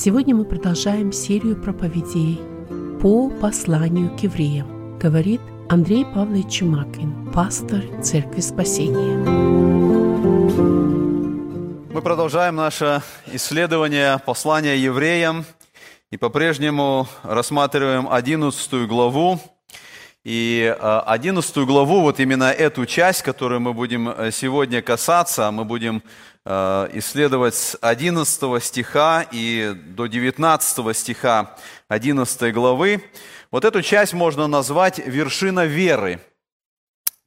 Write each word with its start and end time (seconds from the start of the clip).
Сегодня 0.00 0.32
мы 0.32 0.44
продолжаем 0.44 1.10
серию 1.10 1.60
проповедей 1.60 2.40
по 3.02 3.30
посланию 3.30 4.16
к 4.16 4.20
евреям, 4.20 4.96
говорит 4.96 5.40
Андрей 5.68 6.04
Павлович 6.04 6.58
Чумакин, 6.58 7.32
пастор 7.32 7.82
Церкви 8.00 8.40
Спасения. 8.40 9.18
Мы 11.92 12.00
продолжаем 12.00 12.54
наше 12.54 13.02
исследование 13.32 14.20
послания 14.20 14.76
евреям 14.76 15.44
и 16.12 16.16
по-прежнему 16.16 17.08
рассматриваем 17.24 18.06
11 18.08 18.86
главу. 18.86 19.40
И 20.30 20.76
11 20.78 21.56
главу, 21.64 22.02
вот 22.02 22.20
именно 22.20 22.52
эту 22.52 22.84
часть, 22.84 23.22
которую 23.22 23.62
мы 23.62 23.72
будем 23.72 24.10
э, 24.10 24.30
сегодня 24.30 24.82
касаться, 24.82 25.50
мы 25.50 25.64
будем 25.64 26.02
э, 26.44 26.90
исследовать 26.92 27.54
с 27.54 27.78
11 27.80 28.62
стиха 28.62 29.24
и 29.32 29.72
до 29.74 30.04
19 30.04 30.94
стиха 30.94 31.56
11 31.88 32.52
главы. 32.52 33.02
Вот 33.50 33.64
эту 33.64 33.80
часть 33.80 34.12
можно 34.12 34.46
назвать 34.48 34.98
«вершина 34.98 35.64
веры». 35.64 36.20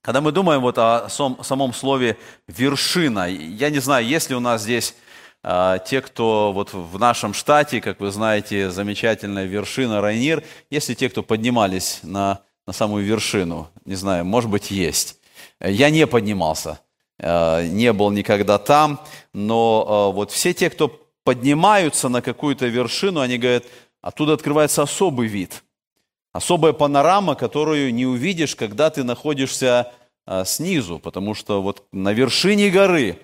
Когда 0.04 0.22
мы 0.22 0.32
думаем 0.32 0.62
вот 0.62 0.78
о 0.78 1.10
самом 1.10 1.74
слове 1.74 2.18
«вершина», 2.48 3.28
я 3.28 3.72
не 3.72 3.80
знаю, 3.80 4.06
есть 4.06 4.30
ли 4.30 4.36
у 4.36 4.40
нас 4.40 4.62
здесь 4.62 4.94
те, 5.42 6.02
кто 6.02 6.52
вот 6.54 6.72
в 6.72 7.00
нашем 7.00 7.34
штате, 7.34 7.82
как 7.82 8.00
вы 8.00 8.12
знаете, 8.12 8.70
замечательная 8.70 9.46
вершина 9.46 10.02
Райнир, 10.02 10.44
если 10.70 10.94
те, 10.94 11.10
кто 11.10 11.24
поднимались 11.24 12.02
на, 12.04 12.42
на 12.72 12.74
самую 12.74 13.04
вершину, 13.04 13.68
не 13.84 13.96
знаю, 13.96 14.24
может 14.24 14.50
быть, 14.50 14.72
есть. 14.72 15.18
Я 15.60 15.90
не 15.90 16.08
поднимался, 16.08 16.80
а, 17.20 17.62
не 17.68 17.92
был 17.92 18.12
никогда 18.12 18.58
там, 18.58 19.02
но 19.34 19.86
а, 19.88 20.12
вот 20.12 20.32
все 20.32 20.54
те, 20.54 20.70
кто 20.70 20.88
поднимаются 21.26 22.08
на 22.08 22.22
какую-то 22.22 22.68
вершину, 22.68 23.20
они 23.20 23.38
говорят, 23.38 23.66
оттуда 24.02 24.34
открывается 24.34 24.82
особый 24.84 25.28
вид– 25.28 25.64
особая 26.32 26.74
панорама, 26.74 27.36
которую 27.36 27.94
не 27.94 28.06
увидишь, 28.06 28.56
когда 28.56 28.90
ты 28.90 29.04
находишься 29.04 29.92
а, 30.26 30.46
снизу, 30.46 31.00
потому 31.00 31.34
что 31.34 31.62
вот 31.62 31.84
на 31.92 32.14
вершине 32.14 32.70
горы 32.70 33.20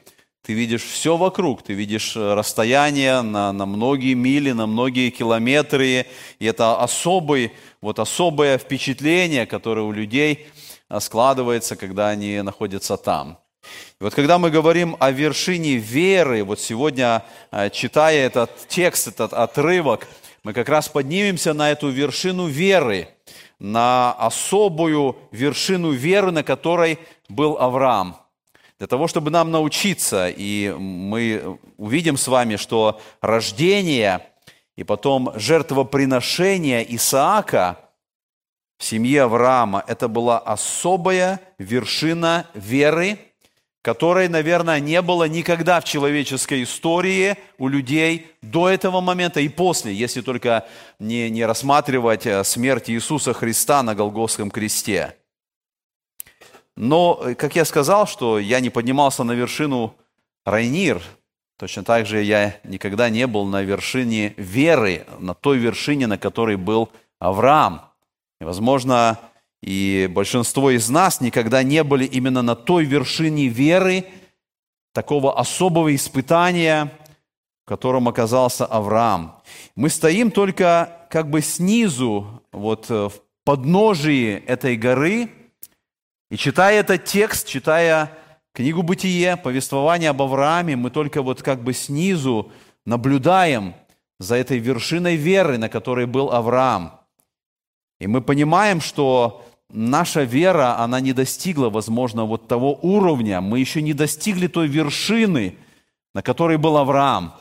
ты 0.48 0.54
видишь 0.54 0.84
все 0.84 1.18
вокруг, 1.18 1.62
ты 1.62 1.74
видишь 1.74 2.16
э, 2.16 2.34
расстояние 2.34 3.22
на, 3.22 3.52
на 3.52 3.66
многие 3.66 4.14
мили, 4.14 4.54
на 4.54 4.66
многие 4.66 5.10
километры, 5.10 6.06
и 6.40 6.46
это 6.46 6.82
особый, 6.82 7.52
вот 7.82 8.00
особое 8.00 8.58
впечатление, 8.58 9.46
которое 9.46 9.82
у 9.82 9.92
людей 9.92 10.48
а, 10.90 11.00
складывается, 11.00 11.76
когда 11.76 12.10
они 12.10 12.42
находятся 12.42 12.98
там. 12.98 13.40
И 14.00 14.04
вот 14.04 14.14
когда 14.14 14.38
мы 14.38 14.50
говорим 14.50 14.96
о 15.00 15.12
вершине 15.12 15.76
веры, 15.76 16.44
вот 16.44 16.60
сегодня, 16.60 17.24
а, 17.52 17.70
читая 17.70 18.26
этот 18.26 18.68
текст, 18.68 19.08
этот 19.08 19.34
отрывок, 19.34 20.08
мы 20.44 20.54
как 20.54 20.70
раз 20.70 20.88
поднимемся 20.88 21.54
на 21.54 21.72
эту 21.72 21.90
вершину 21.90 22.48
веры, 22.48 23.10
на 23.60 24.14
особую 24.14 25.18
вершину 25.32 25.92
веры, 25.92 26.32
на 26.32 26.44
которой 26.44 27.00
был 27.28 27.58
Авраам. 27.58 28.18
Для 28.78 28.88
того, 28.88 29.08
чтобы 29.08 29.32
нам 29.32 29.50
научиться, 29.52 30.30
и 30.30 30.70
мы 30.78 31.58
увидим 31.78 32.16
с 32.16 32.28
вами, 32.28 32.58
что 32.58 33.02
рождение 33.22 34.22
и 34.78 34.86
потом 34.86 35.34
жертвоприношение 35.36 36.96
Исаака 36.96 37.78
в 38.78 38.86
семье 38.86 39.24
Авраама– 39.24 39.84
это 39.88 40.08
была 40.08 40.40
особая 40.40 41.42
вершина 41.58 42.48
веры– 42.54 43.20
которой, 43.88 44.28
наверное, 44.28 44.82
не 44.82 45.02
было 45.02 45.30
никогда 45.30 45.80
в 45.80 45.86
человеческой 45.86 46.64
истории 46.64 47.38
у 47.58 47.70
людей 47.70 48.28
до 48.42 48.68
этого 48.68 49.00
момента 49.00 49.40
и 49.40 49.48
после, 49.48 49.94
если 49.94 50.20
только 50.20 50.68
не, 51.00 51.30
не 51.30 51.46
рассматривать 51.46 52.26
э, 52.26 52.44
смерть 52.44 52.90
Иисуса 52.90 53.32
Христа 53.32 53.84
на 53.84 53.96
Голгофском 53.96 54.52
кресте. 54.52 55.16
Но, 56.76 57.22
э, 57.24 57.36
как 57.36 57.56
я 57.56 57.64
сказал, 57.64 58.08
что 58.08 58.40
я 58.40 58.60
не 58.60 58.70
поднимался 58.70 59.24
на 59.24 59.32
вершину 59.32 59.96
Райнир, 60.44 61.02
точно 61.58 61.84
так 61.84 62.06
же 62.06 62.24
я 62.24 62.56
никогда 62.64 63.10
не 63.10 63.28
был 63.28 63.46
на 63.46 63.62
вершине 63.62 64.34
веры, 64.38 65.06
на 65.20 65.34
той 65.34 65.58
вершине, 65.58 66.08
на 66.08 66.18
которой 66.18 66.56
был 66.56 66.90
Авраам. 67.20 67.82
И, 68.40 68.44
возможно, 68.44 69.20
и 69.62 70.10
большинство 70.12 70.70
из 70.70 70.90
нас 70.90 71.20
никогда 71.20 71.64
не 71.64 71.84
были 71.84 72.06
именно 72.06 72.42
на 72.42 72.56
той 72.56 72.86
вершине 72.86 73.48
веры, 73.48 74.06
такого 74.94 75.38
особого 75.40 75.94
испытания, 75.94 76.92
в 77.66 77.70
котором 77.70 78.08
оказался 78.08 78.66
Авраам. 78.66 79.42
Мы 79.76 79.90
стоим 79.90 80.32
только 80.32 81.08
как 81.10 81.30
бы 81.30 81.42
снизу, 81.42 82.42
вот 82.52 82.90
э, 82.90 83.10
в 83.10 83.14
подножии 83.44 84.44
этой 84.46 84.76
горы, 84.76 85.30
и 86.30 86.38
читая 86.38 86.80
этот 86.80 87.06
текст, 87.06 87.48
читая 87.48 88.12
книгу 88.58 88.82
«Бытие», 88.82 89.38
повествование 89.38 90.10
об 90.10 90.20
Аврааме, 90.20 90.76
мы 90.76 90.90
только 90.90 91.22
вот 91.22 91.44
как 91.44 91.62
бы 91.62 91.74
снизу 91.74 92.52
наблюдаем 92.86 93.76
за 94.18 94.36
этой 94.36 94.58
вершиной 94.58 95.16
веры, 95.16 95.60
на 95.60 95.70
которой 95.70 96.08
был 96.08 96.32
Авраам. 96.32 97.00
И 98.00 98.08
мы 98.08 98.22
понимаем, 98.22 98.82
что 98.82 99.46
наша 99.70 100.24
вера, 100.24 100.80
она 100.80 101.00
не 101.00 101.14
достигла, 101.14 101.70
возможно, 101.70 102.26
вот 102.26 102.48
того 102.48 102.80
уровня, 102.82 103.42
мы 103.42 103.60
еще 103.60 103.84
не 103.84 103.94
достигли 103.94 104.48
той 104.48 104.68
вершины, 104.68 105.56
на 106.16 106.24
которой 106.24 106.58
был 106.58 106.78
Авраам. 106.78 107.36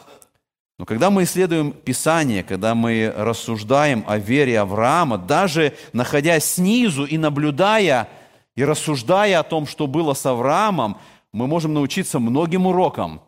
Но 0.78 0.84
когда 0.84 1.09
мы 1.09 1.22
исследуем 1.22 1.72
Писание, 1.72 2.43
когда 2.43 2.75
мы 2.75 3.10
рассуждаем 3.16 4.04
о 4.06 4.19
вере 4.19 4.60
Авраама, 4.60 5.16
даже 5.16 5.72
находясь 5.94 6.44
снизу 6.44 7.06
и 7.06 7.16
наблюдая 7.16 8.06
и 8.56 8.64
рассуждая 8.64 9.38
о 9.38 9.44
том, 9.44 9.66
что 9.66 9.86
было 9.86 10.14
с 10.14 10.26
Авраамом, 10.26 10.98
мы 11.32 11.46
можем 11.46 11.74
научиться 11.74 12.18
многим 12.18 12.66
урокам, 12.66 13.20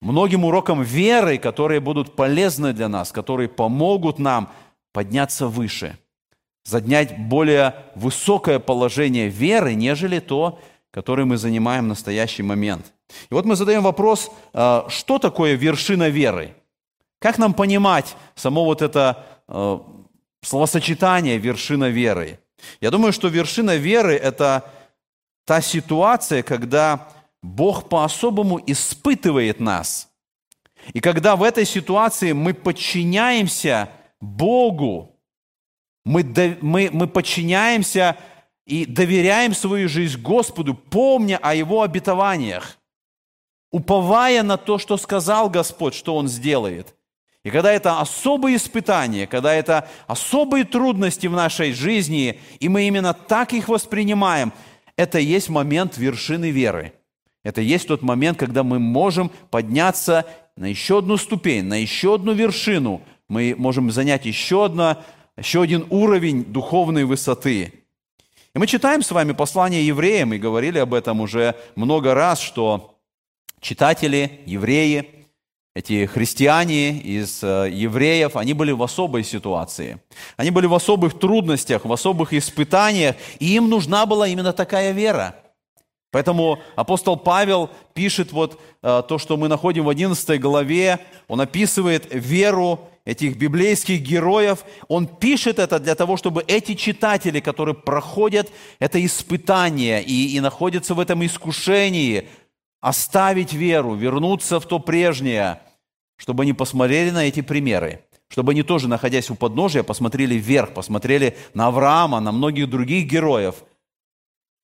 многим 0.00 0.44
урокам 0.44 0.82
веры, 0.82 1.36
которые 1.36 1.80
будут 1.80 2.16
полезны 2.16 2.72
для 2.72 2.88
нас, 2.88 3.12
которые 3.12 3.48
помогут 3.48 4.18
нам 4.18 4.50
подняться 4.92 5.46
выше– 5.48 5.98
занять 6.64 7.18
более 7.18 7.74
высокое 7.94 8.58
положение 8.58 9.28
веры, 9.28 9.74
нежели 9.74 10.20
то, 10.20 10.58
которое 10.90 11.24
мы 11.24 11.36
занимаем 11.36 11.84
в 11.84 11.88
настоящий 11.88 12.42
момент. 12.42 12.92
И 13.30 13.34
вот 13.34 13.44
мы 13.44 13.56
задаем 13.56 13.82
вопрос, 13.82 14.30
э, 14.52 14.82
что 14.88 15.18
такое 15.18 15.54
вершина 15.54 16.08
веры? 16.08 16.54
Как 17.18 17.38
нам 17.38 17.54
понимать 17.54 18.16
само 18.34 18.64
вот 18.64 18.82
это 18.82 19.24
э, 19.48 19.78
словосочетание 20.42 21.38
вершина 21.38 21.88
веры? 21.88 22.38
Я 22.80 22.90
думаю, 22.90 23.12
что 23.12 23.28
вершина 23.28 23.76
веры– 23.76 24.14
это 24.22 24.70
та 25.44 25.60
ситуация, 25.60 26.42
когда 26.42 27.08
Бог 27.42 27.88
по-особому 27.88 28.60
испытывает 28.66 29.60
нас. 29.60 30.08
И 30.92 31.00
когда 31.00 31.36
в 31.36 31.42
этой 31.42 31.64
ситуации 31.64 32.32
мы 32.32 32.54
подчиняемся 32.54 33.90
Богу, 34.20 35.16
мы, 36.04 36.24
мы, 36.60 36.90
мы 36.92 37.06
подчиняемся 37.06 38.16
и 38.66 38.86
доверяем 38.86 39.54
свою 39.54 39.88
жизнь 39.88 40.20
Господу, 40.20 40.74
помня 40.74 41.38
о 41.42 41.54
Его 41.54 41.82
обетованиях, 41.82 42.78
уповая 43.70 44.42
на 44.42 44.56
то, 44.56 44.78
что 44.78 44.96
сказал 44.96 45.50
Господь, 45.50 45.94
что 45.94 46.16
Он 46.16 46.28
сделает. 46.28 46.94
И 47.44 47.50
когда 47.50 47.72
это 47.72 48.00
особые 48.00 48.56
испытания, 48.56 49.26
когда 49.26 49.52
это 49.52 49.88
особые 50.06 50.64
трудности 50.64 51.26
в 51.26 51.32
нашей 51.32 51.72
жизни, 51.72 52.38
и 52.60 52.68
мы 52.68 52.86
именно 52.86 53.14
так 53.14 53.52
их 53.52 53.68
воспринимаем, 53.68 54.52
это 54.96 55.18
есть 55.18 55.48
момент 55.48 55.96
вершины 55.96 56.50
веры. 56.50 56.92
Это 57.42 57.60
есть 57.60 57.88
тот 57.88 58.02
момент, 58.02 58.38
когда 58.38 58.62
мы 58.62 58.78
можем 58.78 59.30
подняться 59.50 60.24
на 60.56 60.66
еще 60.66 60.98
одну 60.98 61.16
ступень, 61.16 61.64
на 61.64 61.74
еще 61.74 62.14
одну 62.14 62.32
вершину. 62.32 63.02
Мы 63.28 63.54
можем 63.58 63.90
занять 63.90 64.26
еще 64.26 64.66
одно 64.66 65.02
еще 65.36 65.62
один 65.62 65.86
уровень 65.90 66.44
духовной 66.44 67.04
высоты. 67.04 67.72
И 68.54 68.58
мы 68.58 68.66
читаем 68.66 69.02
с 69.02 69.10
вами 69.10 69.32
послание 69.32 69.86
евреям, 69.86 70.34
и 70.34 70.38
говорили 70.38 70.78
об 70.78 70.92
этом 70.92 71.20
уже 71.20 71.56
много 71.74 72.14
раз, 72.14 72.38
что 72.38 72.98
читатели, 73.60 74.40
евреи, 74.44 75.21
эти 75.74 76.04
христиане 76.04 76.98
из 76.98 77.42
э, 77.42 77.70
евреев, 77.72 78.36
они 78.36 78.52
были 78.52 78.72
в 78.72 78.82
особой 78.82 79.24
ситуации. 79.24 80.00
Они 80.36 80.50
были 80.50 80.66
в 80.66 80.74
особых 80.74 81.18
трудностях, 81.18 81.86
в 81.86 81.92
особых 81.92 82.34
испытаниях, 82.34 83.16
и 83.38 83.54
им 83.54 83.70
нужна 83.70 84.04
была 84.04 84.28
именно 84.28 84.52
такая 84.52 84.92
вера. 84.92 85.36
Поэтому 86.10 86.58
апостол 86.76 87.16
Павел 87.16 87.70
пишет 87.94 88.32
вот 88.32 88.60
э, 88.82 89.02
то, 89.08 89.18
что 89.18 89.38
мы 89.38 89.48
находим 89.48 89.84
в 89.84 89.88
11 89.88 90.38
главе, 90.38 90.98
он 91.26 91.40
описывает 91.40 92.06
веру 92.10 92.90
этих 93.06 93.38
библейских 93.38 94.02
героев, 94.02 94.64
он 94.88 95.06
пишет 95.06 95.58
это 95.58 95.78
для 95.78 95.94
того, 95.94 96.18
чтобы 96.18 96.44
эти 96.46 96.74
читатели, 96.74 97.40
которые 97.40 97.74
проходят 97.74 98.52
это 98.78 99.04
испытание 99.04 100.02
и, 100.04 100.36
и 100.36 100.40
находятся 100.40 100.94
в 100.94 101.00
этом 101.00 101.24
искушении, 101.24 102.28
оставить 102.82 103.52
веру, 103.54 103.94
вернуться 103.94 104.60
в 104.60 104.66
то 104.66 104.78
прежнее, 104.78 105.60
чтобы 106.16 106.42
они 106.42 106.52
посмотрели 106.52 107.10
на 107.10 107.24
эти 107.24 107.40
примеры, 107.40 108.04
чтобы 108.28 108.52
они 108.52 108.62
тоже, 108.62 108.88
находясь 108.88 109.30
у 109.30 109.36
подножия, 109.36 109.84
посмотрели 109.84 110.34
вверх, 110.34 110.74
посмотрели 110.74 111.36
на 111.54 111.68
Авраама, 111.68 112.20
на 112.20 112.32
многих 112.32 112.68
других 112.68 113.06
героев 113.06 113.62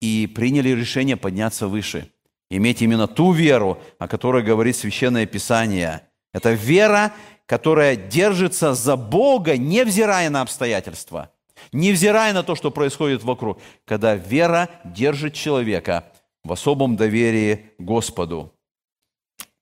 и 0.02 0.26
приняли 0.26 0.70
решение 0.70 1.16
подняться 1.16 1.68
выше, 1.68 2.10
иметь 2.50 2.82
именно 2.82 3.06
ту 3.06 3.32
веру, 3.32 3.80
о 3.98 4.08
которой 4.08 4.42
говорит 4.42 4.76
Священное 4.76 5.24
Писание. 5.24 6.02
Это 6.34 6.52
вера, 6.52 7.12
которая 7.46 7.94
держится 7.94 8.74
за 8.74 8.96
Бога, 8.96 9.56
невзирая 9.56 10.28
на 10.28 10.42
обстоятельства, 10.42 11.30
невзирая 11.70 12.32
на 12.32 12.42
то, 12.42 12.56
что 12.56 12.72
происходит 12.72 13.22
вокруг, 13.22 13.60
когда 13.84 14.16
вера 14.16 14.68
держит 14.84 15.34
человека 15.34 16.12
в 16.44 16.52
особом 16.52 16.96
доверии 16.96 17.70
Господу. 17.78 18.52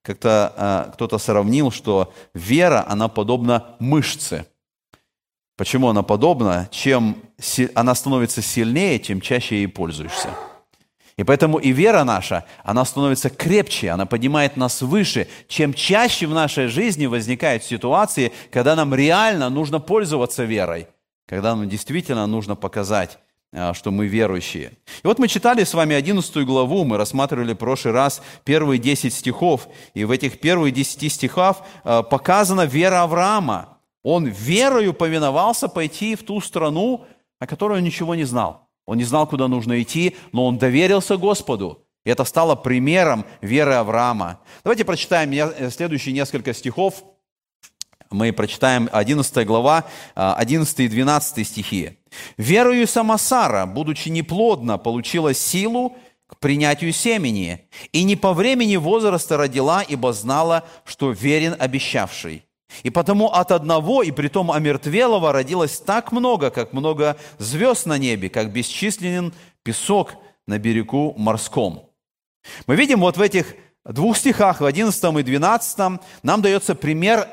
Как-то 0.02 0.52
а, 0.56 0.90
кто-то 0.94 1.19
сравнил, 1.19 1.70
что 1.70 2.12
вера, 2.32 2.84
она 2.88 3.08
подобна 3.08 3.76
мышце. 3.81 4.46
Почему 5.56 5.88
она 5.88 6.02
подобна? 6.02 6.69
Чем 6.70 7.17
она 7.75 7.94
становится 7.94 8.43
сильнее, 8.43 8.99
тем 8.99 9.20
чаще 9.20 9.56
ей 9.56 9.69
пользуешься. 9.69 10.31
И 11.17 11.25
поэтому 11.25 11.58
и 11.58 11.73
вера 11.73 12.05
наша, 12.05 12.44
она 12.62 12.84
становится 12.84 13.31
крепче, 13.31 13.90
она 13.90 14.05
поднимает 14.05 14.58
нас 14.58 14.82
выше. 14.82 15.28
Чем 15.49 15.73
чаще 15.73 16.26
в 16.26 16.34
нашей 16.34 16.67
жизни 16.67 17.06
возникают 17.06 17.64
ситуации, 17.64 18.32
когда 18.50 18.76
нам 18.76 18.94
реально 18.94 19.49
нужно 19.49 19.81
пользоваться 19.81 20.44
верой, 20.44 20.88
когда 21.26 21.56
нам 21.56 21.69
действительно 21.69 22.26
нужно 22.26 22.55
показать, 22.55 23.19
что 23.72 23.90
мы 23.90 24.06
верующие. 24.06 24.72
И 25.02 25.06
вот 25.06 25.19
мы 25.19 25.28
читали 25.28 25.64
с 25.64 25.72
вами 25.72 25.94
11 25.94 26.44
главу, 26.44 26.84
мы 26.84 26.96
рассматривали 26.96 27.52
в 27.54 27.56
прошлый 27.56 27.94
раз 27.94 28.22
первые 28.44 28.78
10 28.78 29.12
стихов, 29.14 29.69
и 29.94 30.04
в 30.04 30.10
этих 30.10 30.40
первых 30.40 30.72
10 30.75 31.12
стихах 31.12 31.62
а, 31.84 32.02
показана 32.02 32.66
вера 32.66 33.02
Авраама. 33.02 33.78
Он 34.02 34.26
верою 34.26 34.94
повиновался 34.94 35.69
пойти 35.69 36.14
в 36.16 36.22
ту 36.22 36.40
страну, 36.40 37.06
о 37.38 37.46
которой 37.46 37.78
он 37.78 37.84
ничего 37.84 38.14
не 38.14 38.25
знал. 38.25 38.69
Он 38.84 38.98
не 38.98 39.04
знал, 39.04 39.26
куда 39.26 39.49
нужно 39.49 39.82
идти, 39.82 40.16
но 40.32 40.46
он 40.46 40.58
доверился 40.58 41.16
Господу. 41.16 41.82
И 42.04 42.10
это 42.10 42.25
стало 42.25 42.54
примером 42.54 43.26
веры 43.40 43.75
Авраама. 43.75 44.38
Давайте 44.62 44.84
прочитаем 44.84 45.32
э, 45.32 45.70
следующие 45.70 46.14
несколько 46.14 46.54
стихов. 46.54 47.02
Мы 48.10 48.32
прочитаем 48.32 48.88
11 48.92 49.46
глава, 49.46 49.84
11 50.14 50.80
и 50.80 50.88
12 50.88 51.46
стихи. 51.46 51.98
«Верою 52.36 52.86
сама 52.86 53.18
Сара, 53.18 53.66
будучи 53.66 54.08
неплодна, 54.08 54.78
получила 54.78 55.34
силу 55.34 55.96
к 56.26 56.38
принятию 56.38 56.92
семени, 56.92 57.68
и 57.92 58.02
не 58.02 58.16
по 58.16 58.32
времени 58.32 58.76
возраста 58.76 59.36
родила, 59.36 59.82
ибо 59.82 60.12
знала, 60.12 60.64
что 60.84 61.10
верен 61.10 61.54
обещавший. 61.58 62.44
И 62.82 62.90
потому 62.90 63.28
от 63.28 63.52
одного, 63.52 64.02
и 64.02 64.10
притом 64.10 64.50
омертвелого, 64.50 65.32
родилось 65.32 65.78
так 65.78 66.12
много, 66.12 66.50
как 66.50 66.72
много 66.72 67.16
звезд 67.38 67.86
на 67.86 67.96
небе, 67.96 68.28
как 68.28 68.52
бесчисленен 68.52 69.32
песок 69.62 70.14
на 70.46 70.58
берегу 70.58 71.14
морском. 71.16 71.90
Мы 72.66 72.76
видим 72.76 73.00
вот 73.00 73.16
в 73.16 73.20
этих 73.20 73.54
двух 73.84 74.16
стихах, 74.16 74.60
в 74.60 74.64
11 74.64 75.04
и 75.18 75.22
12, 75.22 76.00
нам 76.22 76.42
дается 76.42 76.74
пример 76.74 77.28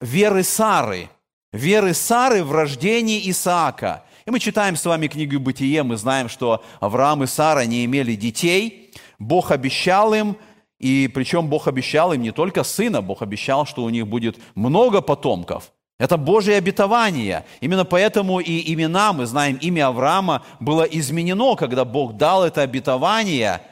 веры 0.00 0.42
Сары, 0.42 1.08
веры 1.52 1.94
Сары 1.94 2.44
в 2.44 2.52
рождении 2.52 3.30
Исаака. 3.30 4.04
И 4.26 4.30
мы 4.30 4.40
читаем 4.40 4.76
с 4.76 4.84
вами 4.84 5.06
книгу 5.06 5.40
«Бытие», 5.40 5.82
мы 5.82 5.96
знаем, 5.96 6.28
что 6.28 6.62
Авраам 6.80 7.24
и 7.24 7.26
Сара 7.26 7.64
не 7.64 7.84
имели 7.84 8.14
детей, 8.14 8.92
Бог 9.18 9.50
обещал 9.50 10.14
им– 10.14 10.36
и 10.78 11.10
причем 11.12 11.48
Бог 11.48 11.66
обещал 11.66 12.12
им 12.12 12.22
не 12.22 12.30
только 12.30 12.62
сына, 12.62 13.02
Бог 13.02 13.22
обещал, 13.22 13.66
что 13.66 13.82
у 13.82 13.90
них 13.90 14.06
будет 14.06 14.38
много 14.54 15.00
потомков. 15.00 15.72
Это 15.98 16.16
Божье 16.16 16.56
обетование. 16.56 17.44
Именно 17.60 17.84
поэтому 17.84 18.38
и 18.38 18.72
имена, 18.72 19.12
мы 19.12 19.26
знаем, 19.26 19.58
имя 19.60 19.88
Авраама 19.88 20.44
было 20.60 20.84
изменено, 20.84 21.56
когда 21.56 21.84
Бог 21.84 22.16
дал 22.16 22.44
это 22.44 22.62
обетование. 22.62 23.62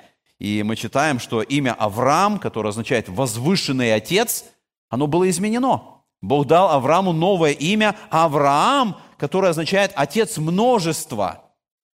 И 0.40 0.64
мы 0.64 0.74
читаем, 0.74 1.20
что 1.20 1.42
имя 1.42 1.74
Авраам, 1.74 2.40
которое 2.40 2.70
означает 2.70 3.08
«возвышенный 3.08 3.94
отец», 3.94 4.44
оно 4.88 5.06
было 5.06 5.30
изменено. 5.30 5.95
Бог 6.26 6.46
дал 6.46 6.70
Аврааму 6.70 7.12
новое 7.12 7.52
имя 7.52 7.94
Авраам, 8.10 8.96
которое 9.16 9.50
означает 9.50 9.92
«отец 9.94 10.38
множества», 10.38 11.44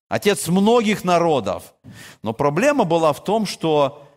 «отец 0.08 0.48
многих 0.48 1.04
народов». 1.04 1.74
Но 2.24 2.32
проблема 2.32 2.86
была 2.86 3.12
в 3.12 3.22
том, 3.24 3.46
что 3.46 4.08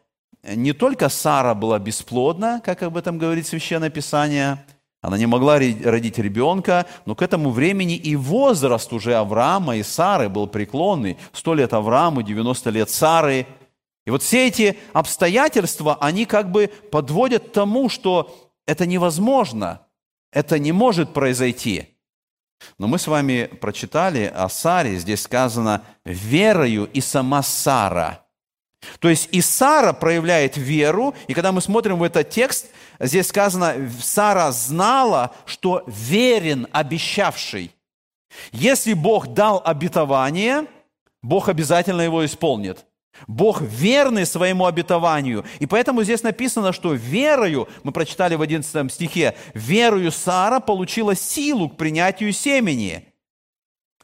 не 0.44 0.72
только 0.72 1.08
Сара 1.08 1.54
была 1.54 1.80
бесплодна, 1.80 2.60
как 2.64 2.84
об 2.84 2.96
этом 2.96 3.18
говорит 3.18 3.48
Священное 3.48 3.90
Писание, 3.90 4.64
она 5.00 5.18
не 5.18 5.26
могла 5.26 5.58
родить 5.58 6.18
ребенка, 6.18 6.86
но 7.06 7.16
к 7.16 7.22
этому 7.22 7.50
времени 7.50 7.96
и 7.96 8.14
возраст 8.14 8.92
уже 8.92 9.16
Авраама 9.16 9.76
и 9.76 9.82
Сары 9.82 10.28
был 10.28 10.46
преклонный. 10.46 11.18
Сто 11.32 11.54
лет 11.54 11.74
Аврааму, 11.74 12.22
90 12.22 12.70
лет 12.70 12.88
Сары. 12.88 13.46
И 14.06 14.10
вот 14.10 14.22
все 14.22 14.46
эти 14.46 14.78
обстоятельства, 14.92 15.98
они 16.00 16.24
как 16.24 16.52
бы 16.52 16.68
подводят 16.92 17.48
к 17.48 17.52
тому, 17.52 17.88
что 17.88 18.34
это 18.64 18.86
невозможно, 18.86 19.83
это 20.34 20.58
не 20.58 20.72
может 20.72 21.14
произойти. 21.14 21.96
Но 22.78 22.86
мы 22.86 22.98
с 22.98 23.06
вами 23.06 23.44
прочитали 23.60 24.30
о 24.34 24.48
Саре, 24.48 24.96
здесь 24.96 25.22
сказано 25.22 25.82
«верою 26.04 26.90
и 26.92 27.00
сама 27.00 27.42
Сара». 27.42 28.20
То 28.98 29.08
есть 29.08 29.28
и 29.32 29.40
Сара 29.40 29.94
проявляет 29.94 30.58
веру, 30.58 31.14
и 31.26 31.32
когда 31.32 31.52
мы 31.52 31.62
смотрим 31.62 31.98
в 31.98 32.02
этот 32.02 32.28
текст, 32.28 32.66
здесь 33.00 33.28
сказано, 33.28 33.90
Сара 34.02 34.52
знала, 34.52 35.34
что 35.46 35.84
верен 35.86 36.66
обещавший. 36.70 37.74
Если 38.52 38.92
Бог 38.92 39.28
дал 39.28 39.62
обетование, 39.64 40.66
Бог 41.22 41.48
обязательно 41.48 42.02
его 42.02 42.26
исполнит. 42.26 42.84
Бог 43.26 43.60
верный 43.60 44.26
своему 44.26 44.66
обетованию. 44.66 45.44
И 45.58 45.66
поэтому 45.66 46.02
здесь 46.02 46.22
написано, 46.22 46.72
что 46.72 46.92
верою, 46.92 47.68
мы 47.82 47.92
прочитали 47.92 48.34
в 48.34 48.42
11 48.42 48.92
стихе, 48.92 49.34
верою 49.54 50.10
Сара 50.10 50.60
получила 50.60 51.14
силу 51.14 51.68
к 51.68 51.76
принятию 51.76 52.32
семени. 52.32 53.08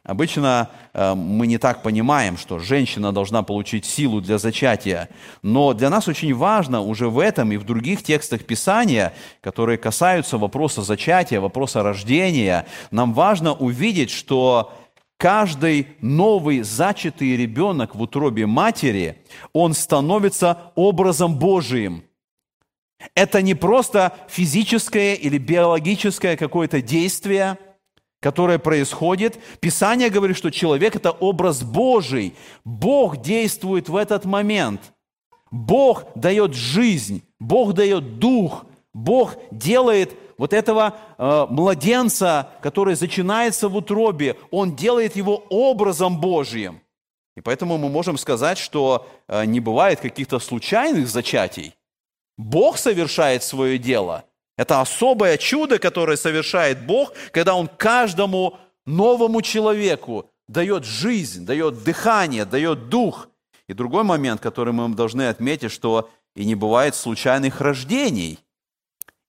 Обычно 0.03 0.71
э, 0.95 1.15
мы 1.15 1.47
не 1.47 1.59
так 1.59 1.83
понимаем, 1.83 2.39
что 2.39 2.59
женщина 2.59 3.13
должна 3.13 3.43
получить 3.43 3.85
силу 3.85 4.23
для 4.23 4.39
зачатия, 4.39 5.11
но 5.43 5.75
для 5.75 5.91
нас 5.91 6.09
очень 6.09 6.35
важно 6.35 6.81
уже 6.81 7.11
в 7.11 7.19
этом 7.19 7.53
и 7.53 7.59
в 7.59 7.65
других 7.65 8.03
текстах 8.03 8.47
Писания, 8.47 9.13
которые 9.43 9.77
касаются 9.77 10.39
вопроса 10.39 10.81
зачатия, 10.81 11.39
вопроса 11.39 11.83
рождения, 11.83 12.67
нам 12.91 13.13
важно 13.13 13.53
увидеть, 13.53 14.11
что 14.11 14.73
каждый 15.21 15.89
новый 16.01 16.63
зачатый 16.63 17.37
ребенок 17.37 17.95
в 17.95 18.01
утробе 18.01 18.47
матери, 18.47 19.23
он 19.53 19.75
становится 19.75 20.73
образом 20.75 21.39
Божиим. 21.39 22.03
Это 23.15 23.43
не 23.43 23.55
просто 23.55 24.15
физическое 24.29 25.15
или 25.15 25.39
биологическое 25.39 26.37
какое-то 26.37 26.81
действие– 26.81 27.59
которое 28.23 28.59
происходит, 28.59 29.39
Писание 29.61 30.11
говорит, 30.11 30.37
что 30.37 30.51
человек– 30.51 30.95
это 30.97 31.11
образ 31.11 31.63
Божий. 31.63 32.35
Бог 32.65 33.23
действует 33.23 33.89
в 33.89 33.97
этот 33.97 34.27
момент. 34.27 34.93
Бог 35.51 36.05
дает 36.15 36.55
жизнь, 36.55 37.23
Бог 37.41 37.73
дает 37.73 38.19
дух, 38.19 38.67
Бог 38.93 39.37
делает 39.51 40.13
вот 40.41 40.55
этого 40.55 40.97
э, 41.19 41.47
младенца, 41.51 42.49
который 42.63 42.95
зачинается 42.95 43.69
в 43.69 43.77
утробе, 43.77 44.37
Он 44.51 44.75
делает 44.75 45.15
его 45.15 45.45
образом 45.51 46.19
Божьим. 46.19 46.81
И 47.37 47.43
поэтому 47.43 47.77
мы 47.77 47.91
можем 47.91 48.17
сказать, 48.17 48.57
что 48.57 49.07
э, 49.29 49.45
не 49.45 49.61
бывает 49.61 50.01
каких-то 50.01 50.39
случайных 50.39 51.09
зачатий. 51.09 51.75
Бог 52.39 52.79
совершает 52.79 53.43
свое 53.43 53.77
дело– 53.77 54.25
это 54.61 54.81
особое 54.81 55.39
чудо, 55.39 55.79
которое 55.79 56.17
совершает 56.19 56.85
Бог, 56.85 57.15
когда 57.33 57.55
Он 57.55 57.67
каждому 57.67 58.59
новому 58.85 59.41
человеку 59.41 60.27
дает 60.49 60.85
жизнь, 60.85 61.47
дает 61.47 61.83
дыхание, 61.83 62.45
дает 62.45 62.89
дух. 62.89 63.29
И 63.69 63.73
другой 63.73 64.05
момент, 64.05 64.41
который 64.41 64.73
мы 64.73 64.89
должны 64.95 65.29
отметить, 65.29 65.71
что 65.71 66.11
и 66.35 66.45
не 66.45 66.55
бывает 66.55 66.95
случайных 66.95 67.61
рождений. 67.61 68.39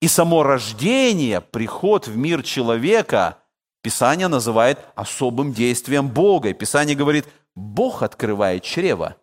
И 0.02 0.08
само 0.08 0.44
рождение, 0.44 1.42
приход 1.42 2.08
в 2.08 2.18
мир 2.18 2.42
человека, 2.44 3.38
Писание 3.84 4.28
называет 4.28 4.80
особым 4.96 5.54
действием 5.54 6.10
Бога. 6.10 6.50
И 6.50 6.54
Писание 6.54 6.96
говорит, 6.96 7.28
Бог 7.56 8.04
открывает 8.04 8.64
чрево. 8.64 9.16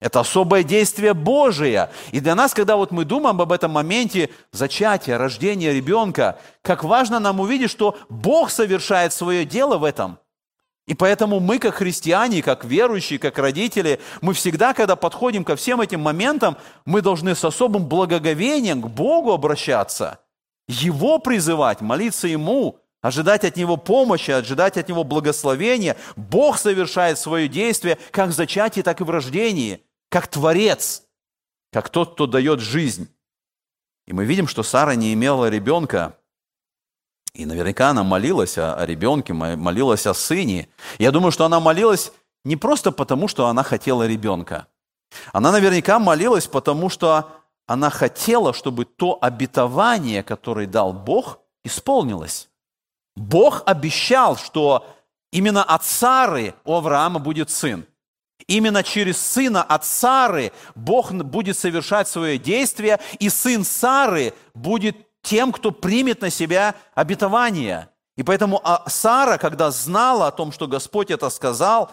Это 0.00 0.20
особое 0.20 0.64
действие 0.64 1.14
Божие. 1.14 1.90
И 2.12 2.20
для 2.20 2.34
нас, 2.34 2.52
когда 2.52 2.76
вот 2.76 2.90
мы 2.90 3.04
думаем 3.04 3.40
об 3.40 3.52
этом 3.52 3.70
моменте 3.70 4.30
зачатия, 4.52 5.16
рождения 5.16 5.72
ребенка, 5.72 6.38
как 6.62 6.84
важно 6.84 7.20
нам 7.20 7.40
увидеть, 7.40 7.70
что 7.70 7.96
Бог 8.08 8.50
совершает 8.50 9.12
свое 9.12 9.44
дело 9.44 9.78
в 9.78 9.84
этом. 9.84 10.18
И 10.86 10.94
поэтому 10.94 11.40
мы, 11.40 11.58
как 11.58 11.76
христиане, 11.76 12.42
как 12.42 12.64
верующие, 12.64 13.18
как 13.18 13.38
родители, 13.38 14.00
мы 14.20 14.34
всегда, 14.34 14.74
когда 14.74 14.96
подходим 14.96 15.42
ко 15.42 15.56
всем 15.56 15.80
этим 15.80 16.00
моментам, 16.00 16.58
мы 16.84 17.00
должны 17.00 17.34
с 17.34 17.44
особым 17.44 17.86
благоговением 17.86 18.82
к 18.82 18.88
Богу 18.88 19.32
обращаться. 19.32 20.20
Его 20.68 21.18
призывать, 21.18 21.80
молиться 21.80 22.28
Ему, 22.28 22.78
ожидать 23.00 23.44
от 23.44 23.56
Него 23.56 23.78
помощи, 23.78 24.30
ожидать 24.30 24.76
от 24.76 24.88
Него 24.88 25.04
благословения. 25.04 25.96
Бог 26.16 26.58
совершает 26.58 27.18
свое 27.18 27.48
действие 27.48 27.98
как 28.10 28.28
в 28.28 28.32
зачатии, 28.32 28.82
так 28.82 29.00
и 29.00 29.04
в 29.04 29.10
рождении, 29.10 29.80
как 30.10 30.26
Творец, 30.26 31.04
как 31.72 31.88
тот, 31.88 32.12
кто 32.12 32.26
дает 32.26 32.60
жизнь. 32.60 33.08
И 34.06 34.12
мы 34.12 34.26
видим, 34.26 34.46
что 34.46 34.62
Сара 34.62 34.94
не 34.94 35.14
имела 35.14 35.48
ребенка, 35.48 36.18
и 37.34 37.46
наверняка 37.46 37.90
она 37.90 38.04
молилась 38.04 38.56
о, 38.58 38.74
о 38.74 38.86
ребенке, 38.86 39.32
молилась 39.32 40.06
о 40.06 40.14
сыне. 40.14 40.68
Я 40.98 41.10
думаю, 41.10 41.32
что 41.32 41.44
она 41.44 41.60
молилась 41.60 42.12
не 42.44 42.56
просто 42.56 42.92
потому, 42.92 43.28
что 43.28 43.48
она 43.48 43.62
хотела 43.62 44.06
ребенка. 44.06 44.68
Она 45.32 45.50
наверняка 45.50 45.98
молилась, 45.98 46.46
потому 46.46 46.88
что 46.88 47.28
она 47.66 47.90
хотела, 47.90 48.52
чтобы 48.52 48.84
то 48.84 49.18
обетование, 49.20 50.22
которое 50.22 50.66
дал 50.66 50.92
Бог, 50.92 51.40
исполнилось. 51.64 52.48
Бог 53.16 53.62
обещал, 53.66 54.36
что 54.36 54.86
именно 55.32 55.64
от 55.64 55.84
Сары 55.84 56.54
у 56.64 56.74
Авраама 56.74 57.18
будет 57.18 57.50
сын. 57.50 57.86
Именно 58.46 58.82
через 58.82 59.18
сына 59.18 59.62
от 59.62 59.84
Сары 59.84 60.52
Бог 60.74 61.12
будет 61.12 61.56
совершать 61.56 62.08
свое 62.08 62.38
действие, 62.38 63.00
и 63.18 63.28
сын 63.28 63.64
Сары 63.64 64.34
будет 64.54 64.96
тем, 65.24 65.50
кто 65.50 65.72
примет 65.72 66.20
на 66.20 66.30
себя 66.30 66.76
обетование. 66.94 67.88
И 68.16 68.22
поэтому 68.22 68.60
а, 68.62 68.84
Сара, 68.88 69.38
когда 69.38 69.72
знала 69.72 70.28
о 70.28 70.30
том, 70.30 70.52
что 70.52 70.68
Господь 70.68 71.10
это 71.10 71.30
сказал, 71.30 71.90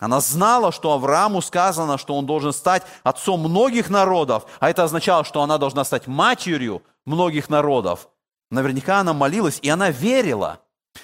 она 0.00 0.20
знала, 0.20 0.72
что 0.72 0.92
Аврааму 0.92 1.42
сказано, 1.42 1.98
что 1.98 2.16
он 2.16 2.26
должен 2.26 2.52
стать 2.52 2.82
отцом 3.02 3.40
многих 3.40 3.90
народов, 3.90 4.46
а 4.58 4.70
это 4.70 4.84
означало, 4.84 5.24
что 5.24 5.42
она 5.42 5.58
должна 5.58 5.84
стать 5.84 6.06
матерью 6.06 6.82
многих 7.04 7.48
народов. 7.48 8.08
Наверняка 8.50 9.00
она 9.00 9.12
молилась, 9.12 9.58
и 9.60 9.68
она 9.68 9.90
верила. 9.90 10.60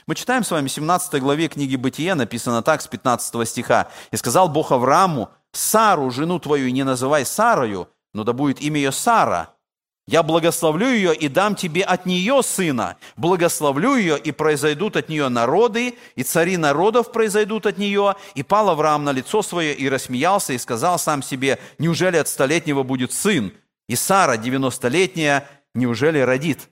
Мы 0.06 0.14
читаем 0.14 0.42
с 0.42 0.50
вами 0.50 0.68
17 0.68 1.20
главе 1.20 1.48
книги 1.48 1.76
Бытия, 1.76 2.14
написано 2.14 2.62
так, 2.62 2.82
с 2.82 2.86
15 2.86 3.48
стиха. 3.48 3.88
«И 4.10 4.16
сказал 4.16 4.48
Бог 4.48 4.72
Аврааму, 4.72 5.28
Сару, 5.52 6.10
жену 6.10 6.38
твою, 6.40 6.70
не 6.70 6.82
называй 6.82 7.24
Сарою, 7.24 7.88
но 8.12 8.24
да 8.24 8.32
будет 8.32 8.60
имя 8.60 8.76
ее 8.76 8.92
Сара, 8.92 9.53
я 10.06 10.22
благословлю 10.22 10.88
ее 10.88 11.14
и 11.14 11.28
дам 11.28 11.54
тебе 11.54 11.82
от 11.82 12.04
нее 12.04 12.42
сына. 12.42 12.96
Благословлю 13.16 13.96
ее, 13.96 14.18
и 14.18 14.32
произойдут 14.32 14.96
от 14.96 15.08
нее 15.08 15.30
народы, 15.30 15.96
и 16.14 16.22
цари 16.22 16.58
народов 16.58 17.10
произойдут 17.10 17.64
от 17.64 17.78
нее. 17.78 18.14
И 18.34 18.42
пал 18.42 18.68
Авраам 18.68 19.04
на 19.04 19.12
лицо 19.12 19.40
свое, 19.42 19.74
и 19.74 19.88
рассмеялся, 19.88 20.52
и 20.52 20.58
сказал 20.58 20.98
сам 20.98 21.22
себе, 21.22 21.58
неужели 21.78 22.18
от 22.18 22.28
столетнего 22.28 22.82
будет 22.82 23.12
сын? 23.12 23.54
И 23.88 23.96
Сара, 23.96 24.36
девяностолетняя, 24.36 25.48
неужели 25.74 26.18
родит? 26.18 26.68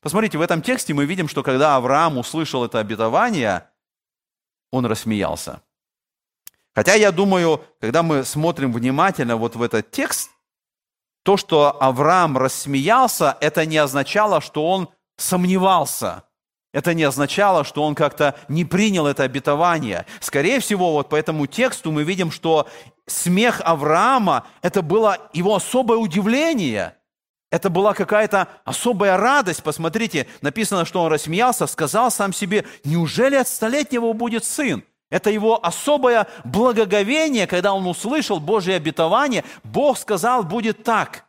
Посмотрите, 0.00 0.38
в 0.38 0.42
этом 0.42 0.62
тексте 0.62 0.94
мы 0.94 1.04
видим, 1.04 1.28
что 1.28 1.42
когда 1.42 1.76
Авраам 1.76 2.16
услышал 2.16 2.64
это 2.64 2.78
обетование, 2.78 3.68
он 4.70 4.86
рассмеялся. 4.86 5.60
Хотя 6.74 6.94
я 6.94 7.12
думаю, 7.12 7.62
когда 7.80 8.02
мы 8.02 8.24
смотрим 8.24 8.72
внимательно 8.72 9.36
вот 9.36 9.54
в 9.54 9.62
этот 9.62 9.90
текст, 9.90 10.30
то, 11.24 11.36
что 11.36 11.76
Авраам 11.80 12.38
рассмеялся, 12.38 13.36
это 13.40 13.66
не 13.66 13.78
означало, 13.78 14.40
что 14.40 14.68
он 14.68 14.90
сомневался. 15.16 16.24
Это 16.72 16.92
не 16.92 17.04
означало, 17.04 17.64
что 17.64 17.82
он 17.82 17.94
как-то 17.94 18.34
не 18.48 18.64
принял 18.64 19.06
это 19.06 19.22
обетование. 19.22 20.06
Скорее 20.20 20.60
всего, 20.60 20.92
вот 20.92 21.08
по 21.08 21.16
этому 21.16 21.46
тексту 21.46 21.92
мы 21.92 22.02
видим, 22.02 22.30
что 22.30 22.68
смех 23.06 23.62
Авраама– 23.64 24.46
это 24.62 24.82
было 24.82 25.16
его 25.32 25.54
особое 25.54 25.98
удивление. 25.98 26.96
Это 27.50 27.70
была 27.70 27.94
какая-то 27.94 28.48
особая 28.64 29.16
радость. 29.16 29.62
Посмотрите, 29.62 30.26
написано, 30.42 30.84
что 30.84 31.02
он 31.02 31.12
рассмеялся, 31.12 31.66
сказал 31.68 32.10
сам 32.10 32.32
себе, 32.32 32.66
неужели 32.82 33.36
от 33.36 33.48
столетнего 33.48 34.12
будет 34.12 34.44
сын? 34.44 34.84
Это 35.14 35.30
его 35.30 35.64
особое 35.64 36.26
благоговение, 36.42 37.46
когда 37.46 37.72
он 37.72 37.86
услышал 37.86 38.40
Божье 38.40 38.74
обетование. 38.74 39.44
Бог 39.62 39.96
сказал, 39.96 40.42
будет 40.42 40.82
так. 40.82 41.26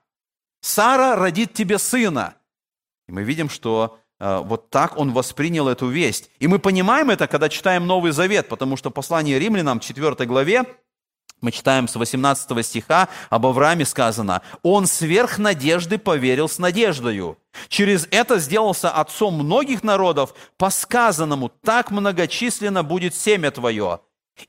Сара 0.60 1.16
родит 1.16 1.54
тебе 1.54 1.78
сына. 1.78 2.34
И 3.08 3.12
мы 3.12 3.22
видим, 3.22 3.48
что 3.48 4.00
э, 4.20 4.42
вот 4.44 4.72
так 4.72 4.98
он 4.98 5.12
воспринял 5.14 5.68
эту 5.68 5.88
весть. 5.88 6.32
И 6.40 6.48
мы 6.48 6.58
понимаем 6.58 7.12
это, 7.12 7.28
когда 7.28 7.48
читаем 7.48 7.86
Новый 7.86 8.12
Завет, 8.12 8.50
потому 8.50 8.76
что 8.76 8.90
послание 8.90 9.38
римлянам, 9.38 9.80
4 9.80 10.26
главе, 10.26 10.64
мы 11.46 11.52
читаем 11.52 11.88
с 11.88 11.96
18 11.96 12.66
стиха, 12.66 13.08
об 13.30 13.46
Аврааме 13.46 13.86
сказано, 13.86 14.42
«Он 14.64 14.88
сверх 14.88 15.38
надежды 15.38 16.00
поверил 16.00 16.50
с 16.50 16.58
надеждою. 16.58 17.38
Через 17.68 18.08
это 18.10 18.40
сделался 18.40 18.90
отцом 18.90 19.36
многих 19.36 19.84
народов, 19.84 20.34
по 20.58 20.72
сказанному, 20.72 21.52
так 21.64 21.92
многочисленно 21.92 22.84
будет 22.84 23.14
семя 23.14 23.52
твое. 23.52 24.00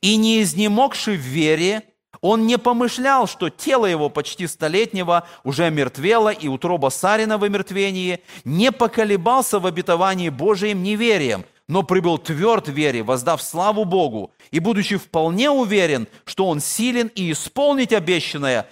И 0.00 0.16
не 0.16 0.40
изнемогший 0.42 1.18
в 1.18 1.20
вере, 1.20 1.82
он 2.22 2.46
не 2.46 2.56
помышлял, 2.56 3.26
что 3.26 3.50
тело 3.50 3.84
его 3.84 4.08
почти 4.08 4.46
столетнего 4.46 5.28
уже 5.44 5.68
мертвело, 5.68 6.30
и 6.30 6.48
утроба 6.48 6.88
Сарина 6.88 7.36
в 7.36 7.44
омертвении, 7.44 8.20
не 8.44 8.72
поколебался 8.72 9.58
в 9.58 9.66
обетовании 9.66 10.30
Божиим 10.30 10.82
неверием, 10.82 11.44
но 11.68 11.82
прибыл 11.82 12.18
тверд 12.18 12.68
в 12.68 12.73
вере, 12.73 13.02
воздав 13.02 13.42
славу 13.42 13.85
Богу, 13.85 14.32
и 14.50 14.61
будучи 14.61 14.96
вполне 14.96 15.50
уверен, 15.50 16.06
что 16.25 16.46
он 16.46 16.61
силен 16.61 17.08
и 17.14 17.32
исполнить 17.32 17.92
обещанное, 17.92 18.68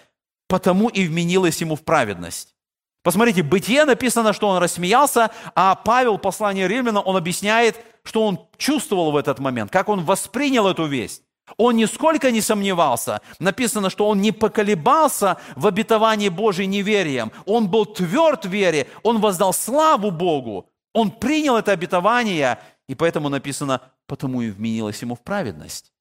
потому 0.49 0.89
и 0.89 1.07
вменилось 1.07 1.61
ему 1.61 1.77
в 1.77 1.83
праведность. 1.83 2.55
Посмотрите, 3.03 3.43
Бытие 3.43 3.85
написано, 3.85 4.33
что 4.33 4.49
он 4.49 4.63
рассмеялся, 4.63 5.31
а 5.55 5.75
Павел, 5.75 6.17
послание 6.17 6.67
римляна, 6.67 7.03
он 7.03 7.17
объясняет, 7.17 7.77
что 8.03 8.25
он 8.25 8.41
чувствовал 8.57 9.13
в 9.13 9.17
этот 9.17 9.39
момент, 9.41 9.71
как 9.71 9.89
он 9.89 10.05
воспринял 10.05 10.67
эту 10.67 10.87
весть. 10.87 11.23
Он 11.59 11.77
нисколько 11.77 12.31
не 12.31 12.41
сомневался. 12.41 13.21
Написано, 13.39 13.91
что 13.91 14.09
он 14.09 14.23
не 14.23 14.33
поколебался 14.33 15.37
в 15.57 15.67
обетовании 15.67 16.31
Божьей 16.31 16.67
неверием. 16.67 17.33
Он 17.45 17.69
был 17.69 17.85
тверд 17.85 18.47
в 18.47 18.49
вере, 18.49 18.87
он 19.03 19.21
воздал 19.21 19.53
славу 19.53 20.11
Богу. 20.11 20.71
Он 20.95 21.11
принял 21.11 21.57
это 21.57 21.73
обетование 21.73 22.59
и 22.89 22.95
поэтому 22.95 23.29
написано, 23.29 23.81
потому 24.07 24.43
и 24.43 24.51
вменилось 24.51 25.01
ему 25.03 25.15
в 25.15 25.23
праведность. 25.23 25.93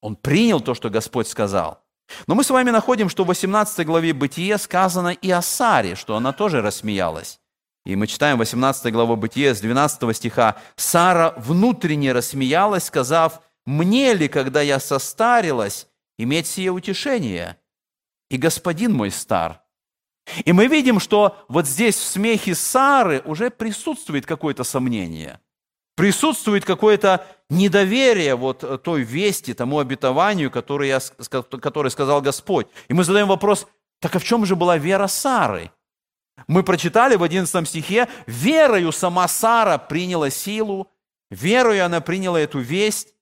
Он 0.00 0.16
принял 0.16 0.60
то, 0.60 0.74
что 0.74 0.90
Господь 0.90 1.28
сказал. 1.28 1.82
Но 2.26 2.34
мы 2.34 2.44
с 2.44 2.50
вами 2.50 2.70
находим, 2.70 3.08
что 3.08 3.24
в 3.24 3.28
18 3.28 3.86
главе 3.86 4.12
Бытия 4.12 4.58
сказано 4.58 5.10
и 5.10 5.30
о 5.30 5.42
Саре, 5.42 5.94
что 5.94 6.16
она 6.16 6.32
тоже 6.32 6.60
рассмеялась. 6.60 7.38
И 7.84 7.96
мы 7.96 8.06
читаем 8.06 8.38
18 8.38 8.92
главу 8.92 9.16
Бытия 9.16 9.54
с 9.54 9.60
12 9.60 10.16
стиха. 10.16 10.56
«Сара 10.76 11.34
внутренне 11.36 12.12
рассмеялась, 12.12 12.84
сказав, 12.84 13.40
«Мне 13.64 14.14
ли, 14.14 14.28
когда 14.28 14.60
я 14.60 14.80
состарилась, 14.80 15.88
иметь 16.18 16.46
сие 16.46 16.70
утешение? 16.70 17.58
И 18.30 18.36
господин 18.36 18.92
мой 18.92 19.10
стар». 19.10 19.62
И 20.44 20.52
мы 20.52 20.68
видим, 20.68 21.00
что 21.00 21.44
вот 21.48 21.66
здесь 21.66 21.96
в 21.96 22.04
смехе 22.04 22.54
Сары 22.54 23.22
уже 23.24 23.50
присутствует 23.50 24.26
какое-то 24.26 24.64
сомнение– 24.64 25.40
Присутствует 25.94 26.64
какое-то 26.64 27.26
недоверие 27.50 28.34
вот 28.34 28.64
э, 28.64 28.78
той 28.78 29.02
вести, 29.02 29.52
тому 29.52 29.78
обетованию, 29.78 30.50
которое, 30.50 30.88
я, 30.88 31.00
которое 31.28 31.90
сказал 31.90 32.22
Господь. 32.22 32.66
И 32.88 32.94
мы 32.94 33.04
задаем 33.04 33.28
вопрос, 33.28 33.66
так 34.00 34.16
а 34.16 34.18
в 34.18 34.24
чем 34.24 34.46
же 34.46 34.56
была 34.56 34.78
вера 34.78 35.06
Сары? 35.06 35.70
Мы 36.46 36.62
прочитали 36.62 37.16
в 37.16 37.22
11 37.22 37.68
стихе, 37.68 38.08
верою 38.26 38.90
сама 38.90 39.28
Сара 39.28 39.78
приняла 39.78 40.30
силу, 40.30 40.90
верою 41.30 41.84
она 41.84 42.00
приняла 42.00 42.40
эту 42.40 42.58
весть. 42.58 43.14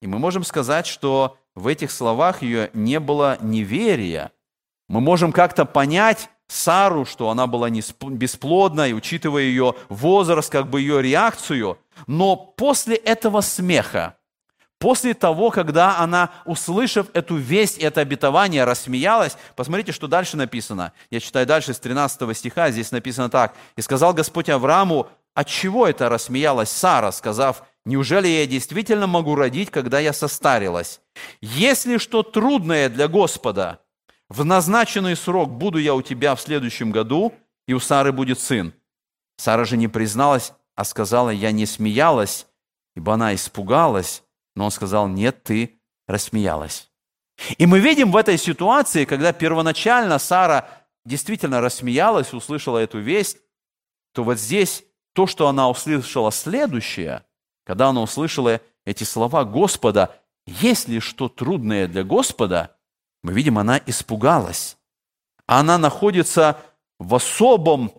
И 0.00 0.06
мы 0.06 0.18
можем 0.18 0.42
сказать, 0.44 0.86
что 0.86 1.38
в 1.54 1.68
этих 1.68 1.90
словах 1.92 2.42
ее 2.42 2.70
не 2.74 2.98
было 2.98 3.38
неверия. 3.40 4.32
Мы 4.88 5.00
можем 5.00 5.32
как-то 5.32 5.64
понять 5.64 6.28
Сару, 6.48 7.04
что 7.04 7.30
она 7.30 7.46
была 7.46 7.70
и 8.86 8.92
учитывая 8.92 9.42
ее 9.42 9.74
возраст, 9.88 10.50
как 10.50 10.68
бы 10.68 10.80
ее 10.80 11.00
реакцию. 11.00 11.78
Но 12.06 12.36
после 12.36 12.96
этого 12.96 13.40
смеха, 13.40 14.16
после 14.78 15.14
того, 15.14 15.50
когда 15.50 15.98
она, 15.98 16.30
услышав 16.44 17.06
эту 17.14 17.36
весть, 17.36 17.78
это 17.78 18.00
обетование, 18.00 18.64
рассмеялась, 18.64 19.36
посмотрите, 19.56 19.92
что 19.92 20.08
дальше 20.08 20.36
написано. 20.36 20.92
Я 21.10 21.20
читаю 21.20 21.46
дальше 21.46 21.72
с 21.72 21.78
13 21.78 22.36
стиха, 22.36 22.70
здесь 22.70 22.90
написано 22.90 23.30
так. 23.30 23.54
«И 23.76 23.82
сказал 23.82 24.12
Господь 24.12 24.48
Аврааму, 24.48 25.08
от 25.34 25.46
чего 25.48 25.86
это 25.86 26.08
рассмеялась 26.08 26.70
Сара, 26.70 27.10
сказав, 27.12 27.62
неужели 27.84 28.28
я 28.28 28.46
действительно 28.46 29.06
могу 29.06 29.34
родить, 29.34 29.70
когда 29.70 29.98
я 29.98 30.12
состарилась? 30.12 31.00
Если 31.40 31.96
что 31.96 32.22
трудное 32.22 32.88
для 32.90 33.08
Господа, 33.08 33.80
в 34.32 34.46
назначенный 34.46 35.14
срок 35.14 35.50
буду 35.50 35.78
я 35.78 35.94
у 35.94 36.00
тебя 36.00 36.34
в 36.34 36.40
следующем 36.40 36.90
году, 36.90 37.34
и 37.66 37.74
у 37.74 37.80
Сары 37.80 38.12
будет 38.12 38.40
сын. 38.40 38.72
Сара 39.36 39.66
же 39.66 39.76
не 39.76 39.88
призналась, 39.88 40.54
а 40.74 40.84
сказала, 40.84 41.28
я 41.28 41.52
не 41.52 41.66
смеялась, 41.66 42.46
ибо 42.96 43.12
она 43.12 43.34
испугалась, 43.34 44.22
но 44.56 44.64
он 44.64 44.70
сказал, 44.70 45.06
нет, 45.06 45.42
ты 45.42 45.78
рассмеялась. 46.06 46.90
И 47.58 47.66
мы 47.66 47.80
видим 47.80 48.10
в 48.10 48.16
этой 48.16 48.38
ситуации, 48.38 49.04
когда 49.04 49.34
первоначально 49.34 50.18
Сара 50.18 50.66
действительно 51.04 51.60
рассмеялась, 51.60 52.32
услышала 52.32 52.78
эту 52.78 53.00
весть, 53.00 53.36
то 54.14 54.24
вот 54.24 54.38
здесь 54.38 54.84
то, 55.12 55.26
что 55.26 55.46
она 55.48 55.68
услышала 55.68 56.32
следующее, 56.32 57.22
когда 57.64 57.88
она 57.88 58.00
услышала 58.00 58.62
эти 58.86 59.04
слова 59.04 59.44
Господа, 59.44 60.14
если 60.46 61.00
что 61.00 61.28
трудное 61.28 61.86
для 61.86 62.02
Господа, 62.02 62.76
мы 63.22 63.32
видим, 63.32 63.58
она 63.58 63.80
испугалась. 63.86 64.76
Она 65.46 65.78
находится 65.78 66.58
в 66.98 67.14
особом 67.14 67.92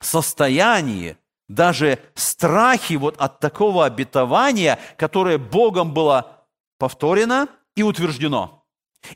состоянии, 0.00 1.16
даже 1.48 1.98
страхи 2.14 2.94
вот 2.94 3.16
от 3.18 3.40
такого 3.40 3.84
обетования, 3.84 4.78
которое 4.96 5.38
Богом 5.38 5.92
было 5.92 6.46
повторено 6.78 7.48
и 7.76 7.82
утверждено. 7.82 8.64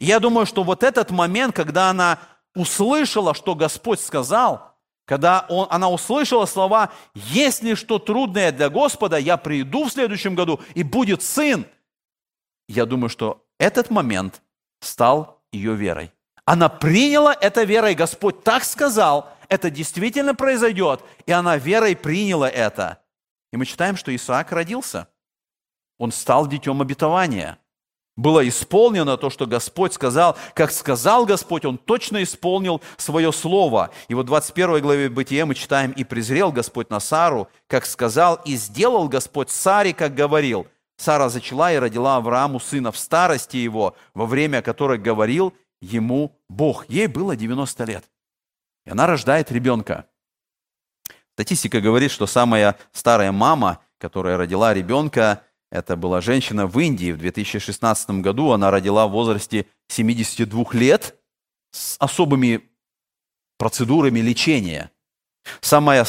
я 0.00 0.20
думаю, 0.20 0.46
что 0.46 0.62
вот 0.62 0.82
этот 0.82 1.10
момент, 1.10 1.54
когда 1.54 1.90
она 1.90 2.18
услышала, 2.54 3.34
что 3.34 3.54
Господь 3.54 4.00
сказал, 4.00 4.76
когда 5.04 5.46
он, 5.48 5.68
она 5.70 5.88
услышала 5.88 6.46
слова 6.46 6.90
«Если 7.14 7.74
что 7.74 7.98
трудное 7.98 8.50
для 8.50 8.68
Господа, 8.68 9.16
я 9.18 9.36
приду 9.36 9.84
в 9.84 9.92
следующем 9.92 10.34
году, 10.34 10.60
и 10.74 10.82
будет 10.82 11.22
сын», 11.22 11.66
я 12.68 12.86
думаю, 12.86 13.08
что 13.08 13.44
этот 13.58 13.90
момент 13.90 14.42
стал 14.80 15.35
ее 15.56 15.74
верой. 15.74 16.12
Она 16.44 16.68
приняла 16.68 17.36
это 17.40 17.64
верой, 17.64 17.94
Господь 17.94 18.44
так 18.44 18.64
сказал, 18.64 19.28
это 19.48 19.70
действительно 19.70 20.34
произойдет, 20.34 21.02
и 21.26 21.32
она 21.32 21.56
верой 21.56 21.96
приняла 21.96 22.48
это. 22.48 23.00
И 23.52 23.56
мы 23.56 23.66
читаем, 23.66 23.96
что 23.96 24.14
Исаак 24.14 24.52
родился. 24.52 25.08
Он 25.98 26.12
стал 26.12 26.46
детем 26.46 26.80
обетования. 26.80 27.58
Было 28.16 28.46
исполнено 28.48 29.18
то, 29.18 29.28
что 29.28 29.46
Господь 29.46 29.92
сказал. 29.92 30.38
Как 30.54 30.70
сказал 30.70 31.26
Господь, 31.26 31.66
Он 31.66 31.76
точно 31.76 32.22
исполнил 32.22 32.80
свое 32.96 33.30
слово. 33.30 33.90
И 34.08 34.14
вот 34.14 34.22
в 34.22 34.26
21 34.26 34.80
главе 34.80 35.10
Бытия 35.10 35.44
мы 35.44 35.54
читаем, 35.54 35.92
«И 35.92 36.02
презрел 36.02 36.50
Господь 36.50 36.88
на 36.88 36.98
Сару, 36.98 37.48
как 37.66 37.84
сказал, 37.84 38.40
и 38.46 38.56
сделал 38.56 39.08
Господь 39.08 39.50
Саре, 39.50 39.92
как 39.92 40.14
говорил». 40.14 40.66
Сара 40.96 41.28
зачала 41.28 41.72
и 41.72 41.78
родила 41.78 42.16
Аврааму 42.16 42.58
сына 42.58 42.90
в 42.90 42.98
старости 42.98 43.56
его, 43.56 43.96
во 44.14 44.26
время 44.26 44.62
которой 44.62 44.98
говорил 44.98 45.54
ему 45.80 46.38
Бог. 46.48 46.88
Ей 46.88 47.06
было 47.06 47.36
90 47.36 47.84
лет. 47.84 48.04
И 48.86 48.90
она 48.90 49.06
рождает 49.06 49.52
ребенка. 49.52 50.06
Статистика 51.34 51.80
говорит, 51.80 52.10
что 52.10 52.26
самая 52.26 52.78
старая 52.92 53.30
мама, 53.30 53.80
которая 53.98 54.38
родила 54.38 54.72
ребенка, 54.72 55.42
это 55.70 55.96
была 55.96 56.20
женщина 56.22 56.66
в 56.66 56.78
Индии. 56.78 57.12
В 57.12 57.18
2016 57.18 58.10
году 58.22 58.52
она 58.52 58.70
родила 58.70 59.06
в 59.06 59.10
возрасте 59.10 59.66
72 59.88 60.64
лет 60.72 61.20
с 61.72 61.96
особыми 61.98 62.62
процедурами 63.58 64.20
лечения– 64.20 64.90
Самая 65.60 66.06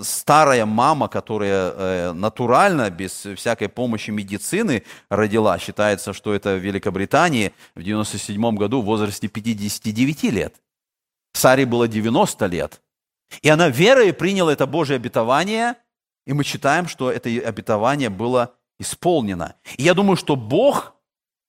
старая 0.00 0.66
мама, 0.66 1.08
которая 1.08 1.72
э, 1.72 2.12
натурально, 2.12 2.90
без 2.90 3.26
всякой 3.36 3.68
помощи 3.68 4.10
медицины 4.10 4.84
родила, 5.10 5.58
считается, 5.58 6.12
что 6.12 6.34
это 6.34 6.56
в 6.56 6.58
Великобритании 6.58 7.52
в 7.74 7.82
97 7.82 8.56
году 8.56 8.82
в 8.82 8.86
возрасте 8.86 9.28
59 9.28 10.22
лет. 10.24 10.54
Саре 11.32 11.66
было 11.66 11.88
90 11.88 12.46
лет. 12.46 12.80
И 13.42 13.48
она 13.48 13.68
верой 13.68 14.12
приняла 14.12 14.52
это 14.52 14.66
Божье 14.66 14.96
обетование, 14.96 15.74
и 16.26 16.32
мы 16.32 16.44
читаем, 16.44 16.88
что 16.88 17.10
это 17.10 17.28
обетование 17.28 18.08
было 18.08 18.54
исполнено. 18.78 19.54
И 19.76 19.82
я 19.82 19.94
думаю, 19.94 20.16
что 20.16 20.36
Бог 20.36 20.94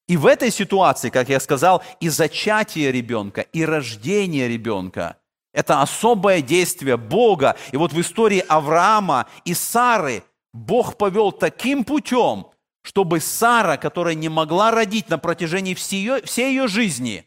и 0.07 0.17
в 0.17 0.25
этой 0.25 0.51
ситуации, 0.51 1.09
как 1.09 1.29
я 1.29 1.39
сказал, 1.39 1.83
и 1.99 2.09
зачатие 2.09 2.91
ребенка, 2.91 3.41
и 3.41 3.63
рождение 3.63 4.47
ребенка– 4.47 5.17
это 5.53 5.81
особое 5.81 6.41
действие 6.41 6.97
Бога. 6.97 7.55
И 7.71 7.77
вот 7.77 7.93
в 7.93 7.99
истории 7.99 8.43
Авраама 8.47 9.27
и 9.45 9.53
Сары 9.53 10.23
Бог 10.53 10.97
повел 10.97 11.31
таким 11.31 11.83
путем, 11.83 12.47
чтобы 12.81 13.19
Сара, 13.19 13.77
которая 13.77 14.15
не 14.15 14.29
могла 14.29 14.71
родить 14.71 15.09
на 15.09 15.17
протяжении 15.17 15.73
всей 15.73 15.97
ее, 15.97 16.21
всей 16.23 16.49
ее 16.49 16.67
жизни, 16.67 17.25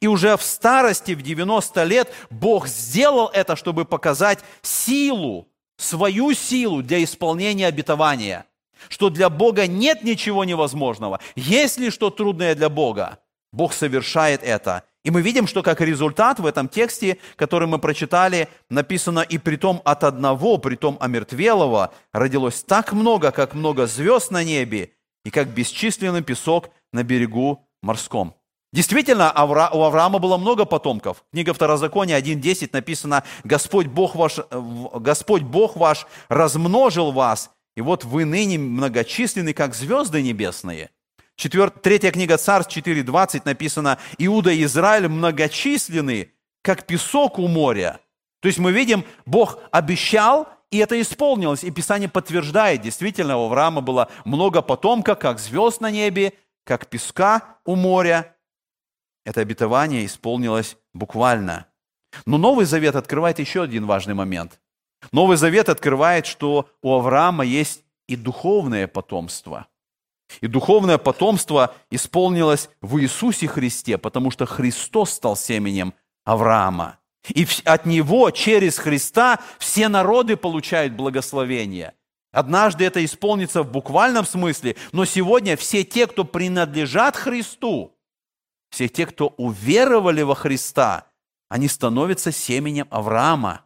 и 0.00 0.06
уже 0.08 0.36
в 0.36 0.42
старости, 0.42 1.12
в 1.12 1.22
90 1.22 1.84
лет, 1.84 2.12
Бог 2.30 2.66
сделал 2.66 3.28
это, 3.32 3.54
чтобы 3.54 3.84
показать 3.84 4.40
силу, 4.62 5.48
свою 5.76 6.34
силу 6.34 6.82
для 6.82 7.04
исполнения 7.04 7.68
обетования. 7.68 8.46
Что 8.88 9.10
для 9.10 9.30
Бога 9.30 9.66
нет 9.66 10.02
ничего 10.02 10.44
невозможного. 10.44 11.20
Есть 11.34 11.78
ли 11.78 11.90
что 11.90 12.10
трудное 12.10 12.54
для 12.54 12.68
Бога, 12.68 13.20
Бог 13.52 13.72
совершает 13.72 14.42
это– 14.42 14.82
и 15.06 15.10
мы 15.10 15.22
видим, 15.22 15.46
что 15.46 15.62
как 15.62 15.80
результат 15.80 16.40
в 16.40 16.46
этом 16.46 16.68
тексте, 16.68 17.18
который 17.36 17.68
мы 17.68 17.78
прочитали, 17.78 18.48
написано 18.68 19.20
«И 19.20 19.38
притом 19.38 19.80
от 19.84 20.02
одного, 20.02 20.58
притом 20.58 20.96
омертвелого, 20.98 21.94
родилось 22.12 22.64
так 22.64 22.92
много, 22.92 23.30
как 23.30 23.54
много 23.54 23.86
звезд 23.86 24.32
на 24.32 24.42
небе, 24.42 24.90
и 25.24 25.30
как 25.30 25.46
бесчисленный 25.46 26.22
песок 26.22 26.70
на 26.92 27.04
берегу 27.04 27.68
морском». 27.82 28.34
Действительно, 28.72 29.32
у 29.32 29.82
Авраама 29.84 30.18
было 30.18 30.38
много 30.38 30.64
потомков. 30.64 31.22
Книга 31.30 31.54
Второзакония 31.54 32.20
1.10 32.20 32.70
написано 32.72 33.22
«Господь 33.44 33.86
Бог, 33.86 34.16
ваш, 34.16 34.40
«Господь 34.50 35.42
Бог 35.42 35.76
ваш 35.76 36.08
размножил 36.28 37.12
вас, 37.12 37.52
и 37.76 37.80
вот 37.80 38.02
вы 38.04 38.24
ныне 38.24 38.58
многочисленны, 38.58 39.52
как 39.52 39.76
звезды 39.76 40.20
небесные». 40.20 40.90
Четвер... 41.36 41.70
Третья 41.70 42.10
книга 42.10 42.38
Царств 42.38 42.74
4.20 42.74 43.42
написано, 43.44 43.98
Иуда 44.16 44.50
и 44.50 44.64
Израиль 44.64 45.08
многочисленны, 45.08 46.32
как 46.62 46.86
песок 46.86 47.38
у 47.38 47.46
моря. 47.46 48.00
То 48.40 48.48
есть 48.48 48.58
мы 48.58 48.72
видим, 48.72 49.04
Бог 49.26 49.58
обещал, 49.70 50.48
и 50.70 50.78
это 50.78 50.98
исполнилось. 51.00 51.62
И 51.62 51.70
Писание 51.70 52.08
подтверждает, 52.08 52.80
действительно, 52.80 53.36
у 53.36 53.46
Авраама 53.46 53.82
было 53.82 54.10
много 54.24 54.62
потомков, 54.62 55.18
как 55.18 55.38
звезд 55.38 55.80
на 55.82 55.90
небе, 55.90 56.32
как 56.64 56.86
песка 56.88 57.58
у 57.66 57.76
моря. 57.76 58.34
Это 59.26 59.42
обетование 59.42 60.06
исполнилось 60.06 60.78
буквально. 60.94 61.66
Но 62.24 62.38
Новый 62.38 62.64
Завет 62.64 62.96
открывает 62.96 63.38
еще 63.38 63.62
один 63.62 63.84
важный 63.84 64.14
момент. 64.14 64.58
Новый 65.12 65.36
Завет 65.36 65.68
открывает, 65.68 66.24
что 66.24 66.70
у 66.80 66.94
Авраама 66.94 67.44
есть 67.44 67.84
и 68.08 68.16
духовное 68.16 68.86
потомство– 68.86 69.66
и 70.40 70.46
духовное 70.46 70.98
потомство 70.98 71.74
исполнилось 71.90 72.68
в 72.80 72.98
Иисусе 73.00 73.46
Христе, 73.48 73.98
потому 73.98 74.30
что 74.30 74.46
Христос 74.46 75.10
стал 75.12 75.36
семенем 75.36 75.94
Авраама. 76.24 76.98
И 77.28 77.46
от 77.64 77.86
Него, 77.86 78.30
через 78.30 78.78
Христа, 78.78 79.40
все 79.58 79.88
народы 79.88 80.36
получают 80.36 80.92
благословение. 80.92 81.94
Однажды 82.32 82.84
это 82.84 83.04
исполнится 83.04 83.62
в 83.62 83.70
буквальном 83.70 84.26
смысле, 84.26 84.76
но 84.92 85.04
сегодня 85.04 85.56
все 85.56 85.84
те, 85.84 86.06
кто 86.06 86.24
принадлежат 86.24 87.16
Христу, 87.16 87.96
все 88.70 88.88
те, 88.88 89.06
кто 89.06 89.28
уверовали 89.38 90.22
во 90.22 90.34
Христа, 90.34 91.06
они 91.48 91.68
становятся 91.68 92.32
семенем 92.32 92.86
Авраама– 92.90 93.62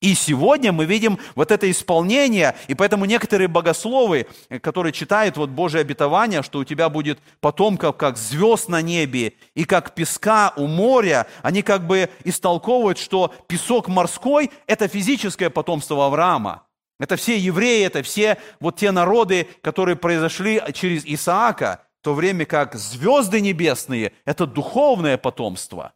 и 0.00 0.14
сегодня 0.14 0.72
мы 0.72 0.84
видим 0.84 1.18
вот 1.34 1.50
это 1.50 1.68
исполнение, 1.70 2.54
и 2.68 2.74
поэтому 2.74 3.04
некоторые 3.04 3.48
богословы, 3.48 4.28
которые 4.62 4.92
читают 4.92 5.36
вот 5.36 5.50
Божие 5.50 5.80
обетование, 5.80 6.42
что 6.42 6.60
у 6.60 6.64
тебя 6.64 6.88
будет 6.88 7.18
потомков, 7.40 7.96
как 7.96 8.16
звезд 8.16 8.68
на 8.68 8.80
небе 8.80 9.32
и 9.54 9.64
как 9.64 9.94
песка 9.94 10.52
у 10.56 10.66
моря, 10.68 11.26
они 11.42 11.62
как 11.62 11.86
бы 11.86 12.10
истолковывают, 12.22 12.98
что 12.98 13.34
песок 13.48 13.88
морской– 13.88 14.52
это 14.66 14.86
физическое 14.86 15.50
потомство 15.50 16.06
Авраама. 16.06 16.64
Это 17.00 17.16
все 17.16 17.36
евреи, 17.36 17.84
это 17.84 18.02
все 18.02 18.38
вот 18.60 18.76
те 18.76 18.92
народы, 18.92 19.48
которые 19.62 19.96
произошли 19.96 20.60
через 20.74 21.04
Исаака, 21.04 21.82
в 22.00 22.04
то 22.04 22.14
время 22.14 22.46
как 22.46 22.76
звезды 22.76 23.40
небесные– 23.40 24.12
это 24.24 24.46
духовное 24.46 25.18
потомство. 25.18 25.92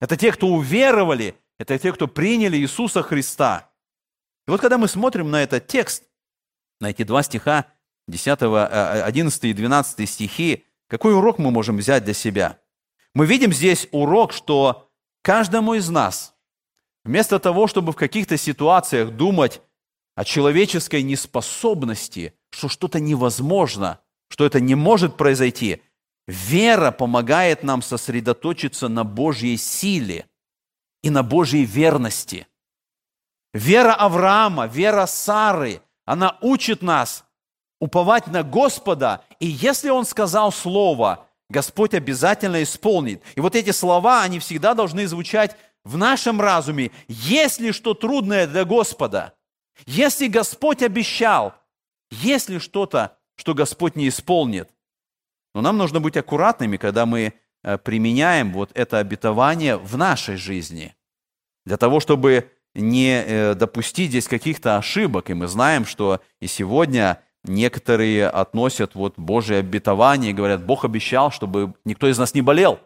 Это 0.00 0.18
те, 0.18 0.32
кто 0.32 0.48
уверовали– 0.48 1.34
это 1.58 1.78
те, 1.78 1.92
кто 1.92 2.06
приняли 2.06 2.56
Иисуса 2.56 3.02
Христа. 3.02 3.70
И 4.46 4.50
вот 4.50 4.60
когда 4.60 4.78
мы 4.78 4.88
смотрим 4.88 5.30
на 5.30 5.42
этот 5.42 5.66
текст, 5.66 6.04
на 6.80 6.90
эти 6.90 7.02
два 7.02 7.22
стиха, 7.22 7.66
10, 8.06 8.38
11 8.42 9.44
э, 9.44 9.48
и 9.48 9.52
12 9.52 10.08
стихи, 10.08 10.64
какой 10.86 11.14
урок 11.14 11.38
мы 11.38 11.50
можем 11.50 11.76
взять 11.76 12.04
для 12.04 12.14
себя? 12.14 12.58
Мы 13.14 13.26
видим 13.26 13.52
здесь 13.52 13.88
урок, 13.90 14.32
что 14.32 14.90
каждому 15.22 15.74
из 15.74 15.90
нас, 15.90 16.34
вместо 17.04 17.38
того, 17.38 17.66
чтобы 17.66 17.92
в 17.92 17.96
каких-то 17.96 18.36
ситуациях 18.36 19.10
думать 19.10 19.60
о 20.14 20.24
человеческой 20.24 21.02
неспособности, 21.02 22.34
что 22.50 22.68
что-то 22.68 23.00
невозможно, 23.00 24.00
что 24.28 24.46
это 24.46 24.60
не 24.60 24.74
может 24.74 25.16
произойти, 25.16 25.82
вера 26.26 26.90
помогает 26.92 27.62
нам 27.62 27.82
сосредоточиться 27.82 28.88
на 28.88 29.02
Божьей 29.02 29.56
силе– 29.56 30.26
и 31.08 31.10
на 31.10 31.22
Божьей 31.22 31.64
верности. 31.64 32.46
Вера 33.54 33.94
Авраама, 33.94 34.66
вера 34.66 35.06
Сары, 35.06 35.80
она 36.04 36.36
учит 36.42 36.82
нас 36.82 37.24
уповать 37.80 38.26
на 38.26 38.42
Господа, 38.42 39.24
и 39.40 39.46
если 39.46 39.88
Он 39.88 40.04
сказал 40.04 40.52
слово, 40.52 41.26
Господь 41.48 41.94
обязательно 41.94 42.62
исполнит. 42.62 43.22
И 43.36 43.40
вот 43.40 43.56
эти 43.56 43.70
слова, 43.70 44.22
они 44.22 44.38
всегда 44.38 44.74
должны 44.74 45.06
звучать 45.06 45.56
в 45.82 45.96
нашем 45.96 46.42
разуме, 46.42 46.90
есть 47.08 47.58
ли 47.58 47.72
что 47.72 47.94
трудное 47.94 48.46
для 48.46 48.66
Господа? 48.66 49.32
Если 49.86 50.26
Господь 50.26 50.82
обещал, 50.82 51.54
есть 52.10 52.50
ли 52.50 52.58
что-то, 52.58 53.16
что 53.34 53.54
Господь 53.54 53.96
не 53.96 54.08
исполнит? 54.08 54.68
Но 55.54 55.62
нам 55.62 55.78
нужно 55.78 56.00
быть 56.00 56.18
аккуратными, 56.18 56.76
когда 56.76 57.06
мы 57.06 57.32
э, 57.62 57.78
применяем 57.78 58.52
вот 58.52 58.70
это 58.74 58.98
обетование 58.98 59.78
в 59.78 59.96
нашей 59.96 60.36
жизни, 60.36 60.94
для 61.68 61.76
того, 61.76 62.00
чтобы 62.00 62.50
не 62.74 63.22
э, 63.22 63.54
допустить 63.54 64.10
здесь 64.10 64.26
каких-то 64.26 64.78
ошибок. 64.78 65.30
И 65.30 65.34
мы 65.34 65.46
знаем, 65.46 65.84
что 65.84 66.20
и 66.40 66.46
сегодня 66.46 67.22
некоторые 67.44 68.28
относят 68.28 68.94
вот 68.94 69.14
Божие 69.18 69.60
обетование 69.60 70.30
и 70.30 70.34
говорят, 70.34 70.64
Бог 70.64 70.84
обещал, 70.84 71.30
чтобы 71.30 71.74
никто 71.84 72.08
из 72.08 72.18
нас 72.18 72.34
не 72.34 72.40
болел. 72.40 72.80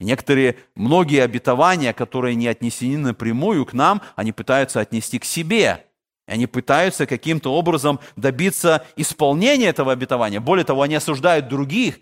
И 0.00 0.04
некоторые, 0.04 0.56
многие 0.74 1.22
обетования, 1.22 1.92
которые 1.92 2.34
не 2.34 2.48
отнесены 2.48 2.98
напрямую 2.98 3.64
к 3.64 3.72
нам, 3.74 4.02
они 4.16 4.32
пытаются 4.32 4.80
отнести 4.80 5.20
к 5.20 5.24
себе. 5.24 5.86
И 6.26 6.32
они 6.32 6.46
пытаются 6.46 7.06
каким-то 7.06 7.54
образом 7.54 8.00
добиться 8.16 8.84
исполнения 8.96 9.68
этого 9.68 9.92
обетования. 9.92 10.40
Более 10.40 10.64
того, 10.64 10.82
они 10.82 10.96
осуждают 10.96 11.48
других. 11.48 12.00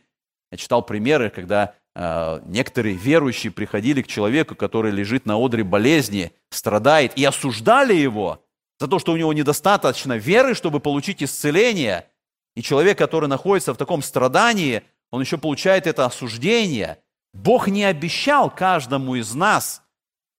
Я 0.51 0.57
читал 0.57 0.83
примеры, 0.83 1.29
когда 1.29 1.75
некоторые 1.95 2.97
верующие 2.97 3.53
приходили 3.53 4.03
к 4.03 4.07
человеку, 4.07 4.55
который 4.55 4.91
лежит 4.91 5.27
на 5.27 5.37
одре 5.37 5.65
болезни, 5.65 6.33
страдает, 6.51 7.17
и 7.17 7.25
осуждали 7.25 7.95
его 7.95 8.45
за 8.79 8.89
то, 8.89 8.99
что 8.99 9.13
у 9.13 9.17
него 9.17 9.33
недостаточно 9.33 10.17
веры, 10.17 10.55
чтобы 10.55 10.81
получить 10.81 11.23
исцеление. 11.23 12.07
И 12.57 12.63
человек, 12.63 12.99
который 12.99 13.29
находится 13.29 13.75
в 13.75 13.77
таком 13.77 14.03
страдании, 14.03 14.83
он 15.11 15.21
еще 15.21 15.39
получает 15.39 15.87
это 15.87 16.07
осуждение. 16.07 16.99
Бог 17.35 17.69
не 17.69 17.85
обещал 17.85 18.51
каждому 18.51 19.15
из 19.15 19.35
нас, 19.35 19.83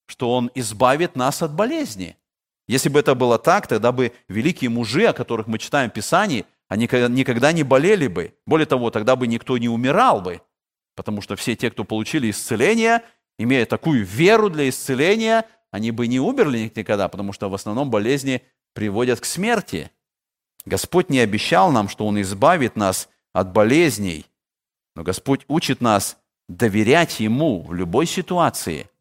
что 0.07 0.33
Он 0.33 0.51
избавит 0.55 1.15
нас 1.15 1.41
от 1.41 1.53
болезни– 1.53 2.17
если 2.67 2.89
бы 2.89 2.99
это 2.99 3.13
было 3.13 3.37
так, 3.37 3.67
тогда 3.67 3.91
бы 3.91 4.13
великие 4.29 4.69
мужи, 4.69 5.05
о 5.05 5.13
которых 5.13 5.47
мы 5.47 5.59
читаем 5.59 5.89
в 5.89 5.93
Писании, 5.93 6.45
они 6.69 6.87
никогда 7.09 7.51
не 7.51 7.63
болели 7.63 8.07
бы. 8.07 8.33
Более 8.45 8.65
того, 8.65 8.89
тогда 8.89 9.15
бы 9.15 9.27
никто 9.27 9.57
не 9.57 9.67
умирал 9.67 10.21
бы. 10.21 10.41
Потому 10.95 11.21
что 11.21 11.35
все 11.35 11.55
те, 11.55 11.71
кто 11.71 11.83
получили 11.83 12.29
исцеление, 12.29 13.01
имея 13.37 13.65
такую 13.65 14.05
веру 14.05 14.49
для 14.49 14.69
исцеления, 14.69 15.45
они 15.71 15.91
бы 15.91 16.07
не 16.07 16.19
умерли 16.19 16.71
никогда, 16.75 17.07
потому 17.07 17.33
что 17.33 17.49
в 17.49 17.55
основном 17.55 17.89
болезни 17.89 18.43
приводят 18.73 19.19
к 19.19 19.25
смерти. 19.25 19.91
Господь 20.65 21.09
не 21.09 21.19
обещал 21.19 21.71
нам, 21.71 21.89
что 21.89 22.05
Он 22.05 22.21
избавит 22.21 22.75
нас 22.75 23.09
от 23.33 23.51
болезней, 23.51 24.25
но 24.95 25.03
Господь 25.03 25.41
учит 25.47 25.81
нас 25.81 26.17
доверять 26.47 27.19
Ему 27.19 27.63
в 27.63 27.73
любой 27.73 28.05
ситуации– 28.05 28.89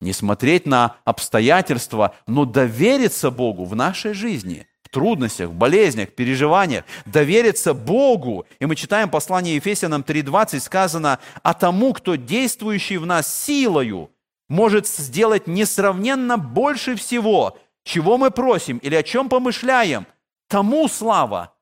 не 0.00 0.12
смотреть 0.12 0.66
на 0.66 0.96
обстоятельства, 1.04 2.14
но 2.26 2.44
довериться 2.44 3.30
Богу 3.30 3.64
в 3.64 3.76
нашей 3.76 4.14
жизни, 4.14 4.66
трудностях, 4.90 5.50
болезнях, 5.50 6.10
переживаниях, 6.10 6.84
довериться 7.06 7.74
Богу. 7.74 8.46
И 8.58 8.66
мы 8.66 8.76
читаем 8.76 9.08
послание 9.08 9.56
Ефесянам 9.56 10.02
3.20, 10.02 10.60
сказано, 10.60 11.18
«А 11.42 11.54
тому, 11.54 11.92
кто 11.92 12.16
действующий 12.16 12.98
в 12.98 13.06
нас 13.06 13.32
силою, 13.44 14.10
может 14.48 14.86
сделать 14.86 15.46
несравненно 15.46 16.36
больше 16.36 16.96
всего, 16.96 17.56
чего 17.84 18.18
мы 18.18 18.30
просим 18.30 18.78
или 18.78 18.96
о 18.96 19.02
чем 19.02 19.28
помышляем, 19.28 20.06
тому 20.48 20.88
слава, 20.88 21.54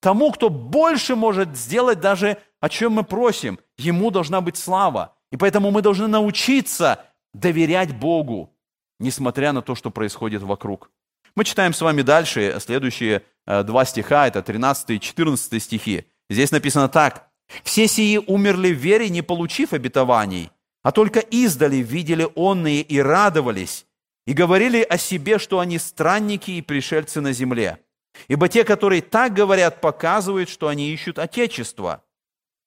тому, 0.00 0.30
кто 0.30 0.48
больше 0.48 1.16
может 1.16 1.56
сделать 1.56 2.00
даже 2.00 2.38
о 2.60 2.68
чем 2.68 2.92
мы 2.92 3.02
просим, 3.02 3.58
ему 3.76 4.10
должна 4.10 4.40
быть 4.40 4.56
слава. 4.56 5.16
И 5.32 5.36
поэтому 5.36 5.70
мы 5.72 5.82
должны 5.82 6.06
научиться 6.06 7.04
доверять 7.34 7.94
Богу, 7.94 8.54
несмотря 9.00 9.52
на 9.52 9.62
то, 9.62 9.74
что 9.74 9.90
происходит 9.90 10.42
вокруг. 10.42 10.90
Мы 11.36 11.44
читаем 11.44 11.74
с 11.74 11.82
вами 11.82 12.00
дальше 12.00 12.56
следующие 12.60 13.22
э, 13.46 13.62
два 13.62 13.84
стиха, 13.84 14.26
это 14.26 14.42
13 14.42 14.90
и 14.90 15.00
14 15.00 15.62
стихи. 15.62 16.06
Здесь 16.30 16.50
написано 16.50 16.88
так. 16.88 17.28
«Все 17.62 17.86
сии 17.86 18.16
умерли 18.16 18.72
в 18.72 18.78
вере, 18.78 19.10
не 19.10 19.20
получив 19.20 19.74
обетований, 19.74 20.50
а 20.82 20.92
только 20.92 21.20
издали 21.20 21.76
видели 21.76 22.26
онные 22.34 22.80
и 22.80 22.98
радовались, 22.98 23.86
и 24.26 24.32
говорили 24.32 24.80
о 24.80 24.96
себе, 24.96 25.38
что 25.38 25.60
они 25.60 25.78
странники 25.78 26.52
и 26.52 26.62
пришельцы 26.62 27.20
на 27.20 27.32
земле. 27.32 27.80
Ибо 28.28 28.48
те, 28.48 28.64
которые 28.64 29.02
так 29.02 29.34
говорят, 29.34 29.82
показывают, 29.82 30.48
что 30.48 30.68
они 30.68 30.90
ищут 30.90 31.18
Отечество. 31.18 32.02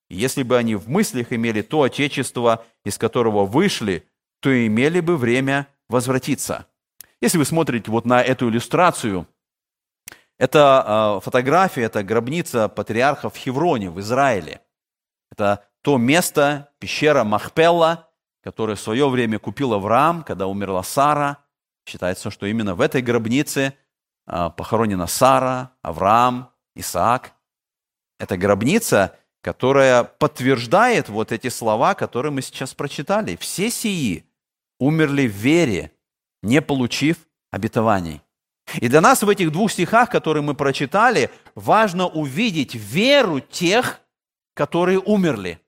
И 0.10 0.16
если 0.16 0.44
бы 0.44 0.56
они 0.58 0.76
в 0.76 0.88
мыслях 0.88 1.34
имели 1.34 1.64
то 1.64 1.82
Отечество, 1.82 2.64
из 2.86 3.00
которого 3.00 3.46
вышли, 3.46 4.06
то 4.42 4.68
имели 4.68 5.00
бы 5.00 5.18
время 5.18 5.68
возвратиться. 5.90 6.68
Если 7.22 7.38
вы 7.38 7.46
смотрите 7.46 7.92
вот 7.92 8.06
на 8.06 8.22
эту 8.22 8.50
иллюстрацию, 8.50 9.28
это 10.38 11.18
э, 11.18 11.24
фотография, 11.24 11.84
это 11.84 12.02
гробница 12.02 12.70
патриарха 12.70 13.30
в 13.30 13.36
Хевроне, 13.36 13.90
в 13.90 14.00
Израиле. 14.00 14.62
Это 15.32 15.66
то 15.82 15.98
место, 15.98 16.72
пещера 16.80 17.26
Махпелла, 17.26 18.10
которое 18.42 18.76
в 18.76 18.80
свое 18.80 19.10
время 19.10 19.38
купил 19.38 19.74
Авраам, 19.74 20.24
когда 20.24 20.48
умерла 20.48 20.82
Сара. 20.82 21.40
Считается, 21.86 22.32
что 22.32 22.46
именно 22.46 22.74
в 22.74 22.80
этой 22.82 23.02
гробнице 23.02 23.74
э, 24.28 24.50
похоронена 24.56 25.08
Сара, 25.08 25.74
Авраам, 25.82 26.54
Исаак. 26.76 27.34
Это 28.18 28.38
гробница, 28.38 29.18
которая 29.42 30.06
подтверждает 30.06 31.10
вот 31.10 31.34
эти 31.34 31.50
слова, 31.50 31.96
которые 31.96 32.32
мы 32.32 32.42
сейчас 32.42 32.74
прочитали. 32.74 33.36
Все 33.36 33.70
сии 33.70 34.26
умерли 34.80 35.28
в 35.28 35.32
вере, 35.32 35.92
не 36.42 36.62
получив 36.62 37.18
обетований. 37.52 38.22
И 38.76 38.88
для 38.88 39.02
нас 39.02 39.24
в 39.24 39.30
этих 39.30 39.52
двух 39.52 39.72
стихах, 39.72 40.10
которые 40.10 40.44
мы 40.44 40.54
прочитали, 40.54 41.32
важно 41.56 42.08
увидеть 42.08 42.76
веру 42.76 43.40
тех, 43.40 44.02
которые 44.54 45.00
умерли, 45.00 45.60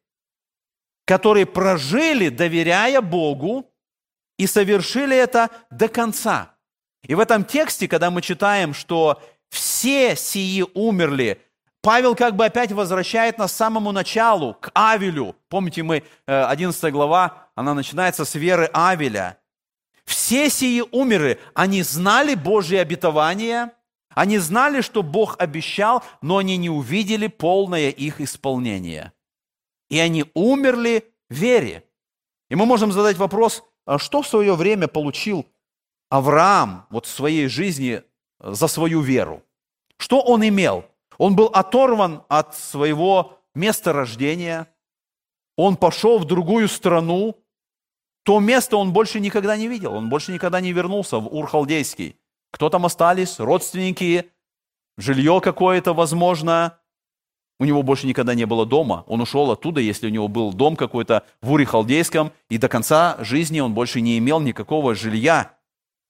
которые 1.06 1.46
прожили, 1.46 2.30
доверяя 2.30 3.02
Богу, 3.02 3.66
и 4.38 4.48
совершили 4.48 5.16
это 5.16 5.50
до 5.70 5.88
конца. 5.88 6.56
И 7.04 7.16
в 7.16 7.20
этом 7.20 7.44
тексте, 7.44 7.88
когда 7.88 8.12
мы 8.12 8.22
читаем, 8.22 8.74
что 8.74 9.22
все 9.50 10.16
сии 10.16 10.64
умерли, 10.74 11.42
Павел 11.82 12.16
как 12.16 12.36
бы 12.36 12.46
опять 12.46 12.72
возвращает 12.72 13.40
нас 13.40 13.52
к 13.52 13.56
самому 13.56 13.92
началу, 13.92 14.54
к 14.54 14.72
Авелю. 14.74 15.36
Помните, 15.50 15.82
мы, 15.82 16.04
11 16.28 16.84
э, 16.84 16.92
глава, 16.92 17.50
она 17.56 17.74
начинается 17.74 18.24
с 18.24 18.36
веры 18.36 18.70
Авеля. 18.72 19.38
Все 20.12 20.50
сии 20.50 20.84
умерли, 20.92 21.40
они 21.54 21.84
знали 21.84 22.36
Божье 22.36 22.82
обетование, 22.82 23.72
они 24.10 24.40
знали, 24.40 24.82
что 24.82 25.04
Бог 25.04 25.38
обещал, 25.40 26.04
но 26.22 26.36
они 26.36 26.58
не 26.58 26.70
увидели 26.70 27.28
полное 27.28 27.90
их 27.90 28.20
исполнение. 28.20 29.14
И 29.90 30.00
они 30.00 30.26
умерли 30.34 31.06
в 31.30 31.36
вере. 31.36 31.86
И 32.50 32.56
мы 32.56 32.66
можем 32.66 32.92
задать 32.92 33.16
вопрос, 33.16 33.64
а 33.86 34.00
что 34.00 34.22
в 34.22 34.28
свое 34.28 34.54
время 34.56 34.90
получил 34.90 35.46
Авраам 36.10 36.88
вот 36.90 37.06
в 37.06 37.10
своей 37.10 37.48
жизни 37.48 38.04
за 38.42 38.68
свою 38.68 39.00
веру? 39.00 39.42
Что 39.96 40.20
он 40.20 40.46
имел? 40.46 40.84
Он 41.20 41.38
был 41.38 41.46
оторван 41.46 42.24
от 42.28 42.54
своего 42.54 43.40
места 43.56 43.94
рождения, 43.94 44.68
он 45.56 45.78
пошел 45.78 46.20
в 46.20 46.26
другую 46.26 46.68
страну, 46.68 47.41
то 48.24 48.40
место 48.40 48.78
он 48.78 48.94
больше 48.94 49.20
никогда 49.20 49.58
не 49.58 49.68
видел, 49.68 49.94
он 49.94 50.10
больше 50.10 50.32
никогда 50.32 50.62
не 50.62 50.72
вернулся 50.72 51.18
в 51.18 51.28
Ур-Халдейский. 51.34 52.18
Кто 52.52 52.70
там 52.70 52.86
остались? 52.86 53.40
Родственники, 53.40 54.30
жилье 54.98 55.42
какое-то, 55.42 55.94
возможно. 55.94 56.78
У 57.60 57.66
него 57.66 57.84
больше 57.84 58.08
никогда 58.08 58.34
не 58.34 58.46
было 58.46 58.66
дома. 58.66 59.04
Он 59.08 59.22
ушел 59.22 59.52
оттуда, 59.52 59.82
если 59.82 60.08
у 60.08 60.10
него 60.10 60.28
был 60.28 60.52
дом 60.52 60.76
какой-то 60.76 61.24
в 61.42 61.52
Уре-Халдейском, 61.52 62.32
и 62.50 62.58
до 62.58 62.68
конца 62.68 63.18
жизни 63.20 63.60
он 63.60 63.74
больше 63.74 64.02
не 64.02 64.18
имел 64.18 64.40
никакого 64.40 64.96
жилья. 64.96 65.54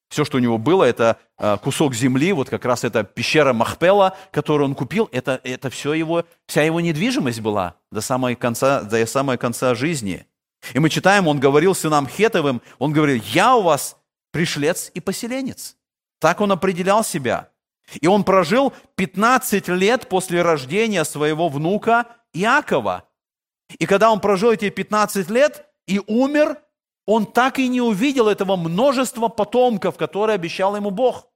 Все, 0.10 0.26
что 0.26 0.38
у 0.38 0.40
него 0.42 0.58
было, 0.58 0.84
это 0.84 1.18
э, 1.38 1.58
кусок 1.62 1.94
земли, 1.94 2.34
вот 2.34 2.50
как 2.50 2.66
раз 2.66 2.84
эта 2.84 3.04
пещера 3.04 3.54
Махпела, 3.54 4.18
которую 4.32 4.70
он 4.70 4.76
купил, 4.76 5.08
это, 5.12 5.40
это 5.44 5.70
все 5.70 5.94
его, 5.94 6.26
вся 6.48 6.64
его 6.64 6.82
недвижимость 6.82 7.40
была 7.40 7.76
до 7.92 8.02
самого 8.02 8.36
конца, 8.36 8.82
до 8.84 9.06
самого 9.06 9.38
конца 9.38 9.74
жизни. 9.76 10.26
И 10.74 10.80
мы 10.80 10.90
читаем, 10.90 11.28
он 11.28 11.40
говорил 11.40 11.74
сынам 11.76 12.08
Хетовым, 12.08 12.62
он 12.80 12.94
говорил, 12.94 13.22
я 13.26 13.56
у 13.56 13.64
вас 13.64 13.98
пришлец 14.32 14.92
и 14.94 15.00
поселенец. 15.00 15.76
Так 16.20 16.42
он 16.42 16.52
определял 16.52 17.04
себя. 17.04 17.50
И 18.00 18.08
он 18.08 18.24
прожил 18.24 18.74
15 18.96 19.68
лет 19.70 20.08
после 20.08 20.42
рождения 20.42 21.04
своего 21.04 21.50
внука 21.50 22.06
Иакова. 22.34 23.04
И 23.80 23.86
когда 23.86 24.12
он 24.12 24.20
прожил 24.20 24.52
эти 24.52 24.70
15 24.70 25.30
лет 25.30 25.66
и 25.88 26.00
умер, 26.08 26.58
он 27.06 27.26
так 27.26 27.60
и 27.60 27.68
не 27.68 27.82
увидел 27.82 28.28
этого 28.28 28.56
множества 28.56 29.28
потомков, 29.28 29.98
которые 29.98 30.36
обещал 30.36 30.76
ему 30.76 30.92
Бог. 30.92 31.28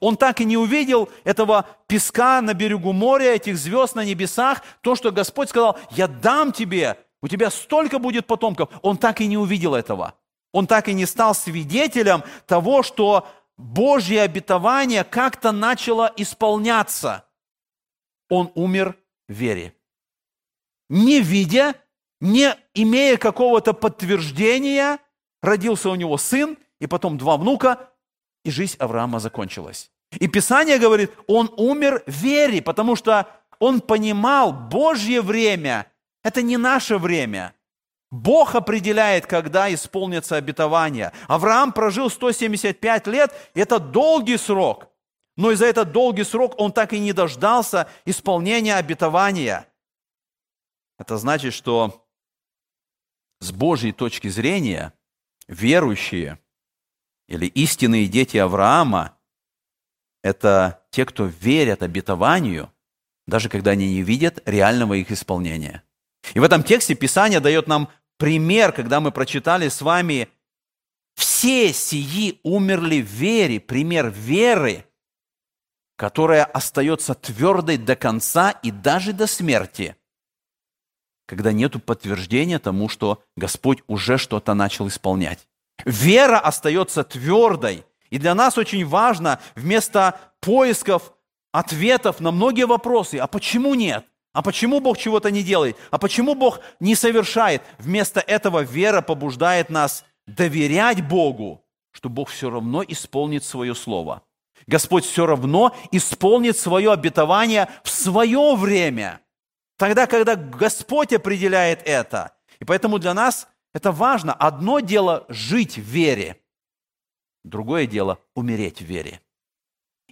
Он 0.00 0.16
так 0.16 0.40
и 0.40 0.44
не 0.44 0.56
увидел 0.56 1.08
этого 1.22 1.66
песка 1.86 2.42
на 2.42 2.54
берегу 2.54 2.92
моря, 2.92 3.34
этих 3.34 3.56
звезд 3.56 3.94
на 3.94 4.04
небесах, 4.04 4.62
то, 4.80 4.96
что 4.96 5.12
Господь 5.12 5.48
сказал, 5.48 5.78
я 5.92 6.08
дам 6.08 6.52
тебе, 6.52 6.98
у 7.22 7.28
тебя 7.28 7.50
столько 7.50 7.98
будет 7.98 8.26
потомков. 8.26 8.70
Он 8.82 8.96
так 8.98 9.20
и 9.20 9.26
не 9.26 9.38
увидел 9.38 9.74
этого. 9.74 10.14
Он 10.52 10.66
так 10.66 10.88
и 10.88 10.94
не 10.94 11.06
стал 11.06 11.34
свидетелем 11.34 12.22
того, 12.46 12.82
что 12.82 13.26
Божье 13.56 14.22
обетование 14.22 15.04
как-то 15.04 15.52
начало 15.52 16.12
исполняться. 16.16 17.24
Он 18.28 18.50
умер 18.54 18.96
в 19.28 19.32
вере. 19.32 19.74
Не 20.88 21.20
видя, 21.20 21.74
не 22.20 22.54
имея 22.74 23.16
какого-то 23.16 23.72
подтверждения, 23.72 24.98
родился 25.42 25.90
у 25.90 25.94
него 25.94 26.16
сын, 26.18 26.56
и 26.80 26.86
потом 26.86 27.18
два 27.18 27.36
внука, 27.36 27.90
и 28.44 28.50
жизнь 28.50 28.76
Авраама 28.78 29.18
закончилась. 29.18 29.90
И 30.12 30.28
Писание 30.28 30.78
говорит, 30.78 31.10
он 31.26 31.52
умер 31.56 32.02
в 32.06 32.10
вере, 32.10 32.62
потому 32.62 32.94
что 32.94 33.26
он 33.58 33.80
понимал, 33.80 34.52
Божье 34.52 35.22
время– 35.22 35.90
это 36.26 36.42
не 36.42 36.56
наше 36.56 36.98
время. 36.98 37.54
Бог 38.10 38.56
определяет, 38.56 39.28
когда 39.28 39.72
исполнится 39.72 40.34
обетование. 40.34 41.12
Авраам 41.28 41.72
прожил 41.72 42.10
175 42.10 43.06
лет, 43.06 43.32
это 43.54 43.78
долгий 43.78 44.36
срок. 44.36 44.88
Но 45.36 45.52
и 45.52 45.54
за 45.54 45.66
этот 45.66 45.92
долгий 45.92 46.24
срок 46.24 46.54
он 46.58 46.72
так 46.72 46.92
и 46.92 46.98
не 46.98 47.12
дождался 47.12 47.88
исполнения 48.04 48.74
обетования. 48.74 49.68
Это 50.98 51.16
значит, 51.16 51.54
что 51.54 52.04
с 53.38 53.52
Божьей 53.52 53.92
точки 53.92 54.26
зрения 54.26 54.94
верующие 55.46 56.40
или 57.28 57.46
истинные 57.46 58.08
дети 58.08 58.36
Авраама– 58.36 59.16
это 60.24 60.84
те, 60.90 61.04
кто 61.06 61.26
верят 61.26 61.84
обетованию, 61.84 62.72
даже 63.28 63.48
когда 63.48 63.70
они 63.72 63.92
не 63.92 64.02
видят 64.02 64.42
реального 64.44 64.94
их 64.94 65.12
исполнения. 65.12 65.85
И 66.34 66.40
в 66.40 66.42
этом 66.42 66.62
тексте 66.62 66.94
Писание 66.94 67.40
дает 67.40 67.66
нам 67.66 67.88
пример, 68.18 68.72
когда 68.72 69.00
мы 69.00 69.12
прочитали 69.12 69.68
с 69.68 69.80
вами 69.82 70.28
«Все 71.14 71.72
сии 71.72 72.40
умерли 72.42 73.00
в 73.00 73.06
вере», 73.06 73.60
пример 73.60 74.10
веры, 74.10 74.84
которая 75.96 76.44
остается 76.44 77.14
твердой 77.14 77.78
до 77.78 77.96
конца 77.96 78.50
и 78.50 78.70
даже 78.70 79.12
до 79.12 79.26
смерти, 79.26 79.96
когда 81.26 81.52
нет 81.52 81.82
подтверждения 81.84 82.58
тому, 82.58 82.88
что 82.88 83.22
Господь 83.36 83.82
уже 83.86 84.18
что-то 84.18 84.54
начал 84.54 84.88
исполнять. 84.88 85.48
Вера 85.84 86.38
остается 86.38 87.02
твердой. 87.04 87.84
И 88.10 88.18
для 88.18 88.34
нас 88.34 88.56
очень 88.56 88.86
важно 88.86 89.40
вместо 89.56 90.20
поисков 90.40 91.12
ответов 91.52 92.20
на 92.20 92.30
многие 92.30 92.66
вопросы, 92.66 93.16
а 93.16 93.26
почему 93.26 93.74
нет? 93.74 94.06
А 94.36 94.42
почему 94.42 94.80
Бог 94.80 94.98
чего-то 94.98 95.30
не 95.30 95.42
делает? 95.42 95.78
А 95.90 95.96
почему 95.96 96.34
Бог 96.34 96.60
не 96.78 96.94
совершает? 96.94 97.62
Вместо 97.78 98.20
этого 98.20 98.60
вера 98.60 99.00
побуждает 99.00 99.70
нас 99.70 100.04
доверять 100.26 101.00
Богу, 101.00 101.64
что 101.90 102.10
Бог 102.10 102.28
все 102.28 102.50
равно 102.50 102.84
исполнит 102.86 103.44
свое 103.44 103.74
слово. 103.74 104.24
Господь 104.66 105.06
все 105.06 105.24
равно 105.24 105.74
исполнит 105.90 106.58
свое 106.58 106.92
обетование 106.92 107.70
в 107.82 107.88
свое 107.88 108.54
время. 108.56 109.22
Тогда, 109.78 110.06
когда 110.06 110.36
Господь 110.36 111.14
определяет 111.14 111.80
это. 111.86 112.36
И 112.60 112.66
поэтому 112.66 112.98
для 112.98 113.14
нас 113.14 113.48
это 113.72 113.90
важно. 113.90 114.34
Одно 114.34 114.80
дело 114.80 115.24
жить 115.30 115.78
в 115.78 115.82
вере, 115.82 116.42
другое 117.42 117.86
дело 117.86 118.18
умереть 118.34 118.82
в 118.82 118.84
вере. 118.84 119.22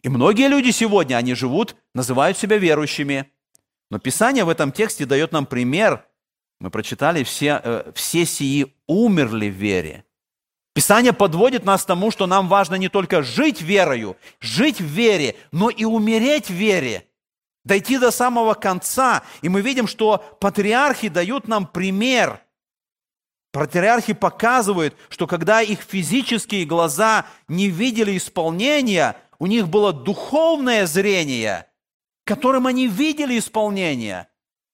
И 0.03 0.09
многие 0.09 0.49
люди 0.49 0.71
сегодня, 0.71 1.17
они 1.17 1.35
живут, 1.35 1.77
называют 1.93 2.39
себя 2.39 2.57
верующими– 2.57 3.31
но 3.91 3.99
Писание 3.99 4.45
в 4.45 4.49
этом 4.49 4.73
тексте 4.73 5.07
дает 5.07 5.33
нам 5.33 5.47
пример. 5.47 6.05
Мы 6.61 6.71
прочитали, 6.71 7.23
все, 7.25 7.61
э, 7.63 7.93
все 7.95 8.25
сии 8.25 8.75
умерли 8.87 9.49
в 9.49 9.55
вере. 9.55 10.05
Писание 10.75 11.13
подводит 11.13 11.65
нас 11.65 11.85
к 11.85 11.87
тому, 11.87 12.11
что 12.11 12.27
нам 12.27 12.49
важно 12.49 12.75
не 12.75 12.89
только 12.89 13.23
жить 13.23 13.61
верою, 13.61 14.17
жить 14.41 14.81
в 14.81 14.85
вере, 14.85 15.37
но 15.53 15.71
и 15.71 15.85
умереть 15.85 16.49
в 16.49 16.55
вере, 16.55 17.07
дойти 17.65 17.99
до 17.99 18.11
самого 18.11 18.55
конца. 18.55 19.23
И 19.43 19.49
мы 19.49 19.61
видим, 19.61 19.87
что 19.87 20.19
патриархи 20.41 21.09
дают 21.09 21.47
нам 21.47 21.67
пример. 21.67 22.41
Патриархи 23.53 24.15
показывают, 24.15 24.97
что 25.11 25.29
когда 25.29 25.63
их 25.63 25.81
физические 25.81 26.65
глаза 26.65 27.27
не 27.47 27.69
видели 27.69 28.17
исполнения, 28.17 29.17
у 29.39 29.47
них 29.47 29.69
было 29.69 29.93
духовное 29.93 30.87
зрение– 30.87 31.67
которым 32.25 32.67
они 32.67 32.87
видели 32.89 33.39
исполнение. 33.39 34.29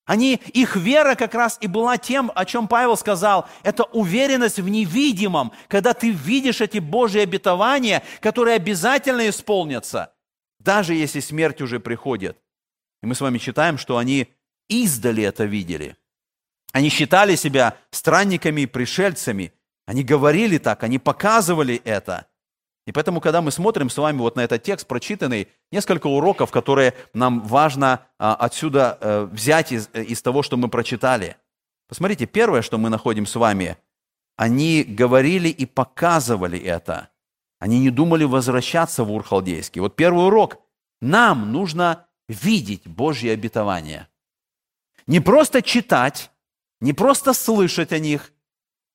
Они, 0.06 0.40
их 0.54 0.74
вера 0.74 1.14
как 1.14 1.34
раз 1.34 1.58
и 1.60 1.68
была 1.68 1.96
тем, 1.96 2.32
о 2.34 2.44
чем 2.44 2.66
Павел 2.66 2.96
сказал. 2.96 3.48
Это 3.62 3.84
уверенность 3.84 4.58
в 4.58 4.68
невидимом, 4.68 5.52
когда 5.68 5.94
ты 5.94 6.10
видишь 6.10 6.60
эти 6.60 6.78
Божьи 6.78 7.20
обетования, 7.20 8.02
которые 8.20 8.56
обязательно 8.56 9.28
исполнятся, 9.28 10.12
даже 10.58 10.94
если 10.94 11.20
смерть 11.20 11.60
уже 11.60 11.78
приходит. 11.78 12.38
И 13.02 13.06
мы 13.06 13.14
с 13.14 13.20
вами 13.20 13.38
читаем, 13.38 13.78
что 13.78 13.98
они 13.98 14.28
издали 14.68 15.22
это 15.22 15.44
видели. 15.44 15.96
Они 16.72 16.88
считали 16.88 17.36
себя 17.36 17.76
странниками 17.90 18.62
и 18.62 18.66
пришельцами. 18.66 19.52
Они 19.86 20.04
говорили 20.04 20.58
так, 20.58 20.82
они 20.82 20.98
показывали 20.98 21.80
это. 21.84 22.26
И 22.86 22.92
поэтому, 22.92 23.20
когда 23.20 23.42
мы 23.42 23.50
смотрим 23.50 23.90
с 23.90 23.98
вами 23.98 24.18
вот 24.18 24.36
на 24.36 24.40
этот 24.40 24.62
текст 24.62 24.86
прочитанный, 24.86 25.48
несколько 25.70 26.06
уроков, 26.06 26.50
которые 26.50 26.94
нам 27.12 27.42
важно 27.42 28.06
а, 28.18 28.34
отсюда 28.34 28.98
а, 29.00 29.26
взять 29.26 29.72
из, 29.72 29.88
из 29.92 30.22
того, 30.22 30.42
что 30.42 30.56
мы 30.56 30.68
прочитали. 30.68 31.36
Посмотрите, 31.88 32.26
первое, 32.26 32.62
что 32.62 32.78
мы 32.78 32.88
находим 32.88 33.26
с 33.26 33.34
вами, 33.34 33.76
они 34.36 34.82
говорили 34.84 35.48
и 35.48 35.66
показывали 35.66 36.58
это. 36.58 37.10
Они 37.58 37.78
не 37.78 37.90
думали 37.90 38.24
возвращаться 38.24 39.04
в 39.04 39.12
Ур-Халдейский. 39.12 39.82
Вот 39.82 39.94
первый 39.94 40.26
урок. 40.26 40.58
Нам 41.02 41.52
нужно 41.52 42.06
видеть 42.26 42.86
Божье 42.86 43.32
обетование. 43.32 44.08
Не 45.06 45.20
просто 45.20 45.60
читать, 45.60 46.30
не 46.80 46.94
просто 46.94 47.34
слышать 47.34 47.92
о 47.92 47.98
них. 47.98 48.32